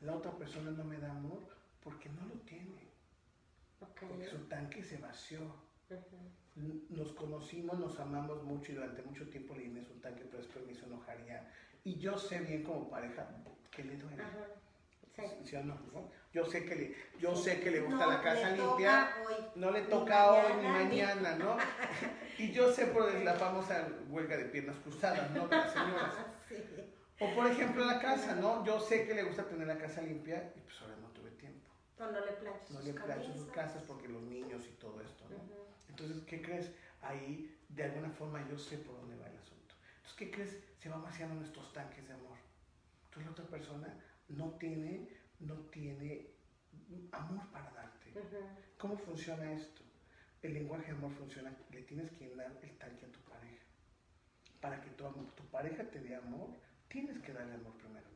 La 0.00 0.14
otra 0.14 0.32
persona 0.32 0.70
no 0.70 0.84
me 0.84 0.96
da 0.96 1.10
amor 1.10 1.42
porque 1.84 2.08
no 2.08 2.24
lo 2.24 2.40
tiene, 2.46 2.87
porque 3.78 4.24
su 4.28 4.38
tanque 4.48 4.82
se 4.82 4.98
vació. 4.98 5.38
Nos 6.90 7.12
conocimos, 7.12 7.78
nos 7.78 7.98
amamos 8.00 8.42
mucho 8.42 8.72
y 8.72 8.74
durante 8.74 9.02
mucho 9.02 9.28
tiempo 9.28 9.54
le 9.54 9.64
llené 9.64 9.84
su 9.84 9.94
tanque, 10.00 10.24
pero 10.24 10.38
después 10.42 10.64
me 10.66 10.72
hizo 10.72 10.86
enojar 10.86 11.24
ya. 11.24 11.48
Y 11.84 11.98
yo 11.98 12.18
sé 12.18 12.40
bien 12.40 12.64
como 12.64 12.90
pareja 12.90 13.28
que 13.70 13.84
le 13.84 13.96
duele. 13.96 14.22
sí. 15.14 15.22
¿Sí 15.44 15.56
o 15.56 15.62
no? 15.64 15.74
¿no? 15.92 16.10
Yo 16.32 16.44
sé 16.44 16.64
que 16.64 16.74
le, 16.76 16.94
yo 17.20 17.34
sé 17.34 17.60
que 17.60 17.70
le 17.70 17.80
gusta 17.80 18.04
No 18.06 18.12
la 18.12 18.22
casa 18.22 18.50
limpia, 18.50 19.14
hoy. 19.26 19.34
no 19.54 19.70
le 19.70 19.82
Ni 19.82 19.88
toca 19.88 20.30
hoy 20.32 20.52
ni 20.62 20.68
mañana, 20.68 20.84
ni- 20.84 20.88
mañana, 21.32 21.36
¿no? 21.36 21.56
Y 22.38 22.52
yo 22.52 22.72
sé 22.72 22.86
por 22.86 23.12
la 23.24 23.34
famosa 23.34 23.88
huelga 24.10 24.36
de 24.36 24.44
piernas 24.46 24.76
cruzadas, 24.78 25.30
¿no? 25.32 25.48
De 25.48 25.56
las 25.56 25.72
señoras. 25.72 26.14
Sí. 26.48 26.56
O 27.20 27.34
por 27.34 27.46
ejemplo 27.48 27.84
la 27.84 27.98
casa, 28.00 28.34
¿no? 28.36 28.64
Yo 28.64 28.78
sé 28.80 29.06
que 29.06 29.12
le 29.14 29.24
gusta 29.24 29.44
tener 29.44 29.66
la 29.66 29.76
casa 29.76 30.00
limpia 30.02 30.52
y 30.56 30.60
pues 30.60 30.80
ahora 30.80 30.96
no 31.02 31.07
no 32.06 32.20
le 32.24 32.32
planches 32.32 32.70
No 32.70 32.78
sus 32.78 32.86
le 32.86 32.94
plancho 32.94 33.32
sus 33.32 33.46
casas 33.48 33.82
porque 33.86 34.08
los 34.08 34.22
niños 34.22 34.64
y 34.66 34.72
todo 34.78 35.00
esto, 35.00 35.24
¿no? 35.28 35.36
Ujú. 35.36 35.66
Entonces, 35.88 36.22
¿qué 36.24 36.42
crees? 36.42 36.70
Ahí, 37.02 37.56
de 37.68 37.84
alguna 37.84 38.10
forma, 38.10 38.46
yo 38.48 38.58
sé 38.58 38.78
por 38.78 38.96
dónde 38.96 39.16
va 39.16 39.26
el 39.26 39.36
asunto. 39.36 39.74
Entonces, 39.96 40.16
¿qué 40.16 40.30
crees? 40.30 40.58
Se 40.80 40.88
van 40.88 41.02
vaciando 41.02 41.34
nuestros 41.34 41.72
tanques 41.72 42.06
de 42.06 42.14
amor. 42.14 42.38
Entonces, 43.06 43.24
la 43.24 43.30
otra 43.32 43.44
persona 43.46 43.94
no 44.28 44.50
tiene, 44.58 45.08
no 45.40 45.54
tiene 45.70 46.28
amor 47.12 47.46
para 47.50 47.70
darte. 47.72 48.10
Ujú. 48.10 48.36
¿Cómo 48.78 48.96
funciona 48.98 49.52
esto? 49.52 49.82
El 50.42 50.54
lenguaje 50.54 50.86
de 50.86 50.92
amor 50.92 51.10
funciona, 51.12 51.52
le 51.72 51.82
tienes 51.82 52.10
que 52.12 52.34
dar 52.36 52.56
el 52.62 52.78
tanque 52.78 53.06
a 53.06 53.12
tu 53.12 53.20
pareja. 53.20 53.64
Para 54.60 54.80
que 54.80 54.90
tu, 54.90 55.04
tu 55.34 55.44
pareja 55.50 55.82
te 55.84 56.00
dé 56.00 56.14
amor, 56.14 56.50
tienes 56.88 57.18
que 57.18 57.32
darle 57.32 57.54
amor 57.54 57.72
primero 57.74 58.08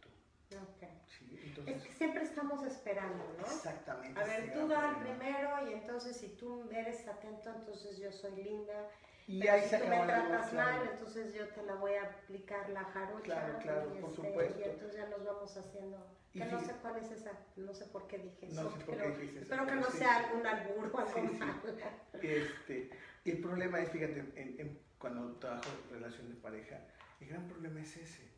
¿sí? 1.07 1.37
Es 1.37 1.45
Entonces, 1.45 1.83
que 1.85 1.93
siempre 1.93 2.23
estamos 2.25 2.65
esperando, 2.65 3.25
¿no? 3.39 3.45
exactamente. 3.45 4.21
A 4.21 4.25
ver, 4.25 4.45
es 4.45 4.53
tú 4.53 4.61
el 4.61 4.69
da 4.69 4.99
primero 5.01 5.69
y 5.69 5.73
entonces 5.75 6.17
si 6.17 6.29
tú 6.37 6.69
eres 6.71 7.07
atento, 7.09 7.51
entonces 7.55 7.99
yo 7.99 8.13
soy 8.13 8.33
linda. 8.43 8.89
Y 9.29 9.39
Pero 9.41 9.53
ahí 9.53 9.63
si 9.63 9.69
se 9.69 9.79
tú 9.79 9.87
me 9.87 10.05
tratas 10.05 10.51
claro. 10.51 10.79
mal, 10.79 10.89
entonces 10.93 11.33
yo 11.33 11.49
te 11.49 11.63
la 11.63 11.75
voy 11.77 11.95
a 11.95 12.03
aplicar 12.03 12.69
la 12.71 12.85
jarocha. 12.85 13.23
Claro, 13.23 13.59
claro, 13.59 13.95
y, 13.97 14.01
por 14.01 14.11
este, 14.11 14.23
supuesto. 14.27 14.59
Y 14.59 14.63
entonces 14.65 14.97
ya 14.97 15.09
nos 15.09 15.25
vamos 15.25 15.57
haciendo. 15.57 16.07
Que 16.33 16.45
no 16.47 16.59
sé 16.59 16.73
cuál 16.81 16.97
es 16.97 17.11
esa, 17.11 17.31
no 17.57 17.75
sé 17.75 17.85
por 17.87 18.07
qué 18.09 18.19
dije 18.19 18.47
No 18.47 18.63
eso. 18.63 18.71
sé 18.71 18.79
por 18.85 18.95
qué 18.97 19.03
pero 19.03 19.17
dijiste 19.17 19.41
eso, 19.41 19.53
espero 19.55 19.67
que 19.67 19.75
no 19.81 19.91
sí, 19.91 19.99
sea 19.99 20.17
algún 20.17 20.47
albur 20.47 20.91
o 20.95 20.99
algo 20.99 21.13
Sí, 21.13 21.29
sí. 21.29 22.21
Este, 22.23 22.91
el 23.27 23.41
problema 23.43 23.81
es, 23.81 23.91
fíjate, 23.91 24.19
en- 24.37 24.57
en- 24.59 24.81
cuando 24.99 25.37
trabajo 25.37 25.69
en 25.89 25.95
relación 26.01 26.29
de 26.31 26.37
pareja, 26.37 26.81
el 27.21 27.29
gran 27.29 27.47
problema 27.49 27.81
es 27.83 27.97
ese, 27.99 28.32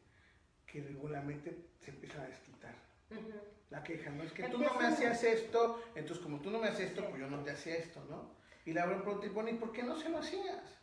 que 0.74 0.82
regularmente 0.82 1.56
se 1.78 1.92
empiezan 1.92 2.22
a 2.22 2.26
desquitar. 2.26 2.74
Ujú. 3.12 3.30
La 3.70 3.84
queja, 3.84 4.10
¿no? 4.10 4.24
Es 4.24 4.32
que 4.32 4.42
tú 4.48 4.58
no 4.58 4.74
me 4.74 4.86
hacías 4.88 5.22
esto, 5.22 5.80
entonces 5.94 6.18
como 6.20 6.40
tú 6.40 6.50
no 6.50 6.58
me 6.58 6.66
haces 6.66 6.88
esto, 6.88 7.00
Sí. 7.02 7.06
pues 7.10 7.20
yo 7.20 7.28
no 7.30 7.44
te 7.44 7.52
hacía 7.52 7.76
esto, 7.76 8.04
¿no? 8.10 8.32
Y 8.64 8.72
la 8.72 8.84
pregunta, 8.86 9.24
bueno, 9.32 9.50
¿y 9.50 9.54
por 9.54 9.70
qué 9.70 9.84
no 9.84 9.96
se 9.96 10.08
lo 10.08 10.18
hacías? 10.18 10.80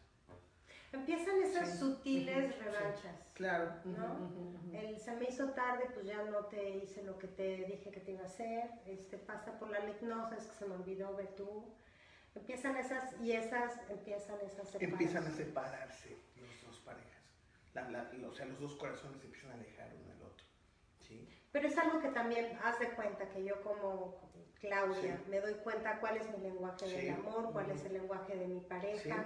Empiezan 0.93 1.41
esas 1.41 1.71
Sí. 1.71 1.77
sutiles 1.79 2.51
Ujú, 2.51 2.53
sí. 2.53 2.59
revanchas. 2.63 3.15
Claro. 3.33 3.73
ujú, 3.83 3.97
¿No? 3.97 4.13
ujú, 4.13 4.57
ujú. 4.69 4.77
El, 4.77 4.97
se 4.97 5.11
me 5.17 5.25
hizo 5.25 5.49
tarde, 5.49 5.85
pues 5.93 6.05
ya 6.05 6.23
no 6.23 6.45
te 6.45 6.69
hice 6.77 7.03
lo 7.03 7.17
que 7.17 7.27
te 7.27 7.65
dije 7.65 7.91
que 7.91 7.99
te 7.99 8.11
iba 8.11 8.21
a 8.23 8.25
hacer. 8.27 8.69
Este, 8.85 9.17
pasa 9.17 9.59
por 9.59 9.69
la 9.71 9.79
hipnosis, 9.89 10.45
que 10.47 10.55
se 10.55 10.65
me 10.67 10.75
olvidó 10.75 11.13
ver 11.17 11.35
tú. 11.35 11.65
Empiezan 12.33 12.77
esas 12.77 13.13
y 13.21 13.33
esas, 13.33 13.73
empiezan 13.89 14.37
esas 14.37 14.69
separaciones. 14.69 14.83
Empiezan 14.93 15.25
a 15.27 15.31
separarse. 15.31 16.15
La- 17.73 17.89
la- 17.89 18.09
o 18.27 18.33
sea, 18.33 18.45
los 18.45 18.59
dos 18.59 18.75
corazones 18.75 19.19
se 19.19 19.25
empiezan 19.27 19.51
a 19.51 19.53
alejar 19.55 19.89
uno 19.95 20.09
del 20.13 20.21
otro. 20.23 20.45
¿sí? 20.99 21.27
Pero 21.51 21.67
es 21.67 21.77
algo 21.77 21.99
que 21.99 22.09
también 22.09 22.57
haz 22.63 22.79
de 22.79 22.89
cuenta 22.91 23.29
que 23.29 23.43
yo 23.43 23.61
como 23.61 24.31
Claudia 24.59 25.17
Sí. 25.17 25.23
me 25.29 25.39
doy 25.41 25.55
cuenta 25.55 25.99
cuál 25.99 26.17
es 26.17 26.29
mi 26.29 26.37
lenguaje 26.43 26.85
Sí. 26.87 26.95
del 26.95 27.09
amor, 27.15 27.51
cuál 27.51 27.71
es 27.71 27.83
el 27.85 27.93
lenguaje 27.93 28.35
de 28.37 28.47
mi 28.47 28.59
pareja. 28.61 29.25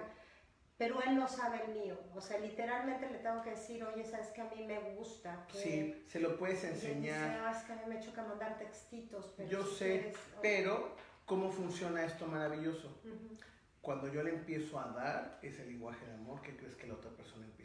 Pero 0.77 1.01
él 1.03 1.15
no 1.15 1.27
sabe 1.27 1.61
el 1.65 1.73
mío. 1.73 1.97
O 2.13 2.19
sea, 2.21 2.37
literalmente 2.39 3.09
le 3.09 3.19
tengo 3.19 3.41
que 3.41 3.51
decir, 3.51 3.81
oye, 3.83 4.03
sabes 4.05 4.27
que 4.27 4.41
a 4.41 4.45
mí 4.49 4.63
me 4.65 4.79
gusta. 4.95 5.45
Que 5.51 5.57
Sí, 5.57 6.05
se 6.07 6.19
lo 6.19 6.37
puedes 6.37 6.63
él 6.65 6.73
dice, 6.73 6.87
enseñar. 6.91 7.43
"Ah, 7.45 7.51
es 7.51 7.63
que 7.63 7.73
a 7.73 7.75
mí 7.77 7.81
me 7.87 7.99
choca 8.01 8.23
mandar 8.23 8.57
textitos. 8.57 9.33
Pero 9.37 9.49
Yo 9.49 9.63
si 9.65 9.75
sé, 9.75 9.85
quieres, 9.99 10.15
ok". 10.35 10.39
pero 10.41 10.95
¿cómo 11.25 11.49
funciona 11.51 12.03
esto 12.03 12.25
maravilloso? 12.27 12.87
Ujú. 13.05 13.35
Cuando 13.81 14.07
yo 14.11 14.23
le 14.23 14.31
empiezo 14.31 14.79
a 14.79 14.87
dar 14.91 15.39
ese 15.41 15.65
lenguaje 15.65 16.05
de 16.07 16.13
amor, 16.15 16.41
¿qué 16.41 16.57
crees 16.57 16.75
que 16.75 16.87
la 16.87 16.95
otra 16.95 17.11
persona 17.11 17.45
empieza? 17.45 17.64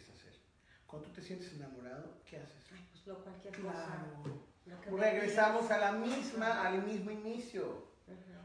Cuando 0.91 1.09
tú 1.09 1.15
te 1.15 1.23
sientes 1.23 1.53
enamorado, 1.55 2.19
¿qué 2.29 2.39
haces? 2.39 2.73
Ay, 2.73 2.85
pues 2.91 3.07
lo 3.07 3.23
cualquier 3.23 3.57
cosa. 3.61 3.87
Claro. 4.65 4.81
que 4.83 4.91
Regresamos 4.91 5.71
a 5.71 5.79
la 5.79 5.93
misma, 5.93 6.67
al 6.67 6.83
mismo 6.85 7.11
inicio. 7.13 7.89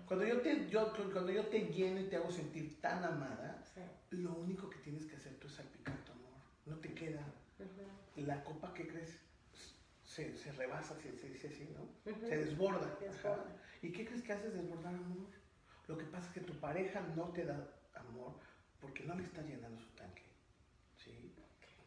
Cuando 0.06 0.26
yo 0.26 0.39
te, 0.41 0.70
yo, 0.70 0.93
cuando 1.12 1.32
yo 1.32 1.48
te 1.48 1.62
lleno 1.62 2.00
y 2.00 2.04
te 2.08 2.18
hago 2.18 2.32
sentir 2.32 2.80
tan 2.80 3.04
amada, 3.04 3.64
Sí. 3.74 3.82
lo 4.12 4.34
único 4.36 4.70
que 4.70 4.78
tienes 4.78 5.06
que 5.08 5.16
hacer 5.16 5.34
tú 5.39 5.48
es 5.48 5.54
salpicar 5.56 5.98
tu 6.06 6.12
amor. 6.12 6.34
No 6.68 6.78
te 6.78 6.93
queda. 6.93 7.22
La 8.16 8.43
copa, 8.43 8.74
¿qué 8.74 8.88
crees? 8.88 9.18
Se, 10.04 10.38
se 10.38 10.52
rebasa, 10.52 10.96
se, 11.02 11.18
se 11.18 11.30
dice 11.30 11.48
así, 11.48 11.68
¿no? 11.76 11.89
Se 12.28 12.38
desborda. 12.38 12.96
Desborda. 13.02 13.46
¿Y 13.82 13.91
qué 13.91 14.06
crees 14.06 14.22
que 14.22 14.34
haces 14.34 14.54
desbordar 14.54 14.93
amor? 14.93 15.28
Lo 15.88 15.98
que 15.98 16.06
pasa 16.06 16.28
es 16.28 16.34
que 16.34 16.41
tu 16.41 16.54
pareja 16.60 17.02
no 17.16 17.30
te 17.30 17.43
da 17.43 17.68
amor 17.96 18.34
porque 18.80 19.04
no 19.04 19.16
le 19.16 19.24
está 19.24 19.41
llenando 19.41 19.82
su 19.82 19.89
tanque. 19.96 20.24
¿sí? 21.04 21.34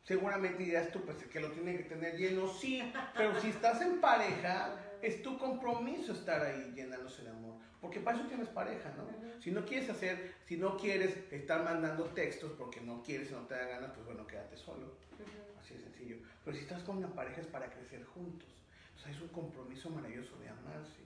Seguramente 0.08 0.64
dirás 0.64 0.90
tú, 0.90 1.02
pues 1.02 1.18
que 1.24 1.38
lo 1.38 1.50
tiene 1.50 1.76
que 1.76 1.82
tener 1.82 2.16
lleno, 2.16 2.48
sí, 2.48 2.82
pero 3.14 3.38
si 3.38 3.48
estás 3.50 3.82
en 3.82 4.00
pareja, 4.00 4.74
es 5.02 5.22
tu 5.22 5.36
compromiso 5.36 6.14
estar 6.14 6.40
ahí 6.40 6.72
llenándose 6.74 7.24
de 7.24 7.28
amor. 7.28 7.56
Porque 7.78 8.00
para 8.00 8.16
eso 8.16 8.26
tienes 8.26 8.48
pareja, 8.48 8.90
¿no? 8.96 9.04
Ujú. 9.04 9.42
Si 9.42 9.50
no 9.50 9.66
quieres 9.66 9.90
hacer, 9.90 10.34
si 10.46 10.56
no 10.56 10.78
quieres 10.78 11.14
estar 11.30 11.62
mandando 11.62 12.04
textos 12.06 12.52
porque 12.56 12.80
no 12.80 13.02
quieres 13.02 13.30
no 13.30 13.40
te 13.40 13.54
da 13.54 13.66
ganas, 13.66 13.90
pues 13.90 14.06
bueno, 14.06 14.26
quédate 14.26 14.56
solo. 14.56 14.86
Ujú. 14.86 15.60
Así 15.60 15.74
de 15.74 15.80
sencillo. 15.80 16.16
Pero 16.42 16.56
si 16.56 16.62
estás 16.62 16.82
con 16.84 16.96
una 16.96 17.14
pareja 17.14 17.42
es 17.42 17.46
para 17.46 17.68
crecer 17.68 18.02
juntos. 18.04 18.48
Sea, 18.96 19.12
es 19.12 19.20
un 19.20 19.28
compromiso 19.28 19.90
maravilloso 19.90 20.38
de 20.38 20.48
amarse. 20.48 21.02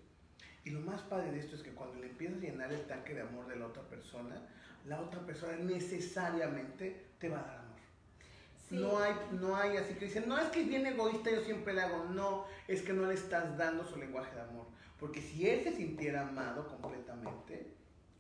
Y 0.63 0.71
lo 0.71 0.79
más 0.81 1.03
padre 1.03 1.33
de 1.33 1.41
esto 1.41 1.57
es 1.57 1.63
que 1.63 1.73
cuando 1.73 1.99
le 1.99 2.07
empiezas 2.07 2.39
a 2.39 2.41
llenar 2.41 2.73
el 2.73 2.87
tanque 2.87 3.15
de 3.15 3.23
amor 3.23 3.49
de 3.49 3.57
la 3.57 3.67
otra 3.67 3.83
persona, 3.83 4.49
la 4.87 5.01
otra 5.01 5.27
persona 5.27 5.57
necesariamente 5.57 7.09
te 7.19 7.29
va 7.29 7.41
a 7.41 7.47
dar 7.47 7.62
amor. 8.77 8.93
No, 8.93 8.99
hay, 8.99 9.15
no 9.33 9.57
hay 9.57 9.77
así 9.77 9.95
que 9.95 10.07
dicen, 10.07 10.29
no 10.29 10.39
es 10.39 10.49
que 10.49 10.63
es 10.63 10.69
bien 10.69 10.87
egoísta, 10.87 11.31
yo 11.31 11.43
siempre 11.43 11.75
le 11.75 11.83
hago. 11.83 12.05
No, 12.11 12.47
es 12.69 12.83
que 12.83 12.93
no 12.93 13.07
le 13.07 13.15
estás 13.15 13.57
dando 13.57 13.85
su 13.85 13.97
lenguaje 13.97 14.35
de 14.35 14.43
amor. 14.43 14.67
Porque 14.99 15.21
si 15.21 15.49
él 15.49 15.63
se 15.65 15.73
sintiera 15.73 16.23
amado 16.23 16.67
completamente, 16.69 17.75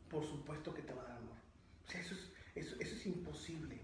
por 0.09 0.25
supuesto 0.25 0.75
que 0.75 0.83
te 0.83 0.93
va 0.93 1.03
a 1.03 1.05
dar 1.07 1.17
amor. 1.19 1.37
O 1.87 1.91
sea, 1.91 2.01
eso 2.01 2.15
es, 2.15 2.33
eso, 2.55 2.77
eso 2.81 2.97
es 2.97 3.07
imposible 3.07 3.81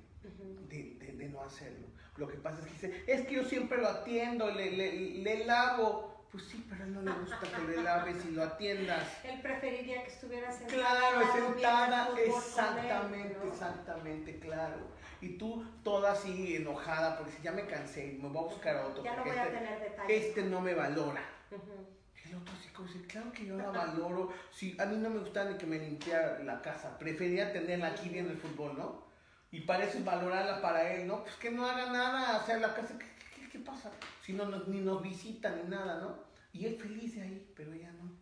de, 0.68 0.96
de, 0.98 1.12
de, 1.12 1.28
no 1.28 1.42
hacerlo. 1.42 1.86
Lo 2.16 2.28
que 2.28 2.36
pasa 2.36 2.58
es 2.58 2.66
que 2.66 2.72
dice, 2.72 3.04
es 3.06 3.26
que 3.26 3.34
yo 3.36 3.44
siempre 3.44 3.78
lo 3.78 3.88
atiendo, 3.88 4.50
le, 4.50 4.72
le, 4.72 4.92
le 5.22 5.44
lavo. 5.46 6.26
Pues 6.30 6.44
sí, 6.44 6.66
pero 6.68 6.82
a 6.82 6.86
él 6.86 6.92
no 6.92 7.02
le 7.02 7.12
gusta 7.12 7.38
que 7.40 7.72
le 7.72 7.82
laves 7.82 8.16
y 8.26 8.32
lo 8.32 8.42
atiendas. 8.42 9.02
Él 9.24 9.40
preferiría 9.40 10.04
que 10.04 10.10
estuviera 10.10 10.52
sentada. 10.52 10.76
Claro, 10.76 11.32
sentada, 11.32 12.08
exactamente, 12.18 13.32
él, 13.32 13.38
¿no? 13.42 13.50
exactamente, 13.50 14.38
claro. 14.38 14.76
Y 15.20 15.30
tú 15.36 15.64
toda 15.82 16.12
así 16.12 16.56
enojada 16.56 17.16
porque 17.18 17.32
si 17.32 17.42
ya 17.42 17.52
me 17.52 17.66
cansé, 17.66 18.18
me 18.20 18.28
voy 18.28 18.44
a 18.44 18.48
buscar 18.48 18.76
a 18.76 18.86
otro. 18.86 19.02
Ya 19.02 19.16
no 19.16 19.22
voy 19.24 19.30
este, 19.30 19.40
a 19.40 19.50
tener 19.50 19.80
detalles. 19.80 20.24
Este 20.24 20.42
no 20.44 20.60
me 20.60 20.74
valora. 20.74 21.22
Uh 21.50 21.54
-huh. 21.56 22.28
El 22.28 22.34
otro 22.36 22.54
así 22.54 22.68
como 22.68 22.88
dice, 22.88 23.06
claro 23.06 23.32
que 23.32 23.46
yo 23.46 23.56
la 23.56 23.70
valoro. 23.70 24.32
Si 24.52 24.76
a 24.78 24.86
mí 24.86 24.96
no 24.96 25.10
me 25.10 25.20
gusta 25.20 25.44
ni 25.44 25.56
que 25.56 25.66
me 25.66 25.78
limpiara 25.78 26.38
la 26.44 26.60
casa, 26.60 26.98
prefería 26.98 27.52
tenerla 27.52 27.88
aquí 27.88 28.08
viendo 28.08 28.32
el 28.32 28.38
fútbol, 28.38 28.76
¿no? 28.76 29.02
Y 29.50 29.60
para 29.60 29.84
eso 29.84 29.98
es 29.98 30.04
valorarla 30.04 30.60
para 30.60 30.92
él, 30.92 31.06
¿no? 31.06 31.22
Pues 31.22 31.34
que 31.36 31.50
no 31.50 31.66
haga 31.66 31.90
nada, 31.90 32.42
o 32.42 32.46
sea, 32.46 32.58
la 32.58 32.74
casa, 32.74 32.98
¿qué, 32.98 33.06
qué, 33.34 33.48
qué 33.48 33.58
pasa? 33.60 33.90
Si 34.22 34.34
no, 34.34 34.44
no, 34.44 34.62
ni 34.66 34.80
nos 34.80 35.02
visita 35.02 35.50
ni 35.56 35.70
nada, 35.70 36.00
¿no? 36.00 36.18
Y 36.52 36.66
él 36.66 36.76
feliz 36.76 37.16
de 37.16 37.22
ahí, 37.22 37.52
pero 37.56 37.72
ella 37.72 37.90
no. 37.92 38.17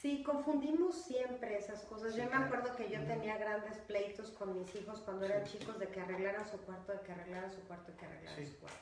Sí, 0.00 0.22
confundimos 0.22 0.94
siempre 0.94 1.58
esas 1.58 1.84
cosas. 1.84 2.14
Yo 2.14 2.24
me 2.30 2.36
acuerdo 2.36 2.74
que 2.74 2.88
yo 2.88 3.04
tenía 3.04 3.36
grandes 3.36 3.76
pleitos 3.80 4.30
con 4.30 4.54
mis 4.58 4.74
hijos 4.74 5.00
cuando 5.00 5.26
eran 5.26 5.44
chicos 5.44 5.78
de 5.78 5.88
que 5.88 6.00
arreglaran 6.00 6.48
su 6.48 6.58
cuarto, 6.62 6.92
de 6.92 7.00
que 7.00 7.12
arreglaran 7.12 7.50
su 7.50 7.60
cuarto, 7.64 7.92
de 7.92 7.98
que 7.98 8.06
arreglaran 8.06 8.46
su 8.46 8.58
cuarto. 8.60 8.78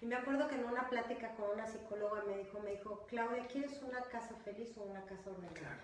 Y 0.00 0.06
me 0.06 0.16
acuerdo 0.16 0.48
que 0.48 0.56
en 0.56 0.64
una 0.64 0.88
plática 0.88 1.36
con 1.36 1.50
una 1.50 1.68
psicóloga 1.68 2.24
me 2.26 2.38
dijo, 2.38 2.58
me 2.60 2.72
dijo, 2.72 3.06
Claudia, 3.06 3.46
¿quieres 3.46 3.80
una 3.82 4.02
casa 4.02 4.34
feliz 4.44 4.76
o 4.76 4.82
una 4.82 5.04
casa 5.06 5.30
ordenada? 5.30 5.54
Claro. 5.54 5.80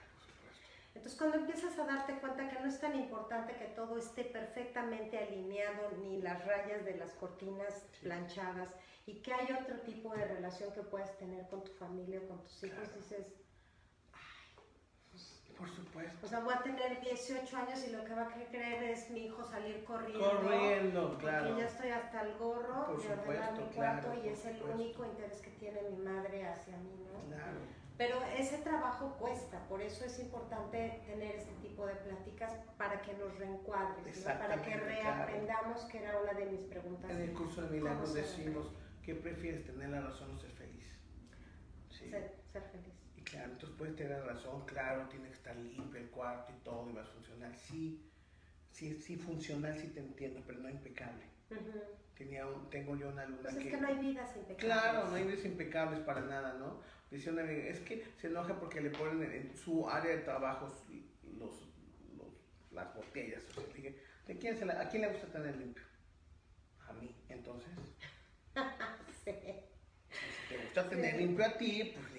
Entonces 0.94 1.16
cuando 1.16 1.36
empiezas 1.38 1.78
a 1.78 1.84
darte 1.84 2.18
cuenta 2.18 2.48
que 2.48 2.58
no 2.58 2.66
es 2.68 2.80
tan 2.80 2.96
importante 2.96 3.54
que 3.54 3.66
todo 3.66 3.96
esté 3.96 4.24
perfectamente 4.24 5.16
alineado, 5.16 5.92
ni 6.02 6.20
las 6.20 6.44
rayas 6.44 6.84
de 6.84 6.96
las 6.96 7.12
cortinas 7.12 7.72
sí. 7.92 8.00
planchadas, 8.02 8.68
y 9.06 9.22
que 9.22 9.32
hay 9.32 9.46
otro 9.52 9.76
tipo 9.82 10.12
de 10.12 10.24
relación 10.26 10.72
que 10.72 10.82
puedes 10.82 11.16
tener 11.18 11.48
con 11.48 11.62
tu 11.62 11.72
familia 11.72 12.20
o 12.24 12.28
con 12.28 12.42
tus 12.42 12.64
hijos, 12.64 12.80
Claro. 12.80 12.96
dices, 12.96 13.32
Por 15.59 15.68
supuesto. 15.70 16.26
o 16.26 16.28
sea, 16.28 16.40
voy 16.40 16.55
a 16.55 16.62
tener 16.62 17.00
18 17.00 17.57
años 17.57 17.84
y 17.86 17.92
lo 17.92 18.05
que 18.05 18.14
va 18.14 18.22
a 18.22 18.28
querer 18.28 18.82
es 18.84 19.11
mi 19.11 19.26
hijo 19.26 19.44
salir 19.44 19.84
corriendo. 19.84 20.30
Corriendo, 20.42 21.09
Porque 21.11 21.24
claro. 21.24 21.59
ya 21.59 21.66
estoy 21.66 21.90
hasta 21.90 22.22
el 22.22 22.34
gorro 22.38 22.86
Por 22.86 23.03
de 23.03 23.12
ordenar 23.12 23.50
supuesto, 23.50 23.61
mi 23.61 23.74
cuarto 23.76 24.09
claro, 24.09 24.24
y 24.24 24.28
es 24.28 24.44
el 24.46 24.57
supuesto. 24.57 24.82
único 24.82 25.05
interés 25.07 25.40
que 25.40 25.50
tiene 25.50 25.82
mi 25.90 25.96
madre 25.98 26.48
hacia 26.48 26.76
mí, 26.78 27.07
¿no? 27.12 27.34
Claro. 27.36 27.59
Pero 27.98 28.20
ese 28.36 28.59
trabajo 28.59 29.14
cuesta, 29.18 29.61
por 29.68 29.80
eso 29.80 30.05
es 30.05 30.18
importante 30.18 31.03
tener 31.07 31.36
este 31.36 31.53
tipo 31.61 31.86
de 31.86 31.94
pláticas 31.96 32.53
para 32.76 33.00
que 33.03 33.12
nos 33.14 33.36
reencuadres, 33.38 34.18
¿no? 34.26 34.38
para 34.38 34.57
que 34.62 34.72
claro. 34.72 34.86
reaprendamos, 34.86 35.80
que 35.84 35.98
era 35.98 36.18
una 36.18 36.32
de 36.32 36.46
mis 36.46 36.62
preguntas. 36.62 37.11
En 37.11 37.20
el 37.20 37.32
curso 37.32 37.62
de 37.62 37.68
milagros 37.70 38.11
¿Cómo 38.11 38.14
se 38.14 38.22
decimos, 38.22 38.72
¿qué 39.05 39.14
prefieres, 39.14 39.64
tener 39.66 39.90
la 39.90 40.00
razón 40.00 40.34
o 40.34 40.38
ser 40.38 40.50
feliz? 40.50 40.86
Sí. 41.90 42.09
Ser, 42.11 42.34
ser 42.50 42.62
feliz. 42.72 42.91
Entonces 43.45 43.76
puedes 43.78 43.97
tener 43.97 44.22
razón, 44.24 44.64
claro, 44.66 45.09
tiene 45.09 45.28
que 45.28 45.34
estar 45.34 45.57
limpio 45.57 46.01
el 46.01 46.11
cuarto 46.11 46.53
y 46.53 46.64
todo, 46.64 46.88
y 46.90 46.93
va 46.95 47.03
a 47.03 47.07
funcionar. 47.07 47.55
Sí, 47.57 48.01
sí, 48.70 48.95
sí 49.01 49.16
funcional, 49.16 49.78
sí 49.78 49.88
te 49.88 50.01
entiendo, 50.01 50.43
pero 50.47 50.59
no 50.61 50.68
impecable. 50.68 51.24
Tenía 52.16 52.47
un- 52.47 52.70
tengo 52.70 52.97
yo 52.97 53.09
una 53.09 53.22
alumna 53.22 53.43
Pues 53.43 53.57
es 53.57 53.62
que... 53.64 53.70
que 53.70 53.76
no 53.78 53.88
hay 53.88 53.99
vidas 53.99 54.36
impecables. 54.36 54.64
Claro, 54.64 55.09
no 55.09 55.14
hay 55.16 55.24
vidas 55.24 55.45
impecables 55.45 56.01
para 56.01 56.20
nada, 56.22 56.55
¿no? 56.55 56.80
Decía 57.11 57.32
una 57.32 57.43
amiga, 57.43 57.64
es 57.68 57.80
que 57.80 58.05
se 58.20 58.28
enoja 58.28 58.59
porque 58.59 58.80
le 58.80 58.90
ponen 58.90 59.22
en, 59.22 59.32
en 59.32 59.57
su 59.57 59.88
área 59.88 60.12
de 60.12 60.18
trabajo 60.22 60.68
los, 61.38 61.68
los- 62.16 62.38
las 62.70 62.95
botellas. 62.95 63.43
O 63.51 63.53
sea, 63.61 63.64
dije, 63.74 63.99
¿de 64.26 64.38
quién 64.38 64.57
se 64.57 64.64
la- 64.64 64.80
¿a 64.80 64.88
quién 64.88 65.03
le 65.03 65.09
gusta 65.09 65.26
tener 65.26 65.57
limpio? 65.57 65.82
A 66.88 66.93
mí, 66.95 67.14
entonces. 67.28 67.70
Sí. 69.24 69.30
Si 69.30 70.55
te 70.55 70.62
gusta 70.62 70.88
tener 70.90 71.12
Sí. 71.12 71.18
limpio 71.18 71.47
a 71.47 71.57
ti, 71.57 71.93
pues. 71.95 72.11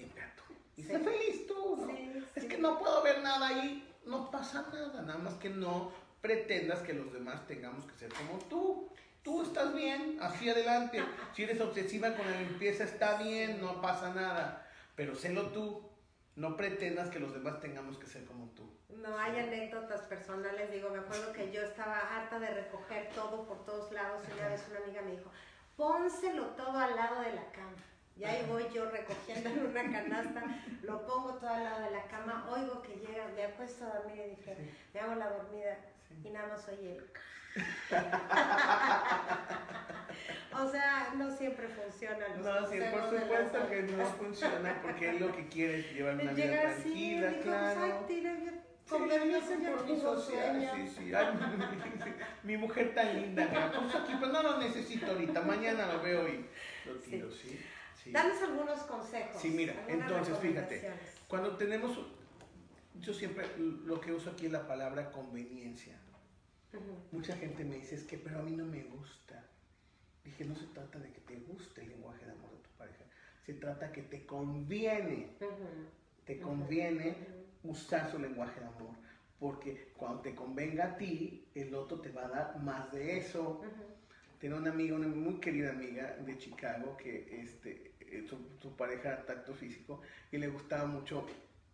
Y 0.76 0.82
sé 0.82 0.98
feliz 0.98 1.46
tú, 1.46 1.76
¿no? 1.76 1.86
Sí, 1.86 2.24
Es 2.34 2.42
sí. 2.42 2.48
que 2.48 2.58
no 2.58 2.78
puedo 2.78 3.02
ver 3.02 3.22
nada 3.22 3.46
ahí, 3.48 3.88
no 4.06 4.30
pasa 4.30 4.66
nada, 4.72 5.02
nada 5.02 5.18
más 5.18 5.34
que 5.34 5.48
no 5.50 5.92
pretendas 6.20 6.80
que 6.80 6.92
los 6.94 7.12
demás 7.12 7.46
tengamos 7.46 7.84
que 7.86 7.96
ser 7.98 8.12
como 8.12 8.38
tú. 8.48 8.88
Tú 9.22 9.42
estás 9.42 9.74
bien, 9.74 10.18
así 10.20 10.48
adelante. 10.50 11.02
Si 11.34 11.42
eres 11.44 11.60
obsesiva 11.60 12.14
con 12.14 12.30
la 12.30 12.40
limpieza, 12.40 12.84
está 12.84 13.22
bien, 13.22 13.60
no 13.60 13.80
pasa 13.80 14.12
nada. 14.14 14.66
Pero 14.96 15.14
sélo 15.14 15.48
tú. 15.50 15.90
No 16.36 16.56
pretendas 16.56 17.10
que 17.10 17.20
los 17.20 17.32
demás 17.32 17.60
tengamos 17.60 17.96
que 17.96 18.06
ser 18.06 18.24
como 18.24 18.46
tú. 18.50 18.68
No 18.88 19.16
hay 19.16 19.38
anécdotas 19.38 20.00
personales, 20.02 20.70
digo, 20.72 20.90
me 20.90 20.98
acuerdo 20.98 21.32
que 21.32 21.52
yo 21.52 21.62
estaba 21.62 21.96
harta 21.98 22.38
de 22.40 22.48
recoger 22.50 23.08
todo 23.14 23.46
por 23.46 23.64
todos 23.64 23.92
lados 23.92 24.24
y 24.28 24.32
una 24.38 24.48
vez 24.48 24.64
una 24.68 24.80
amiga 24.80 25.02
me 25.02 25.12
dijo, 25.12 25.30
pónselo 25.76 26.46
todo 26.56 26.76
al 26.76 26.96
lado 26.96 27.20
de 27.20 27.32
la 27.34 27.50
cama. 27.52 27.76
Y 28.16 28.24
ahí 28.24 28.46
voy 28.48 28.64
yo 28.72 28.88
recogiendo 28.90 29.48
en 29.50 29.66
una 29.66 29.82
canasta, 29.90 30.42
lo 30.82 31.04
pongo 31.06 31.34
todo 31.34 31.50
al 31.50 31.64
lado 31.64 31.82
de 31.84 31.90
la 31.90 32.02
cama, 32.04 32.46
oigo 32.50 32.80
que 32.82 32.94
llega, 32.94 33.26
me 33.34 33.44
acuesto 33.44 33.84
a 33.84 33.98
dormir 33.98 34.22
y 34.26 34.30
dije, 34.36 34.54
Sí. 34.56 34.70
me 34.94 35.00
hago 35.00 35.14
la 35.16 35.30
dormida 35.30 35.76
Sí. 36.08 36.28
y 36.28 36.30
nada 36.30 36.48
más 36.48 36.68
oye 36.68 36.96
el... 36.96 37.04
o 40.52 40.68
sea, 40.70 41.12
no 41.16 41.30
siempre 41.36 41.68
funciona. 41.68 42.28
los 42.36 42.46
No, 42.46 42.66
sí, 42.68 42.78
por 42.90 43.10
supuesto 43.20 43.68
que 43.68 43.82
no 43.82 44.04
funciona 44.06 44.80
porque 44.82 45.10
él 45.10 45.20
lo 45.20 45.34
que 45.34 45.48
quiere 45.48 45.80
es 45.80 45.92
llevar 45.92 46.14
una 46.14 46.32
vida 46.32 46.44
Llegar 46.46 46.66
así, 46.66 46.82
tranquila, 46.82 47.28
digo, 47.30 47.42
claro. 47.42 47.80
pues, 48.06 48.08
bien, 48.08 48.60
Sí, 48.84 48.90
con 48.90 49.08
permiso, 49.08 49.50
yo 49.62 49.76
tengo 49.78 50.20
sueño. 50.20 50.70
sí, 50.74 50.88
sí. 50.88 51.14
Ay, 51.14 51.26
mi, 52.44 52.44
mi 52.52 52.56
mujer 52.58 52.94
tan 52.94 53.14
linda, 53.20 53.46
me 53.46 53.58
la 53.58 53.72
puso 53.72 53.98
aquí, 53.98 54.12
pero 54.20 54.32
no 54.32 54.42
lo 54.42 54.58
necesito 54.58 55.06
ahorita, 55.12 55.40
mañana 55.40 55.86
lo 55.92 56.02
veo 56.02 56.28
y 56.28 56.46
lo 56.84 56.94
tiro, 56.96 57.30
sí. 57.30 57.64
Sí. 58.04 58.12
Danos 58.12 58.40
algunos 58.42 58.78
consejos. 58.82 59.40
Sí, 59.40 59.50
mira, 59.50 59.74
entonces, 59.88 60.38
fíjate. 60.38 60.92
Cuando 61.26 61.56
tenemos, 61.56 61.98
yo 63.00 63.12
siempre 63.12 63.46
lo 63.58 64.00
que 64.00 64.12
uso 64.12 64.30
aquí 64.30 64.46
es 64.46 64.52
la 64.52 64.68
palabra 64.68 65.10
conveniencia. 65.10 65.98
Mucha 67.12 67.36
gente 67.36 67.64
me 67.64 67.76
dice, 67.76 67.94
es 67.94 68.04
que, 68.04 68.18
pero 68.18 68.40
a 68.40 68.42
mí 68.42 68.52
no 68.52 68.64
me 68.64 68.82
gusta. 68.84 69.44
Dije, 70.24 70.44
no 70.44 70.56
se 70.56 70.66
trata 70.66 70.98
de 70.98 71.12
que 71.12 71.20
te 71.20 71.36
guste 71.36 71.82
el 71.82 71.90
lenguaje 71.90 72.24
de 72.24 72.32
amor 72.32 72.50
de 72.50 72.58
tu 72.58 72.70
pareja, 72.78 73.04
se 73.44 73.54
trata 73.54 73.92
que 73.92 74.02
te 74.02 74.24
conviene, 74.24 75.28
te 76.24 76.40
conviene 76.40 77.16
usar 77.62 78.10
su 78.10 78.18
lenguaje 78.18 78.60
de 78.60 78.66
amor. 78.66 78.94
Porque 79.38 79.92
cuando 79.96 80.20
te 80.20 80.34
convenga 80.34 80.84
a 80.84 80.96
ti, 80.96 81.48
el 81.54 81.74
otro 81.74 82.00
te 82.00 82.10
va 82.10 82.26
a 82.26 82.28
dar 82.28 82.62
más 82.62 82.90
de 82.92 83.18
eso. 83.18 83.62
Tengo 84.38 84.56
una 84.56 84.70
amiga, 84.70 84.96
una 84.96 85.08
muy 85.08 85.40
querida 85.40 85.70
amiga 85.70 86.16
de 86.16 86.38
Chicago, 86.38 86.96
que 86.96 87.40
este, 87.42 87.93
su, 88.22 88.38
su 88.60 88.76
pareja 88.76 89.08
era 89.08 89.26
tacto 89.26 89.54
físico 89.54 90.00
y 90.30 90.38
le 90.38 90.48
gustaba 90.48 90.86
mucho 90.86 91.26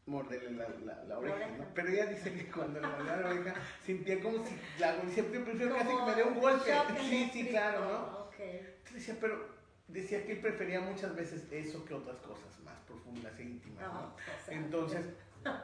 morderle 0.07 0.51
la, 0.53 0.69
la, 0.85 1.05
la 1.05 1.19
oreja. 1.19 1.49
Pero 1.75 1.89
ella 1.89 2.07
dice 2.07 2.33
que 2.33 2.51
cuando 2.51 2.81
le 2.81 2.87
mordía 2.87 3.17
la 3.17 3.29
oreja 3.29 3.55
sentía 3.87 4.21
como 4.21 4.45
si 4.45 4.57
la 4.79 4.97
yo 5.05 5.45
prefiero 5.45 5.75
casi 5.75 5.97
que 5.97 6.03
me 6.05 6.15
dé 6.15 6.23
un 6.25 6.41
golpe. 6.41 6.73
Sí, 7.09 7.31
sí, 7.33 7.47
claro, 7.49 7.81
¿no? 7.81 8.31
Entonces 8.41 8.95
decía, 8.95 9.17
pero 9.21 9.61
decía 9.89 10.25
que 10.25 10.33
él 10.33 10.41
prefería 10.41 10.81
muchas 10.81 11.15
veces 11.15 11.47
eso 11.53 11.85
que 11.85 11.95
otras 11.95 12.17
cosas 12.19 12.59
más 12.65 12.79
profundas 12.87 13.39
e 13.39 13.43
íntimas, 13.43 13.83
¿no? 13.83 13.93
No, 13.93 14.15
o 14.15 14.45
sea, 14.45 14.55
Entonces, 14.55 15.07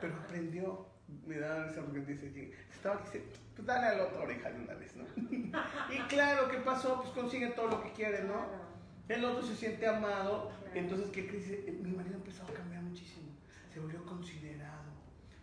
pero 0.00 0.14
aprendió, 0.14 0.86
me 1.26 1.38
da 1.38 1.64
risa 1.64 1.82
porque 1.82 2.00
dice 2.00 2.32
que 2.32 2.54
estaba 2.72 2.96
aquí, 2.96 3.18
dice, 3.18 3.24
pues 3.54 3.66
dale 3.66 3.86
a 3.86 3.94
la 3.94 4.04
otra 4.04 4.20
oreja 4.20 4.50
de 4.50 4.60
una 4.60 4.74
vez, 4.74 4.94
¿no? 4.96 5.04
y 5.94 5.98
claro, 6.08 6.48
¿qué 6.50 6.58
pasó? 6.58 7.02
Pues 7.02 7.14
consigue 7.14 7.48
todo 7.48 7.68
lo 7.68 7.82
que 7.82 7.92
quiere, 7.92 8.24
¿no? 8.24 8.65
El 9.08 9.24
otro 9.24 9.46
se 9.46 9.54
siente 9.54 9.86
amado, 9.86 10.50
Claro. 10.64 10.80
entonces, 10.80 11.10
¿qué 11.10 11.26
crees? 11.28 11.48
Dice, 11.48 11.72
Mi 11.80 11.92
marido 11.92 12.16
empezó 12.16 12.42
a 12.44 12.52
cambiar 12.52 12.82
muchísimo, 12.82 13.28
se 13.72 13.78
volvió 13.80 14.04
considerado, 14.04 14.90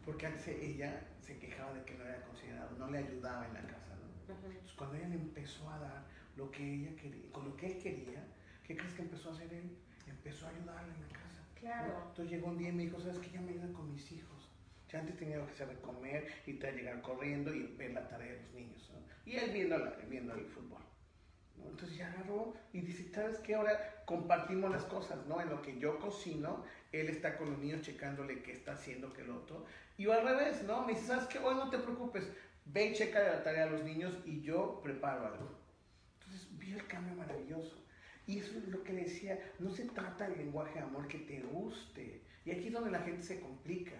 porque 0.03 0.25
antes 0.27 0.47
ella 0.49 1.01
se 1.21 1.37
quejaba 1.39 1.73
de 1.73 1.83
que 1.85 1.93
no 1.95 2.03
era 2.03 2.21
considerado, 2.23 2.77
no 2.77 2.89
le 2.91 2.97
ayudaba 2.97 3.47
en 3.47 3.53
la 3.53 3.61
casa, 3.61 3.95
¿no? 3.95 4.33
Entonces, 4.33 4.73
cuando 4.73 4.97
ella 4.97 5.07
le 5.07 5.15
empezó 5.15 5.69
a 5.69 5.79
dar 5.79 6.03
lo 6.35 6.51
que 6.51 6.73
ella 6.73 6.95
quería, 6.97 7.31
con 7.31 7.45
lo 7.47 7.55
que 7.55 7.67
él 7.67 7.77
quería, 7.81 8.25
¿qué 8.65 8.75
crees 8.75 8.93
que 8.93 9.01
empezó 9.03 9.29
a 9.29 9.33
hacer 9.33 9.53
él? 9.53 9.77
Empezó 10.07 10.45
a 10.45 10.49
ayudarle 10.49 10.93
en 10.93 11.01
la 11.01 11.07
casa. 11.07 11.47
Claro. 11.57 12.03
Entonces 12.09 12.31
llegó 12.31 12.47
un 12.49 12.57
día 12.57 12.69
y 12.69 12.73
me 12.73 12.83
dijo, 12.83 12.99
¿sabes 12.99 13.19
qué? 13.19 13.29
Ya 13.31 13.39
me 13.41 13.51
ayudan 13.51 13.71
con 13.71 13.89
mis 13.93 14.11
hijos. 14.11 14.49
Ya 14.91 14.99
antes 14.99 15.15
tenía 15.15 15.37
que 15.37 15.51
hacer 15.51 15.69
de 15.69 15.75
comer 15.79 16.27
y 16.45 16.53
te 16.53 16.71
llegar 16.73 17.01
corriendo 17.01 17.53
y 17.53 17.63
ver 17.77 17.91
la 17.93 18.07
tarea 18.09 18.33
de 18.33 18.41
los 18.41 18.53
niños. 18.53 18.91
¿no? 18.93 18.99
Y 19.31 19.37
él 19.37 19.51
viendo, 19.51 19.77
la- 19.77 19.95
viendo 20.09 20.33
el 20.35 20.45
fútbol. 20.45 20.82
Entonces 21.57 21.97
ya 21.97 22.11
agarró 22.11 22.53
y 22.71 22.81
dice, 22.81 23.09
¿sabes 23.13 23.39
qué? 23.39 23.55
Ahora 23.55 24.03
compartimos 24.05 24.71
las 24.71 24.83
cosas, 24.85 25.25
¿no? 25.27 25.41
En 25.41 25.49
lo 25.49 25.61
que 25.61 25.77
yo 25.79 25.99
cocino, 25.99 26.63
él 26.91 27.09
está 27.09 27.37
con 27.37 27.49
los 27.49 27.59
niños 27.59 27.81
checándole 27.81 28.41
qué 28.41 28.51
está 28.51 28.73
haciendo 28.73 29.11
que 29.13 29.21
el 29.21 29.31
otro. 29.31 29.65
Y 29.97 30.03
yo 30.03 30.13
al 30.13 30.27
revés, 30.27 30.63
¿no? 30.63 30.85
Me 30.85 30.93
dice, 30.93 31.07
¿sabes 31.07 31.25
qué? 31.25 31.39
Hoy 31.39 31.55
no 31.55 31.69
te 31.69 31.79
preocupes, 31.79 32.31
ve 32.65 32.87
y 32.87 32.93
checa 32.93 33.21
la 33.21 33.43
tarea 33.43 33.65
a 33.65 33.69
los 33.69 33.83
niños 33.83 34.17
y 34.25 34.41
yo 34.41 34.81
preparo 34.83 35.25
algo. 35.25 35.49
Entonces 36.19 36.47
vio 36.57 36.75
el 36.75 36.87
cambio 36.87 37.15
maravilloso. 37.15 37.83
Y 38.25 38.39
eso 38.39 38.57
es 38.57 38.67
lo 38.69 38.83
que 38.83 38.93
decía, 38.93 39.37
no 39.59 39.69
se 39.69 39.85
trata 39.85 40.29
del 40.29 40.37
lenguaje 40.37 40.75
de 40.75 40.85
amor 40.85 41.07
que 41.07 41.19
te 41.19 41.41
guste. 41.41 42.21
Y 42.45 42.51
aquí 42.51 42.67
es 42.67 42.73
donde 42.73 42.91
la 42.91 42.99
gente 42.99 43.21
se 43.21 43.39
complica. 43.39 43.93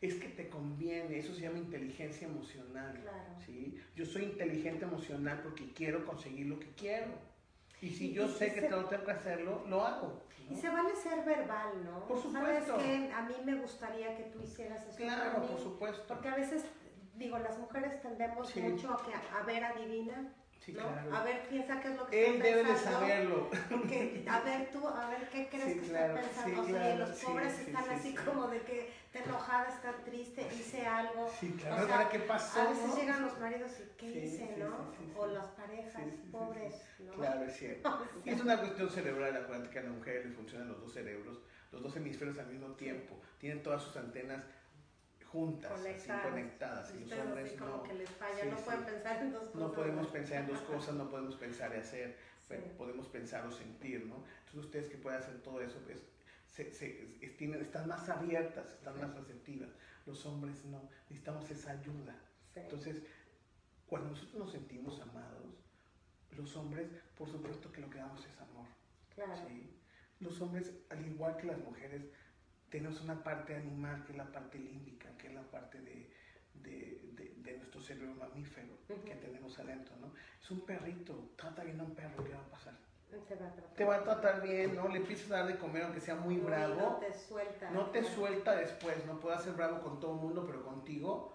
Es 0.00 0.14
que 0.14 0.28
te 0.28 0.48
conviene, 0.48 1.18
eso 1.18 1.34
se 1.34 1.42
llama 1.42 1.58
inteligencia 1.58 2.26
emocional. 2.26 2.98
¿sí? 3.44 3.78
Yo 3.94 4.06
soy 4.06 4.24
inteligente 4.24 4.84
emocional 4.84 5.40
porque 5.42 5.72
quiero 5.72 6.04
conseguir 6.06 6.46
lo 6.46 6.58
que 6.58 6.70
quiero. 6.70 7.08
Y 7.82 7.90
si 7.90 8.12
yo 8.12 8.28
sé 8.28 8.52
que 8.52 8.62
tengo 8.62 8.88
que 8.88 9.10
hacerlo, 9.10 9.64
lo 9.68 9.84
hago. 9.84 10.22
Y 10.50 10.56
se 10.56 10.68
vale 10.68 10.94
ser 10.96 11.24
verbal, 11.24 11.84
¿no? 11.84 12.06
Por 12.06 12.20
supuesto. 12.20 12.78
Sabes 12.78 12.84
que 12.84 13.12
a 13.12 13.22
mí 13.22 13.34
me 13.44 13.54
gustaría 13.56 14.16
que 14.16 14.24
tú 14.24 14.40
hicieras 14.42 14.86
eso. 14.86 14.96
Claro, 14.96 15.46
por, 15.46 15.60
supuesto. 15.60 16.02
Porque 16.08 16.28
a 16.28 16.34
veces, 16.34 16.64
digo, 17.14 17.38
las 17.38 17.58
mujeres 17.58 18.02
tendemos 18.02 18.54
mucho 18.56 18.92
a, 18.92 19.04
que, 19.04 19.12
a 19.14 19.42
ver 19.44 19.64
adivina 19.64 20.34
a 21.12 21.24
ver, 21.24 21.48
piensa 21.48 21.80
qué 21.80 21.88
es 21.88 21.96
lo 21.96 22.06
que 22.06 22.28
Él 22.28 22.42
debe 22.42 22.64
de 22.64 22.76
saberlo. 22.76 23.48
Porque, 23.70 24.24
a 24.28 24.40
ver 24.40 24.70
tú, 24.70 24.86
a 24.86 25.08
ver 25.08 25.28
qué 25.30 25.48
crees 25.48 25.74
que 25.74 25.86
está 25.86 26.14
pensando. 26.14 26.62
o 26.62 26.66
sea, 26.66 26.96
los 26.96 27.10
pobres 27.10 27.58
están 27.60 27.90
así 27.90 28.14
como 28.14 28.48
de 28.48 28.60
que 28.62 28.92
está 29.12 29.28
enojada, 29.28 29.68
está 29.68 29.92
triste, 30.04 30.46
hice 30.54 30.86
algo. 30.86 31.28
Sí, 31.40 31.50
claro, 31.60 31.84
o 31.84 31.86
sea, 31.86 32.08
¿qué 32.08 32.20
pasó? 32.20 32.60
A 32.60 32.68
veces 32.68 32.94
llegan 32.94 33.22
los 33.22 33.38
maridos 33.40 33.72
y 33.80 33.96
¿qué 33.96 34.06
hice, 34.06 34.56
no? 34.56 34.92
O 35.16 35.26
las 35.26 35.48
parejas, 35.48 36.02
pobres, 36.30 36.82
¿no? 37.00 37.12
Claro, 37.14 37.44
es 37.44 37.56
cierto. 37.56 38.06
es 38.24 38.40
una 38.40 38.58
cuestión 38.58 38.88
cerebral, 38.88 39.36
acuérdate 39.36 39.70
que 39.70 39.78
a 39.80 39.82
la 39.82 39.90
mujer 39.90 40.26
le 40.26 40.32
funcionan 40.32 40.68
los 40.68 40.80
dos 40.80 40.92
cerebros, 40.92 41.40
los 41.72 41.82
dos 41.82 41.96
hemisferios 41.96 42.38
al 42.38 42.46
mismo 42.46 42.68
tiempo. 42.76 43.16
Tienen 43.38 43.62
todas 43.64 43.82
sus 43.82 43.96
antenas 43.96 44.44
juntas, 45.26 45.72
conectadas. 45.72 46.26
conectadas. 46.26 46.94
Y 46.94 47.04
los 47.04 47.18
hombres 47.18 47.60
no. 47.60 47.82
Que 47.82 47.94
les 47.94 48.10
falla. 48.10 48.44
no 48.44 48.56
pueden 48.58 48.84
pensar 48.84 49.22
en 49.22 49.32
dos 49.32 49.42
cosas. 49.42 49.60
No 49.60 49.72
podemos 49.72 50.06
pensar 50.06 50.38
en 50.38 50.46
dos 50.46 50.60
cosas, 50.60 50.94
no 50.94 51.10
podemos 51.10 51.34
pensar 51.34 51.72
y 51.74 51.78
hacer, 51.80 52.16
podemos 52.78 53.08
pensar 53.08 53.44
o 53.44 53.50
sentir, 53.50 54.06
¿no? 54.06 54.22
Entonces 54.46 54.64
ustedes 54.66 54.88
que 54.88 54.98
pueden 54.98 55.18
hacer 55.18 55.42
todo 55.42 55.60
eso, 55.60 55.80
pues 55.84 56.00
se, 56.50 56.72
se, 56.72 56.88
tienen, 57.38 57.62
están 57.62 57.88
más 57.88 58.08
abiertas, 58.08 58.72
están 58.72 59.00
más 59.00 59.14
receptivas. 59.14 59.70
Los 60.06 60.24
hombres 60.26 60.64
no, 60.64 60.88
necesitamos 61.08 61.50
esa 61.50 61.72
ayuda. 61.72 62.16
Entonces, 62.54 63.02
cuando 63.86 64.10
nosotros 64.10 64.38
nos 64.38 64.52
sentimos 64.52 65.00
amados, 65.00 65.54
los 66.36 66.56
hombres, 66.56 66.88
por 67.16 67.28
supuesto 67.28 67.72
que 67.72 67.80
lo 67.80 67.90
que 67.90 67.98
damos 67.98 68.24
es 68.26 68.40
amor. 68.40 68.66
Claro. 69.14 69.34
¿sí? 69.48 69.70
Los 70.20 70.40
hombres, 70.40 70.72
al 70.90 71.06
igual 71.06 71.36
que 71.36 71.46
las 71.46 71.58
mujeres, 71.58 72.02
tenemos 72.68 73.00
una 73.00 73.22
parte 73.22 73.54
animal 73.54 74.04
que 74.04 74.12
es 74.12 74.18
la 74.18 74.30
parte 74.30 74.58
límbica, 74.58 75.16
que 75.16 75.28
es 75.28 75.34
la 75.34 75.42
parte 75.42 75.80
de, 75.80 76.10
de, 76.54 77.34
de, 77.36 77.56
nuestro 77.58 77.80
cerebro 77.80 78.14
mamífero 78.14 78.78
que 78.86 79.14
tenemos 79.16 79.58
adentro, 79.58 79.96
¿no? 79.96 80.12
Es 80.40 80.50
un 80.50 80.64
perrito, 80.64 81.32
trata 81.36 81.64
bien 81.64 81.80
a 81.80 81.84
un 81.84 81.94
perro, 81.94 82.24
¿qué 82.24 82.32
va 82.32 82.40
a 82.40 82.50
pasar? 82.50 82.78
Te 83.10 83.34
va 83.34 83.46
a, 83.46 83.52
tratar. 83.52 83.74
te 83.74 83.84
va 83.84 83.96
a 83.96 84.02
tratar 84.04 84.42
bien, 84.42 84.76
¿no? 84.76 84.88
Le 84.88 84.98
empiezas 84.98 85.30
a 85.30 85.38
dar 85.38 85.46
de 85.46 85.58
comer 85.58 85.84
aunque 85.84 86.00
sea 86.00 86.14
muy 86.14 86.36
bravo. 86.36 86.74
No 86.76 86.96
te 86.96 87.12
suelta. 87.12 87.70
No 87.70 87.86
te 87.86 88.04
suelta 88.04 88.56
después, 88.56 89.04
no 89.06 89.18
puede 89.18 89.38
ser 89.40 89.54
bravo 89.54 89.80
con 89.80 89.98
todo 90.00 90.14
el 90.14 90.20
mundo, 90.20 90.44
pero 90.46 90.62
contigo 90.64 91.34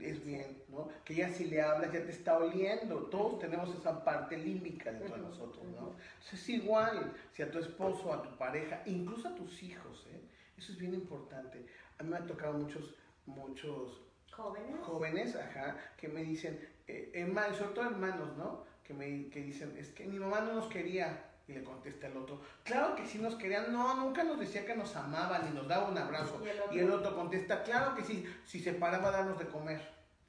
es 0.00 0.24
bien, 0.24 0.62
¿no? 0.68 0.88
Que 1.04 1.14
ya 1.14 1.30
si 1.30 1.46
le 1.46 1.62
hablas 1.62 1.92
ya 1.92 2.04
te 2.04 2.10
está 2.10 2.36
oliendo. 2.38 3.04
Todos 3.04 3.38
tenemos 3.38 3.74
esa 3.74 4.04
parte 4.04 4.36
límbica 4.36 4.92
dentro 4.92 5.16
de 5.16 5.22
nosotros, 5.22 5.64
¿no? 5.64 5.94
Entonces 6.18 6.34
es 6.34 6.48
igual, 6.50 7.12
si 7.32 7.42
a 7.42 7.50
tu 7.50 7.58
esposo, 7.58 8.12
a 8.12 8.22
tu 8.22 8.36
pareja, 8.36 8.82
incluso 8.86 9.28
a 9.28 9.34
tus 9.34 9.62
hijos, 9.62 10.06
¿eh? 10.10 10.20
Eso 10.56 10.72
es 10.72 10.78
bien 10.78 10.94
importante. 10.94 11.66
A 11.98 12.02
mí 12.02 12.10
me 12.10 12.16
han 12.16 12.26
tocado 12.26 12.54
muchos, 12.54 12.94
muchos 13.26 14.02
jóvenes, 14.30 14.76
jóvenes 14.82 15.36
ajá, 15.36 15.76
que 15.96 16.08
me 16.08 16.22
dicen, 16.22 16.58
eh, 16.86 17.32
sobre 17.56 17.74
todo 17.74 17.86
hermanos, 17.86 18.36
¿no? 18.36 18.64
Que 18.86 18.94
me 18.94 19.28
que 19.28 19.42
dicen, 19.42 19.74
es 19.76 19.88
que 19.88 20.06
mi 20.06 20.18
mamá 20.18 20.40
no 20.40 20.54
nos 20.54 20.66
quería. 20.66 21.32
Y 21.48 21.52
le 21.52 21.62
contesta 21.62 22.08
el 22.08 22.16
otro, 22.16 22.40
claro 22.64 22.96
que 22.96 23.06
sí 23.06 23.18
nos 23.18 23.36
querían, 23.36 23.72
no, 23.72 23.94
nunca 23.94 24.24
nos 24.24 24.40
decía 24.40 24.66
que 24.66 24.74
nos 24.74 24.96
amaba 24.96 25.38
ni 25.38 25.50
nos 25.50 25.68
daba 25.68 25.88
un 25.88 25.96
abrazo. 25.96 26.42
Y 26.72 26.80
el 26.80 26.90
otro, 26.90 27.14
contesta, 27.14 27.62
claro 27.62 27.94
que 27.94 28.02
sí, 28.02 28.26
si 28.44 28.58
se 28.58 28.72
paraba 28.72 29.10
a 29.10 29.12
darnos 29.12 29.38
de 29.38 29.46
comer. 29.46 29.80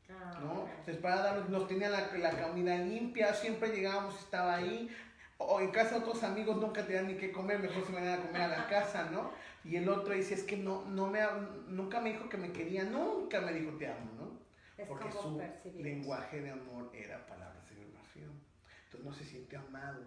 Ah, 0.10 0.40
¿no? 0.40 0.68
Se 0.86 0.94
paraba 0.94 1.22
a 1.22 1.26
darnos, 1.26 1.50
nos 1.50 1.68
tenía 1.68 1.90
la, 1.90 2.16
la 2.18 2.32
comida 2.44 2.78
limpia, 2.78 3.34
siempre 3.34 3.70
llegábamos, 3.70 4.20
estaba 4.20 4.56
ahí. 4.56 4.96
O 5.40 5.60
en 5.60 5.72
casa 5.72 5.98
otros 5.98 6.24
amigos 6.24 6.58
nunca 6.58 6.86
tenían 6.86 7.08
ni 7.08 7.16
qué 7.16 7.32
comer, 7.32 7.60
mejor 7.60 7.84
se 7.84 7.94
venían 7.94 8.20
a 8.20 8.24
comer 8.24 8.42
a 8.44 8.48
la 8.48 8.68
casa, 8.68 9.10
¿no? 9.12 9.32
Y 9.64 9.76
el 9.76 9.90
otro 9.90 10.14
dice, 10.14 10.36
es 10.36 10.44
que 10.44 10.58
no, 10.58 10.86
no 10.86 11.08
me, 11.08 11.20
nunca 11.68 12.00
me 12.00 12.12
dijo 12.12 12.30
que 12.30 12.38
me 12.38 12.52
quería, 12.52 12.84
nunca 12.84 13.42
me 13.42 13.54
dijo 13.54 13.72
te 13.78 13.88
amo, 13.88 14.12
¿no? 14.18 14.86
Porque 14.88 15.12
su 15.12 15.42
lenguaje 15.80 16.42
de 16.42 16.52
amor 16.52 16.92
era 16.94 17.26
palabras 17.26 17.68
de 17.70 17.76
Entonces 18.24 19.04
no 19.04 19.14
se 19.14 19.26
siente 19.26 19.58
amado. 19.58 20.04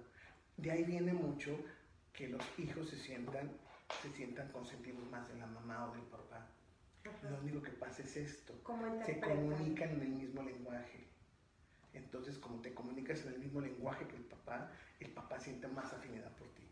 De 0.57 0.71
ahí 0.71 0.85
viene 0.85 1.13
mucho 1.13 1.59
que 2.13 2.29
los 2.29 2.43
hijos 2.59 2.89
se 2.89 2.99
sientan, 2.99 3.51
se 4.03 4.11
sientan 4.11 4.51
consentidos 4.53 5.09
más 5.11 5.29
de 5.29 5.37
la 5.37 5.47
mamá 5.47 5.91
o 5.91 5.95
del 5.95 6.05
papá. 6.05 6.47
Lo 7.23 7.39
único 7.39 7.63
que 7.63 7.71
pasa 7.71 8.03
es 8.03 8.17
esto. 8.17 8.55
se 9.07 9.21
comunican 9.21 9.91
en 9.91 10.03
el 10.03 10.09
mismo 10.09 10.43
lenguaje. 10.43 11.07
Entonces, 11.93 12.39
como 12.39 12.61
te 12.61 12.73
comunicas 12.75 13.23
en 13.23 13.35
el 13.35 13.39
mismo 13.39 13.61
lenguaje 13.61 14.07
que 14.07 14.17
el 14.17 14.25
papá, 14.25 14.71
el 15.01 15.11
papá 15.11 15.39
siente 15.41 15.67
más 15.69 15.93
afinidad 15.93 16.31
por 16.37 16.49
ti. 16.49 16.69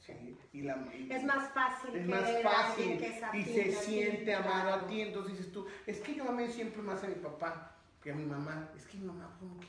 ¿sí? 0.00 0.36
Y 0.52 0.62
la, 0.62 0.84
es 1.10 1.24
más 1.24 1.52
fácil. 1.52 1.96
Es 1.96 2.06
más 2.06 2.42
fácil 2.42 3.04
y 3.32 3.42
se 3.42 3.72
siente 3.72 4.34
amado 4.34 4.74
a 4.74 4.86
ti. 4.86 5.00
Entonces 5.02 5.36
dices 5.38 5.52
tú, 5.52 5.66
es 5.86 6.00
que 6.00 6.14
yo 6.14 6.28
amé 6.28 6.48
siempre 6.48 6.82
más 6.82 7.02
a 7.04 7.08
mi 7.08 7.14
papá 7.14 7.76
que 8.02 8.12
a 8.12 8.14
mi 8.14 8.24
mamá. 8.24 8.70
Es 8.76 8.86
que 8.86 8.98
mi 8.98 9.06
mamá 9.06 9.36
como 9.38 9.58
que 9.60 9.66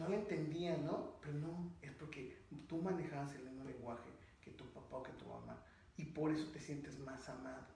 no 0.00 0.08
la 0.08 0.16
entendía, 0.16 0.76
¿no? 0.78 1.20
Pero 1.20 1.34
no, 1.34 1.72
es 1.82 1.92
porque 1.92 2.36
tú 2.66 2.82
manejabas 2.82 3.34
el 3.34 3.44
mismo 3.44 3.64
lenguaje 3.64 4.10
que 4.40 4.50
tu 4.52 4.64
papá 4.72 4.96
o 4.96 5.02
que 5.02 5.12
tu 5.12 5.26
mamá. 5.26 5.62
Y 5.96 6.06
por 6.06 6.32
eso 6.32 6.50
te 6.50 6.58
sientes 6.58 6.98
más 6.98 7.28
amado. 7.28 7.66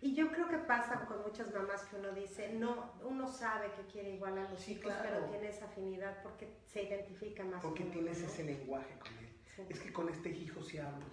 Y 0.00 0.14
yo 0.14 0.30
creo 0.30 0.48
que 0.48 0.58
pasa 0.58 1.04
con 1.06 1.22
muchas 1.22 1.52
mamás 1.52 1.82
que 1.84 1.96
uno 1.96 2.12
dice, 2.12 2.54
no, 2.54 2.92
uno 3.04 3.28
sabe 3.28 3.70
que 3.72 3.82
quiere 3.92 4.14
igual 4.14 4.38
a 4.38 4.50
los 4.50 4.68
hijos, 4.68 4.92
pero 5.02 5.24
tiene 5.26 5.48
esa 5.48 5.66
afinidad 5.66 6.22
porque 6.22 6.48
se 6.66 6.84
identifica 6.84 7.44
más 7.44 7.62
porque 7.62 7.84
tienes 7.84 8.22
ese 8.22 8.44
lenguaje 8.44 8.98
con 8.98 9.12
él 9.18 9.28
es 9.68 9.80
que 9.80 9.92
con 9.92 10.08
este 10.08 10.30
hijo 10.30 10.62
sí 10.62 10.78
hablo. 10.78 11.04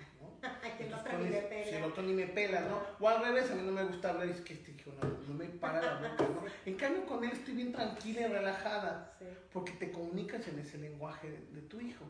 Que 0.78 0.88
el 0.88 0.94
otro 0.94 1.18
ni 1.18 1.30
me 1.30 1.42
pela. 1.42 1.66
Si 1.66 1.76
el 1.76 1.84
otro 1.84 2.04
ni 2.04 2.14
me 2.14 2.28
pela, 2.28 2.62
¿no? 2.62 2.82
O 3.00 3.10
al 3.10 3.24
revés, 3.24 3.52
a 3.52 3.56
mí 3.56 3.62
no 3.64 3.72
me 3.72 3.84
gusta 3.84 4.10
hablar, 4.10 4.28
es 4.28 4.42
que 4.42 4.54
este 4.54 4.72
hijo 4.72 4.92
no, 5.02 5.10
no 5.28 5.34
me 5.34 5.46
para 5.46 5.82
la 5.82 5.96
boca, 5.96 6.24
¿no? 6.24 6.46
En 6.66 6.76
cambio, 6.76 7.06
con 7.06 7.24
él 7.24 7.32
estoy 7.32 7.56
bien 7.56 7.72
tranquila 7.72 8.22
y 8.22 8.28
relajada, 8.28 9.12
porque 9.54 9.74
te 9.74 9.92
comunicas 9.92 10.48
en 10.48 10.60
ese 10.60 10.78
lenguaje 10.78 11.30
de, 11.52 11.62
tu 11.62 11.80
hijo, 11.80 12.06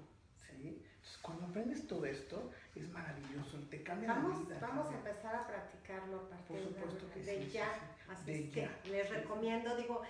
¿sí? 0.48 0.82
Entonces, 0.96 1.18
cuando 1.22 1.46
aprendes 1.46 1.88
todo 1.88 2.06
esto, 2.06 2.52
es 2.76 2.90
maravilloso 2.90 3.60
te 3.70 3.84
cambia 3.84 4.10
vamos, 4.10 4.40
la 4.40 4.46
vida. 4.46 4.58
Vamos 4.62 4.92
a 4.92 4.96
empezar 4.96 5.36
a 5.36 5.48
practicarlo 5.48 6.18
a 6.18 6.30
partir 6.30 6.58
Por 6.58 6.60
supuesto 6.60 7.08
de, 7.08 7.14
que 7.14 7.20
de 7.20 7.44
sí, 7.46 7.52
ya. 7.52 7.72
Así 8.10 8.32
de 8.32 8.50
ya. 8.52 8.70
les 8.86 9.10
recomiendo, 9.10 9.76
digo, 9.76 10.02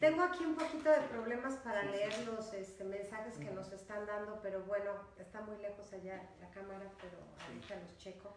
tengo 0.00 0.22
aquí 0.22 0.44
un 0.44 0.54
poquito 0.54 0.90
de 0.90 1.00
problemas 1.08 1.54
para 1.56 1.82
leer 1.82 2.12
los 2.26 2.52
este, 2.54 2.84
mensajes 2.84 3.36
que 3.38 3.50
nos 3.50 3.72
están 3.72 4.06
dando, 4.06 4.40
pero 4.42 4.62
bueno, 4.64 4.92
está 5.18 5.40
muy 5.40 5.58
lejos 5.58 5.92
allá 5.92 6.22
la 6.40 6.50
cámara, 6.50 6.90
pero 7.00 7.18
ahorita 7.46 7.76
los 7.76 7.96
checo. 7.98 8.34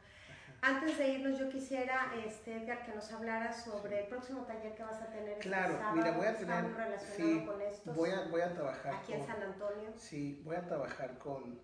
Antes 0.63 0.97
de 0.97 1.07
irnos, 1.07 1.39
yo 1.39 1.49
quisiera, 1.49 2.13
este, 2.23 2.57
Edgar, 2.57 2.85
que 2.85 2.93
nos 2.93 3.11
hablara 3.11 3.51
sobre 3.51 4.01
el 4.01 4.07
próximo 4.07 4.45
taller 4.45 4.75
que 4.75 4.83
vas 4.83 5.01
a 5.01 5.07
tener 5.07 5.29
este 5.29 5.49
claro, 5.49 5.73
sábado. 5.73 5.95
mira, 5.95 6.11
voy 6.11 6.25
a 6.27 6.37
tener, 6.37 6.99
sí, 6.99 7.43
con 7.45 7.61
estos, 7.61 7.95
voy 7.95 8.11
a, 8.11 8.27
voy 8.29 8.41
a 8.41 8.53
trabajar 8.53 8.93
aquí 8.93 9.13
en 9.13 9.25
San 9.25 9.41
Antonio. 9.41 9.91
Sí, 9.95 10.41
voy 10.43 10.55
a 10.55 10.65
trabajar 10.65 11.17
con, 11.17 11.61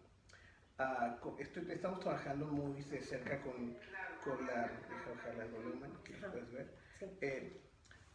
uh, 0.79 1.37
estoy, 1.37 1.71
estamos 1.71 1.99
trabajando 1.99 2.47
muy 2.47 2.81
de 2.81 3.01
cerca 3.01 3.39
con, 3.41 3.77
con 4.23 4.47
la, 4.47 4.61
deja 4.63 5.11
bajar 5.15 5.43
el 5.43 5.51
volumen, 5.51 5.93
que 6.03 6.13
puedes 6.13 6.51
ver. 6.51 6.75
Sí. 6.99 7.05
Eh, 7.21 7.66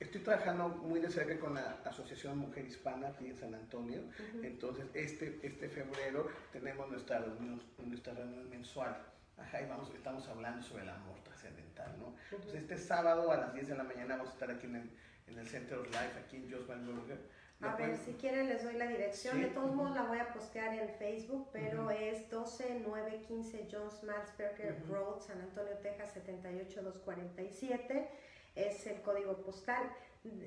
Estoy 0.03 0.20
trabajando 0.22 0.68
muy 0.68 0.98
de 0.98 1.09
cerca 1.09 1.38
con 1.38 1.55
la 1.55 1.78
Asociación 1.84 2.36
Mujer 2.36 2.66
Hispana 2.66 3.09
aquí 3.09 3.28
en 3.28 3.36
San 3.36 3.55
Antonio. 3.55 4.03
Entonces, 4.42 4.86
este, 4.94 5.38
este 5.44 5.68
febrero 5.68 6.26
tenemos 6.50 6.90
nuestra 6.90 7.20
reunión, 7.20 7.62
nuestra 7.78 8.12
reunión 8.12 8.50
mensual. 8.50 8.96
Ajá, 9.38 9.62
y 9.62 9.66
vamos, 9.66 9.92
estamos 9.94 10.26
hablando 10.26 10.61
sobre 10.61 10.82
el 10.82 10.88
amor 10.88 11.20
trascendental, 11.22 11.96
¿no? 12.00 12.16
Entonces, 12.32 12.62
este 12.62 12.78
sábado 12.78 13.30
a 13.30 13.36
las 13.36 13.55
10 13.55 13.68
de 13.68 13.76
la 13.76 13.84
mañana 13.84 14.16
vamos 14.16 14.30
a 14.30 14.32
estar 14.32 14.50
aquí 14.50 14.66
en 14.66 14.76
el, 14.76 14.90
en 15.28 15.38
el 15.38 15.46
Center 15.46 15.78
of 15.78 15.86
Life, 15.86 16.18
aquí 16.18 16.36
en 16.36 16.53
Josman 16.53 16.84
Burger. 16.84 17.20
A 17.61 17.76
ver, 17.76 17.96
si 17.96 18.14
quieren 18.14 18.48
les 18.48 18.64
doy 18.64 18.74
la 18.74 18.88
dirección. 18.88 19.40
De 19.40 19.46
todos 19.46 19.72
modos 19.72 19.94
la 19.94 20.03
voy 20.03 20.18
a 20.18 20.32
postear 20.32 20.74
en 20.74 20.88
Facebook, 20.96 21.48
pero 21.53 21.92
es 21.92 22.28
12915 22.28 23.68
Jones 23.70 24.03
Malsberger 24.03 24.82
Road, 24.88 25.20
San 25.20 25.40
Antonio, 25.40 25.78
Texas 25.78 26.11
78247 26.14 28.31
es 28.55 28.86
el 28.86 29.00
código 29.03 29.36
postal. 29.38 29.90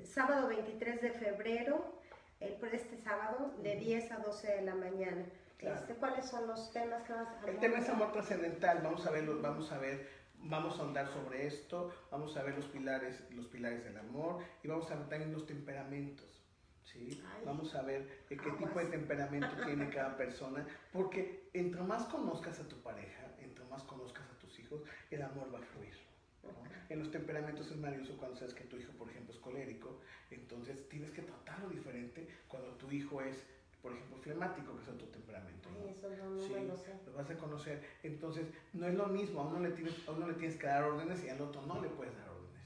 Sábado 0.04 0.48
23 0.48 1.02
de 1.02 1.10
febrero, 1.10 1.84
el, 2.40 2.56
este 2.72 2.96
sábado, 2.98 3.54
de 3.62 3.76
10 3.76 4.12
a 4.12 4.18
12 4.18 4.46
de 4.48 4.62
la 4.62 4.74
mañana. 4.74 5.26
Este, 5.58 5.94
¿Cuáles 5.94 6.26
son 6.26 6.46
los 6.46 6.72
temas 6.72 7.02
que 7.04 7.12
vas 7.12 7.28
a 7.28 7.48
El 7.48 7.58
tema 7.58 7.78
es 7.78 7.88
amor 7.88 8.12
trascendental, 8.12 8.80
vamos 8.82 9.06
a 9.06 9.10
ver, 9.10 9.24
vamos 9.24 9.72
a 9.72 9.78
ver, 9.78 10.06
vamos 10.38 10.78
a 10.78 10.82
ahondar 10.82 11.08
sobre 11.08 11.46
esto, 11.46 11.92
vamos 12.10 12.36
a 12.36 12.42
ver 12.42 12.56
los 12.56 12.66
pilares, 12.66 13.22
los 13.30 13.46
pilares 13.46 13.82
del 13.84 13.96
amor 13.96 14.42
y 14.62 14.68
vamos 14.68 14.90
a 14.90 14.96
ver 14.96 15.08
también 15.08 15.32
los 15.32 15.46
temperamentos. 15.46 16.42
¿sí? 16.84 17.22
Ay. 17.26 17.42
Vamos 17.44 17.74
a 17.74 17.82
ver 17.82 18.02
eh, 18.30 18.36
qué 18.36 18.50
Aguas. 18.50 18.58
tipo 18.58 18.78
de 18.78 18.86
temperamento 18.86 19.48
tiene 19.64 19.88
cada 19.88 20.16
persona, 20.16 20.66
porque 20.92 21.48
entre 21.54 21.82
más 21.82 22.04
conozcas 22.04 22.60
a 22.60 22.68
tu 22.68 22.76
pareja, 22.82 23.22
entre 23.40 23.64
más 23.66 23.82
conozcas 23.84 24.24
a 24.30 24.38
tus 24.38 24.58
hijos, 24.58 24.82
el 25.10 25.22
amor 25.22 25.52
va 25.52 25.58
a 25.58 25.62
fluir. 25.62 25.85
En 26.88 26.98
los 27.00 27.10
temperamentos 27.10 27.70
es 27.70 27.76
maravilloso 27.76 28.16
cuando 28.16 28.36
sabes 28.36 28.54
que 28.54 28.64
tu 28.64 28.76
hijo, 28.76 28.92
por 28.92 29.10
ejemplo, 29.10 29.32
es 29.34 29.40
colérico, 29.40 30.00
entonces 30.30 30.88
tienes 30.88 31.10
que 31.10 31.22
tratarlo 31.22 31.68
diferente 31.68 32.26
cuando 32.48 32.70
tu 32.76 32.90
hijo 32.92 33.20
es, 33.22 33.44
por 33.82 33.92
ejemplo, 33.92 34.16
flemático, 34.18 34.76
que 34.76 34.82
es 34.82 34.88
otro 34.88 35.06
temperamento. 35.08 35.68
¿no? 35.70 35.76
Ay, 35.86 35.94
eso 35.96 36.08
no, 36.10 36.30
no 36.30 36.40
Sí, 36.42 36.54
lo 36.66 36.76
sé. 36.76 36.94
lo 37.06 37.12
vas 37.12 37.30
a 37.30 37.36
conocer. 37.36 37.82
Entonces, 38.02 38.46
no 38.72 38.86
es 38.86 38.94
lo 38.94 39.06
mismo, 39.06 39.40
a 39.40 39.46
uno, 39.48 39.60
le 39.60 39.70
tienes, 39.70 39.94
a 40.08 40.12
uno 40.12 40.28
le 40.28 40.34
tienes 40.34 40.56
que 40.56 40.66
dar 40.66 40.84
órdenes 40.84 41.24
y 41.24 41.28
al 41.28 41.40
otro 41.40 41.62
no 41.62 41.80
le 41.80 41.88
puedes 41.88 42.16
dar 42.16 42.28
órdenes, 42.30 42.62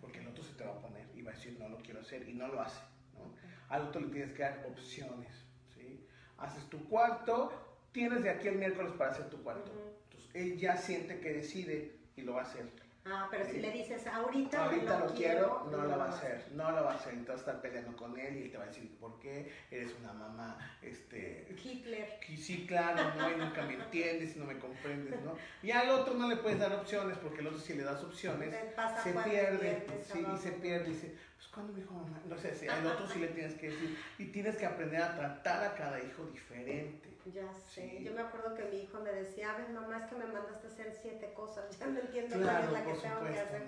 porque 0.00 0.18
el 0.18 0.26
otro 0.28 0.42
se 0.42 0.54
te 0.54 0.64
va 0.64 0.72
a 0.72 0.80
poner 0.80 1.06
y 1.14 1.22
va 1.22 1.30
a 1.30 1.34
decir, 1.34 1.56
no 1.58 1.68
lo 1.68 1.78
quiero 1.78 2.00
hacer, 2.00 2.28
y 2.28 2.34
no 2.34 2.48
lo 2.48 2.60
hace. 2.60 2.80
¿no? 3.14 3.32
Al 3.68 3.82
otro 3.88 4.00
le 4.00 4.08
tienes 4.08 4.32
que 4.32 4.42
dar 4.42 4.66
opciones. 4.68 5.32
¿sí? 5.74 6.04
Haces 6.38 6.68
tu 6.68 6.84
cuarto, 6.88 7.52
tienes 7.92 8.22
de 8.24 8.30
aquí 8.30 8.48
el 8.48 8.56
miércoles 8.56 8.92
para 8.98 9.12
hacer 9.12 9.30
tu 9.30 9.42
cuarto. 9.42 9.70
Entonces, 10.04 10.30
él 10.34 10.58
ya 10.58 10.76
siente 10.76 11.20
que 11.20 11.32
decide 11.34 11.96
y 12.16 12.22
lo 12.22 12.34
va 12.34 12.40
a 12.40 12.44
hacer. 12.44 12.66
Ah, 13.06 13.28
pero 13.30 13.46
si 13.46 13.60
le 13.60 13.70
dices 13.70 14.06
ahorita, 14.06 14.64
Ahorita 14.64 14.98
lo 14.98 15.14
quiero, 15.14 15.66
no 15.70 15.84
lo 15.84 15.98
va 15.98 16.04
a 16.04 16.08
hacer, 16.10 16.48
no 16.52 16.70
lo 16.70 16.84
va 16.84 16.92
a 16.92 16.94
hacer. 16.96 17.14
Entonces, 17.14 17.40
estar 17.46 17.60
peleando 17.62 17.96
con 17.96 18.18
él 18.18 18.36
y 18.36 18.42
él 18.42 18.50
te 18.50 18.58
va 18.58 18.64
a 18.64 18.66
decir, 18.66 18.94
¿por 18.98 19.18
qué? 19.18 19.50
Eres 19.70 19.94
una 20.00 20.12
mamá, 20.12 20.58
este, 20.82 21.48
Hitler. 21.62 22.20
sí, 22.36 22.66
claro, 22.66 23.14
¿no? 23.16 23.30
Y 23.30 23.36
nunca 23.36 23.62
me 23.62 23.74
entiendes, 23.74 24.36
no 24.36 24.44
me 24.44 24.58
comprendes, 24.58 25.20
¿no? 25.22 25.34
Y 25.62 25.70
al 25.70 25.88
otro 25.88 26.14
no 26.14 26.28
le 26.28 26.36
puedes 26.36 26.58
dar 26.58 26.74
opciones, 26.74 27.16
porque 27.18 27.40
al 27.40 27.46
otro 27.46 27.58
si 27.58 27.72
le 27.72 27.84
das 27.84 28.02
opciones, 28.04 28.54
pasa 28.76 29.02
se 29.02 29.12
pierde, 29.12 29.86
sí, 30.02 30.26
y 30.34 30.36
se 30.36 30.52
pierde, 30.52 30.90
y 30.90 30.92
dice, 30.92 31.16
pues 31.36 31.48
cuando 31.48 31.72
me 31.72 31.80
dijo 31.80 31.94
mamá, 31.94 32.20
no 32.26 32.36
sé, 32.36 32.68
al 32.68 32.86
otro 32.86 33.08
sí 33.08 33.18
le 33.18 33.28
tienes 33.28 33.54
que 33.54 33.70
decir, 33.70 33.98
y 34.18 34.26
tienes 34.26 34.56
que 34.56 34.66
aprender 34.66 35.02
a 35.02 35.16
tratar 35.16 35.64
a 35.64 35.74
cada 35.74 36.02
hijo 36.02 36.26
diferente. 36.26 37.09
Ya 37.26 37.52
sé. 37.52 37.88
Sí. 37.98 38.04
Yo 38.04 38.12
me 38.12 38.22
acuerdo 38.22 38.54
que 38.54 38.64
mi 38.64 38.78
hijo 38.82 38.98
me 39.00 39.12
decía, 39.12 39.50
a 39.52 39.58
ver, 39.58 39.68
mamá, 39.70 39.98
es 39.98 40.10
que 40.10 40.16
me 40.16 40.24
mandaste 40.26 40.66
a 40.66 40.70
hacer 40.70 40.92
siete 40.92 41.32
cosas. 41.34 41.64
Ya 41.78 41.86
no 41.86 42.00
entiendo 42.00 42.36
cuál 42.36 42.64
es 42.64 42.72
la 42.72 42.84
que 42.84 42.92
tengo 42.94 43.20
que 43.22 43.38
hacer. 43.40 43.62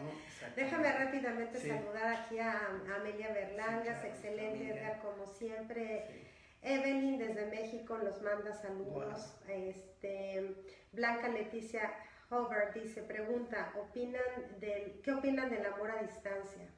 Déjame 0.56 0.92
rápidamente 0.92 1.58
Sí. 1.60 1.68
saludar 1.68 2.12
aquí 2.14 2.38
a, 2.38 2.52
a 2.52 2.96
Amelia 3.00 3.32
Berlangas, 3.32 3.84
claro, 4.00 4.08
excelente. 4.08 4.70
Edgar 4.70 5.00
como 5.00 5.26
siempre. 5.26 6.26
Evelyn 6.62 7.18
desde 7.18 7.46
México 7.46 7.98
nos 7.98 8.22
manda 8.22 8.52
saludos. 8.54 9.34
Este, 9.48 10.54
Blanca 10.92 11.28
Leticia 11.28 11.92
Hover 12.30 12.72
dice, 12.72 13.02
pregunta, 13.02 13.72
¿opinan 13.76 14.22
del, 14.60 15.00
¿qué 15.02 15.12
opinan 15.12 15.50
del 15.50 15.66
amor 15.66 15.90
a 15.90 16.02
distancia? 16.02 16.68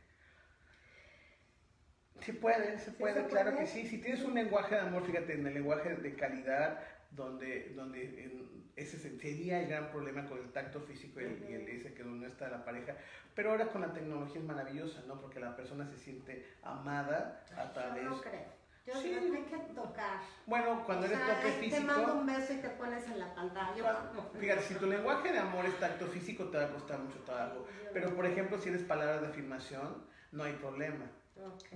Sí 2.24 2.32
puede, 2.32 2.78
se 2.78 2.86
¿Sí 2.86 2.90
puede, 2.98 3.22
se 3.22 3.28
claro 3.28 3.52
puede? 3.52 3.64
que 3.64 3.70
sí. 3.70 3.86
Si 3.86 3.98
tienes 4.00 4.22
un 4.24 4.34
lenguaje 4.34 4.74
de 4.74 4.80
amor, 4.80 5.04
fíjate, 5.04 5.34
en 5.34 5.46
el 5.46 5.54
lenguaje 5.54 5.94
de 5.94 6.14
calidad, 6.14 6.80
donde, 7.10 7.72
donde 7.76 8.02
en- 8.24 8.64
ese 8.76 8.98
sería 8.98 9.60
el 9.60 9.68
gran 9.68 9.90
problema 9.90 10.24
con 10.26 10.38
el 10.38 10.50
tacto 10.50 10.80
físico 10.80 11.20
y 11.20 11.24
el, 11.24 11.46
y 11.48 11.52
el 11.54 11.68
ese 11.68 11.94
que 11.94 12.02
no 12.02 12.26
está 12.26 12.48
la 12.48 12.64
pareja. 12.64 12.96
Pero 13.34 13.50
ahora 13.52 13.66
con 13.68 13.82
la 13.82 13.92
tecnología 13.92 14.40
es 14.40 14.46
maravillosa, 14.46 15.02
¿no? 15.06 15.20
Porque 15.20 15.38
la 15.38 15.54
persona 15.54 15.86
se 15.86 15.96
siente 15.96 16.44
amada 16.62 17.44
a 17.56 17.66
Yo 17.66 17.72
través... 17.72 18.04
no 18.04 18.20
creo. 18.20 18.64
Yo 18.86 18.94
Sí. 19.00 19.08
digo, 19.14 19.34
hay 19.36 19.44
que 19.44 19.56
tocar. 19.74 20.20
Bueno, 20.46 20.82
cuando 20.84 21.04
O 21.06 21.08
eres 21.08 21.18
sea, 21.18 21.36
toque 21.36 21.52
físico... 21.52 21.76
Te 21.76 21.84
mando 21.86 22.14
un 22.16 22.26
beso 22.26 22.52
y 22.52 22.56
te 22.56 22.68
pones 22.70 23.06
en 23.06 23.18
la 23.20 23.34
pantalla. 23.34 23.82
Cuando- 23.82 24.30
Fíjate, 24.38 24.62
si 24.62 24.74
tu 24.74 24.86
lenguaje 24.86 25.32
de 25.32 25.38
amor 25.38 25.64
es 25.66 25.78
tacto 25.80 26.06
físico, 26.08 26.44
te 26.50 26.58
va 26.58 26.64
a 26.64 26.70
costar 26.72 26.98
mucho 26.98 27.18
trabajo. 27.20 27.66
Pero, 27.92 28.14
por 28.14 28.26
ejemplo, 28.26 28.58
si 28.58 28.68
eres 28.70 28.82
palabras 28.82 29.20
de 29.22 29.28
afirmación, 29.28 30.04
no 30.32 30.42
hay 30.44 30.52
problema. 30.54 31.06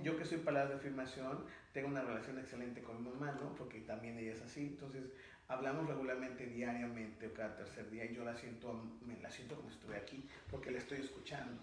Yo 0.03 0.17
que 0.17 0.25
soy 0.25 0.37
palabras 0.39 0.69
de 0.69 0.75
afirmación, 0.77 1.43
tengo 1.73 1.89
una 1.89 2.01
relación 2.01 2.39
excelente 2.39 2.81
con 2.81 3.03
mi 3.03 3.09
mamá, 3.09 3.33
¿no? 3.33 3.55
Porque 3.55 3.81
también 3.81 4.17
ella 4.17 4.33
es 4.33 4.41
así. 4.41 4.67
Entonces, 4.67 5.11
hablamos 5.47 5.87
regularmente, 5.87 6.45
diariamente 6.45 7.27
o 7.27 7.33
cada 7.33 7.55
tercer 7.57 7.89
día 7.89 8.05
y 8.05 8.15
yo 8.15 8.23
la 8.23 8.35
siento, 8.35 8.73
me 9.05 9.19
la 9.19 9.29
siento 9.29 9.55
como 9.55 9.69
si 9.69 9.75
estuviera 9.75 10.01
aquí, 10.01 10.23
porque 10.49 10.71
la 10.71 10.77
estoy 10.77 10.99
escuchando. 10.99 11.61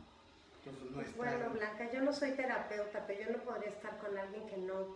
Entonces, 0.67 0.91
no 0.91 0.97
Pues 0.97 1.07
está... 1.09 1.17
bueno, 1.19 1.51
Blanca, 1.51 1.91
yo 1.93 2.01
no 2.03 2.13
soy 2.13 2.33
terapeuta, 2.33 3.05
pero 3.07 3.21
yo 3.21 3.37
no 3.37 3.43
podría 3.45 3.69
estar 3.69 3.97
con 3.99 4.19
alguien 4.19 4.47
que 4.49 4.57
no 4.57 4.95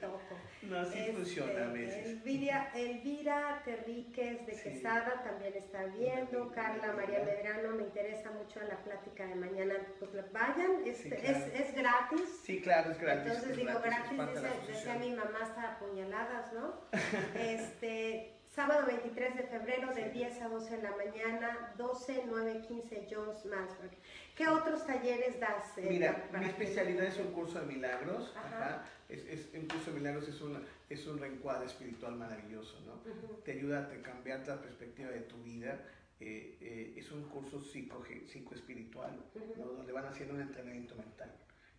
toco. 0.00 0.20
no, 0.62 0.78
así 0.80 0.98
Este, 0.98 1.12
funciona 1.14 1.64
a 1.66 1.72
veces. 1.72 2.06
Elvira, 2.08 2.70
Elvira 2.74 3.62
Terríquez 3.64 4.44
de 4.46 4.54
Sí. 4.54 4.62
Quesada 4.70 5.22
también 5.24 5.54
está 5.54 5.84
viendo. 5.86 6.50
Carla 6.52 6.92
María. 6.92 7.20
Medrano, 7.24 7.70
me 7.76 7.84
interesa 7.84 8.30
mucho 8.32 8.60
la 8.60 8.76
plática 8.84 9.26
de 9.26 9.34
mañana. 9.34 9.74
Pues 9.98 10.10
vayan, 10.32 10.82
este, 10.84 11.02
Sí, 11.02 11.08
claro. 11.10 11.38
es, 11.38 11.60
es 11.68 11.74
gratis. 11.74 12.40
Sí, 12.44 12.60
claro, 12.60 12.90
es 12.90 12.98
gratis. 13.00 13.26
Entonces 13.26 13.50
es 13.50 13.56
digo, 13.56 13.70
es 13.70 13.82
gratis, 13.82 14.18
dice, 14.34 14.72
decía 14.72 14.94
mi 14.96 15.10
mamá 15.12 15.38
hasta 15.42 15.72
apuñaladas, 15.72 16.52
¿no? 16.52 16.74
este, 17.34 18.34
sábado 18.50 18.86
23 18.86 19.36
de 19.36 19.42
febrero 19.44 19.94
de 19.94 20.10
10 20.10 20.42
a 20.42 20.48
12 20.48 20.76
de 20.76 20.82
la 20.82 20.90
mañana, 20.96 21.72
12, 21.76 22.22
9, 22.26 22.60
15 22.66 23.06
Jones 23.10 23.44
Mansburg. 23.46 23.92
¿Qué 24.38 24.46
otros 24.46 24.86
talleres 24.86 25.40
das? 25.40 25.76
eh, 25.78 25.86
Mira, 25.90 26.28
mi 26.32 26.38
que- 26.38 26.46
especialidad 26.46 27.04
es 27.06 27.18
un 27.18 27.32
curso 27.32 27.58
de 27.60 27.66
milagros. 27.66 28.32
Ajá. 28.36 28.46
Ajá. 28.56 28.84
Es, 29.08 29.24
es- 29.24 29.52
un 29.52 29.66
curso 29.66 29.90
de 29.90 29.98
milagros 29.98 30.28
es, 30.28 30.40
una, 30.40 30.60
es 30.88 31.06
un 31.08 31.18
reencuadre 31.18 31.66
espiritual 31.66 32.14
maravilloso, 32.14 32.80
¿no? 32.86 32.92
Ujú. 33.10 33.42
Te 33.44 33.50
ayuda 33.52 33.80
a 33.80 33.88
te- 33.88 34.00
cambiar 34.00 34.46
la 34.46 34.60
perspectiva 34.60 35.10
de 35.10 35.22
tu 35.22 35.42
vida. 35.42 35.84
eh, 36.20 36.56
eh, 36.60 36.94
es 36.96 37.12
un 37.12 37.28
curso 37.28 37.60
psico, 37.60 38.04
psicoespiritual, 38.26 39.16
¿no? 39.56 39.64
Ujú. 39.64 39.74
donde 39.76 39.92
van 39.92 40.06
haciendo 40.06 40.34
un 40.34 40.40
entrenamiento 40.40 40.94
mental. 40.96 41.32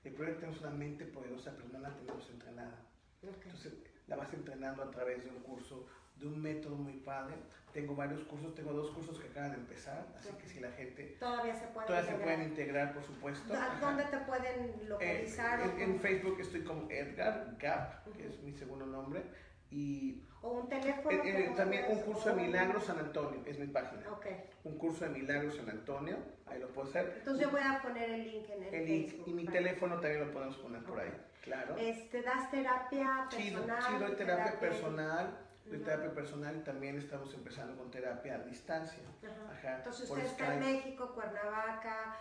El 0.04 0.14
problema 0.14 0.32
es 0.32 0.36
que 0.38 0.46
tenemos 0.46 0.62
una 0.62 0.72
mente 0.78 1.06
poderosa, 1.06 1.54
pero 1.58 1.68
no 1.74 1.80
la 1.80 1.94
tenemos 1.94 2.30
entrenada. 2.30 2.86
Ok. 3.22 3.46
Entonces, 3.46 3.74
la 4.08 4.16
vas 4.16 4.34
entrenando 4.34 4.82
a 4.84 4.92
través 4.92 5.26
de 5.26 5.30
un 5.30 5.40
curso, 5.44 5.88
de 6.20 6.28
un 6.28 6.42
método 6.42 6.76
muy 6.76 6.94
padre. 6.94 7.36
Tengo 7.74 7.96
varios 7.96 8.24
cursos, 8.24 8.56
tengo 8.56 8.74
dos 8.74 8.90
cursos 8.92 9.20
que 9.20 9.28
acaban 9.28 9.52
de 9.52 9.58
empezar, 9.58 10.04
así 10.18 10.30
que 10.42 10.48
si 10.48 10.60
la 10.60 10.72
gente... 10.72 11.16
Todavía 11.20 11.54
se 11.56 11.68
puede 11.68 11.86
Todavía 11.88 12.10
se 12.10 12.16
integrar. 12.16 12.36
pueden 12.38 12.50
integrar, 12.52 12.94
por 12.94 13.04
supuesto. 13.04 13.54
¿A. 13.54 13.80
¿Dónde 13.80 14.04
te 14.06 14.18
pueden 14.18 14.64
Eh, 14.70 14.84
localizar? 14.88 15.60
o 15.60 15.64
en, 15.64 15.80
en? 15.82 16.00
Facebook 16.00 16.38
estoy 16.40 16.64
como 16.64 16.90
Edgar 16.90 17.56
Gap, 17.60 18.12
que 18.14 18.28
es 18.28 18.42
mi 18.42 18.54
segundo 18.54 18.86
nombre, 18.88 19.24
y 19.70 20.24
¿O 20.42 20.50
un 20.62 20.68
teléfono? 20.68 21.12
eh, 21.12 21.22
eh, 21.24 21.44
¿Cómo 21.46 21.58
también 21.58 21.84
un 21.84 21.88
puedes? 21.90 22.06
curso 22.06 22.30
de 22.36 22.42
Milagros 22.42 22.84
San 22.86 22.98
Antonio, 22.98 23.42
es 23.46 23.60
mi 23.60 23.68
página. 23.68 24.10
Ok. 24.12 24.26
Un 24.64 24.78
curso 24.80 25.06
de 25.06 25.12
Milagros 25.12 25.56
San 25.56 25.70
Antonio, 25.70 26.18
ahí 26.48 26.60
lo 26.60 26.70
puedo 26.70 26.90
hacer. 26.90 27.14
Entonces 27.20 27.46
yo 27.46 27.52
voy 27.52 27.62
a 27.64 27.80
poner 27.84 28.10
el 28.10 28.24
link 28.24 28.50
en 28.50 28.64
el, 28.64 28.74
El 28.74 28.86
link 28.88 29.10
Facebook. 29.10 29.28
y 29.28 29.34
mi 29.34 29.46
teléfono 29.46 30.00
también 30.00 30.26
lo 30.26 30.32
podemos 30.34 30.58
poner 30.58 30.82
por 30.84 31.00
ahí, 31.00 31.12
claro. 31.44 31.76
Este, 31.78 32.24
¿Das 32.24 32.50
terapia 32.50 33.28
personal? 33.30 33.84
sí, 33.84 33.94
doy 34.00 34.12
terapia 34.16 34.46
terapia- 34.46 34.60
personal, 34.60 35.38
Ujú. 35.78 35.86
terapia 35.86 36.14
personal 36.14 36.58
y 36.58 36.60
también 36.62 36.98
estamos 36.98 37.34
empezando 37.34 37.78
con 37.78 37.92
terapia 37.92 38.36
a 38.36 38.40
distancia. 38.40 39.04
Ajá, 39.52 39.78
Entonces 39.78 40.10
usted 40.10 40.26
está 40.26 40.54
en. 40.54 40.60
México, 40.60 41.14
Cuernavaca, 41.14 42.18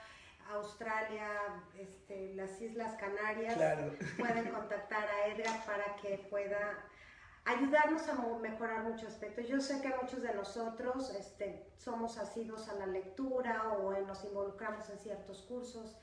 Australia, 0.50 1.28
este, 1.78 2.34
las 2.34 2.60
Islas 2.60 2.96
Canarias. 2.96 3.54
Claro. 3.54 3.92
Pueden 4.18 4.48
contactar 4.52 5.08
a 5.08 5.26
Edgar 5.28 5.64
para 5.66 5.96
que 5.96 6.26
pueda 6.30 6.78
ayudarnos 7.44 8.06
a 8.08 8.14
mejorar 8.40 8.84
muchos 8.84 9.08
aspectos. 9.08 9.48
Yo 9.48 9.60
sé 9.60 9.80
que 9.80 9.88
muchos 10.00 10.22
de 10.22 10.34
nosotros 10.34 11.10
este, 11.14 11.66
somos 11.78 12.18
asidos 12.18 12.68
a 12.68 12.74
la 12.74 12.86
lectura 12.86 13.72
o 13.72 13.92
nos 14.00 14.24
involucramos 14.24 14.88
en 14.90 14.98
ciertos 14.98 15.42
cursos, 15.42 15.96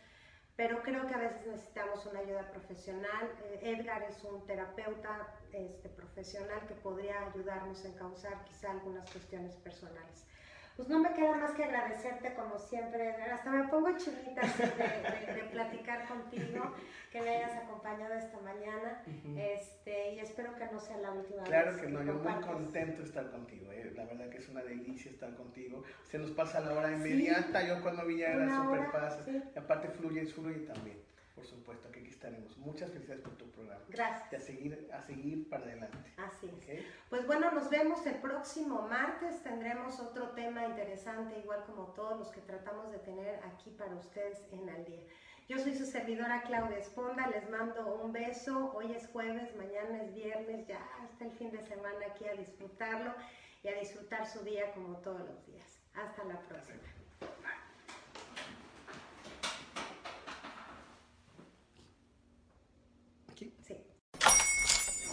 pero 0.55 0.81
creo 0.83 1.05
que 1.07 1.13
a 1.13 1.17
veces 1.17 1.45
necesitamos 1.47 2.05
una 2.05 2.19
ayuda 2.19 2.49
profesional. 2.51 3.29
Eh, 3.43 3.75
Edgar 3.77 4.03
es 4.03 4.23
un 4.23 4.45
terapeuta 4.45 5.27
este, 5.51 5.89
profesional 5.89 6.65
que 6.67 6.75
podría 6.75 7.27
ayudarnos 7.27 7.83
a 7.83 7.87
encauzar 7.89 8.43
quizá 8.45 8.71
algunas 8.71 9.09
cuestiones 9.11 9.55
personales. 9.57 10.25
Pues 10.75 10.89
no 10.89 10.99
me 10.99 11.13
queda 11.13 11.37
más 11.37 11.51
que 11.51 11.63
agradecerte 11.63 12.33
como 12.33 12.59
siempre. 12.59 13.09
Hasta 13.31 13.49
me 13.49 13.67
pongo 13.69 13.95
chinita 13.97 14.41
de, 14.41 15.25
de- 15.25 15.33
de 15.33 15.43
platicar 15.49 16.05
contigo, 16.05 16.73
que 17.11 17.21
me 17.21 17.29
hayas 17.29 17.55
acompañado 17.63 18.13
esta 18.15 18.37
mañana. 18.41 19.01
Este, 19.37 20.13
y 20.15 20.19
espero 20.19 20.53
que 20.55 20.65
no 20.65 20.79
sea 20.79 20.97
la 20.97 21.11
última 21.11 21.43
Claro 21.43 21.71
vez 21.71 21.81
que 21.81 21.87
no, 21.87 22.03
yo 22.03 22.13
muy 22.15 22.33
contento 22.41 23.01
de 23.01 23.07
estar 23.07 23.31
contigo, 23.31 23.71
eh. 23.71 23.93
la 23.95 24.03
verdad 24.05 24.29
que 24.29 24.37
es 24.39 24.49
una 24.49 24.63
delicia 24.63 25.11
estar 25.11 25.33
contigo. 25.35 25.83
Se 26.03 26.17
nos 26.17 26.31
pasa 26.31 26.59
la 26.59 26.73
hora 26.73 26.91
inmediata, 26.91 27.63
yo 27.65 27.81
cuando 27.81 28.05
vi 28.05 28.17
ya 28.17 28.33
era 28.33 28.49
súper 28.63 28.85
fácil. 28.91 29.23
sí. 29.25 29.43
Y 29.55 29.59
aparte 29.59 29.87
fluye, 29.89 30.25
fluye 30.25 30.59
también, 30.65 30.97
por 31.35 31.45
supuesto, 31.45 31.91
que 31.91 31.99
aquí 31.99 32.09
estaremos. 32.09 32.57
Muchas 32.57 32.91
felicidades 32.91 33.23
por 33.23 33.33
tu 33.37 33.45
programa. 33.51 33.81
Y 33.89 33.93
a 33.93 33.95
Gracias. 33.95 34.43
seguir, 34.45 34.89
a 34.91 35.01
seguir 35.01 35.49
para 35.49 35.65
adelante. 35.65 36.13
Así 36.17 36.49
es. 36.67 36.85
Pues 37.09 37.27
bueno, 37.27 37.51
nos 37.51 37.69
vemos 37.69 38.05
el 38.07 38.15
próximo 38.15 38.83
martes. 38.87 39.43
Tendremos 39.43 39.99
otro 39.99 40.29
tema 40.29 40.65
interesante, 40.65 41.37
igual 41.39 41.63
como 41.65 41.87
todos 41.93 42.17
los 42.17 42.29
que 42.29 42.41
tratamos 42.41 42.91
de 42.91 42.99
tener 42.99 43.39
aquí 43.43 43.71
para 43.71 43.93
ustedes 43.95 44.41
en 44.51 44.69
Al 44.69 44.85
Día. 44.85 45.03
Yo 45.47 45.59
soy 45.59 45.75
su 45.75 45.85
servidora 45.85 46.41
Claudia 46.41 46.77
Esponda, 46.79 47.27
les 47.27 47.47
mando 47.49 48.01
un 48.01 48.11
beso. 48.11 48.71
Hoy 48.73 48.93
es 48.93 49.07
jueves, 49.09 49.55
mañana 49.55 50.01
es 50.01 50.13
viernes, 50.15 50.65
ya 50.65 50.79
hasta 51.03 51.25
el 51.25 51.31
fin 51.33 51.51
de 51.51 51.61
semana 51.61 52.05
aquí 52.09 52.25
a 52.25 52.33
disfrutarlo 52.33 53.13
y 53.61 53.67
a 53.67 53.75
disfrutar 53.79 54.25
su 54.25 54.43
día 54.43 54.71
como 54.73 54.97
todos 54.99 55.21
los 55.21 55.45
días. 55.45 55.79
Hasta 55.93 56.23
la 56.23 56.39
próxima. 56.39 56.79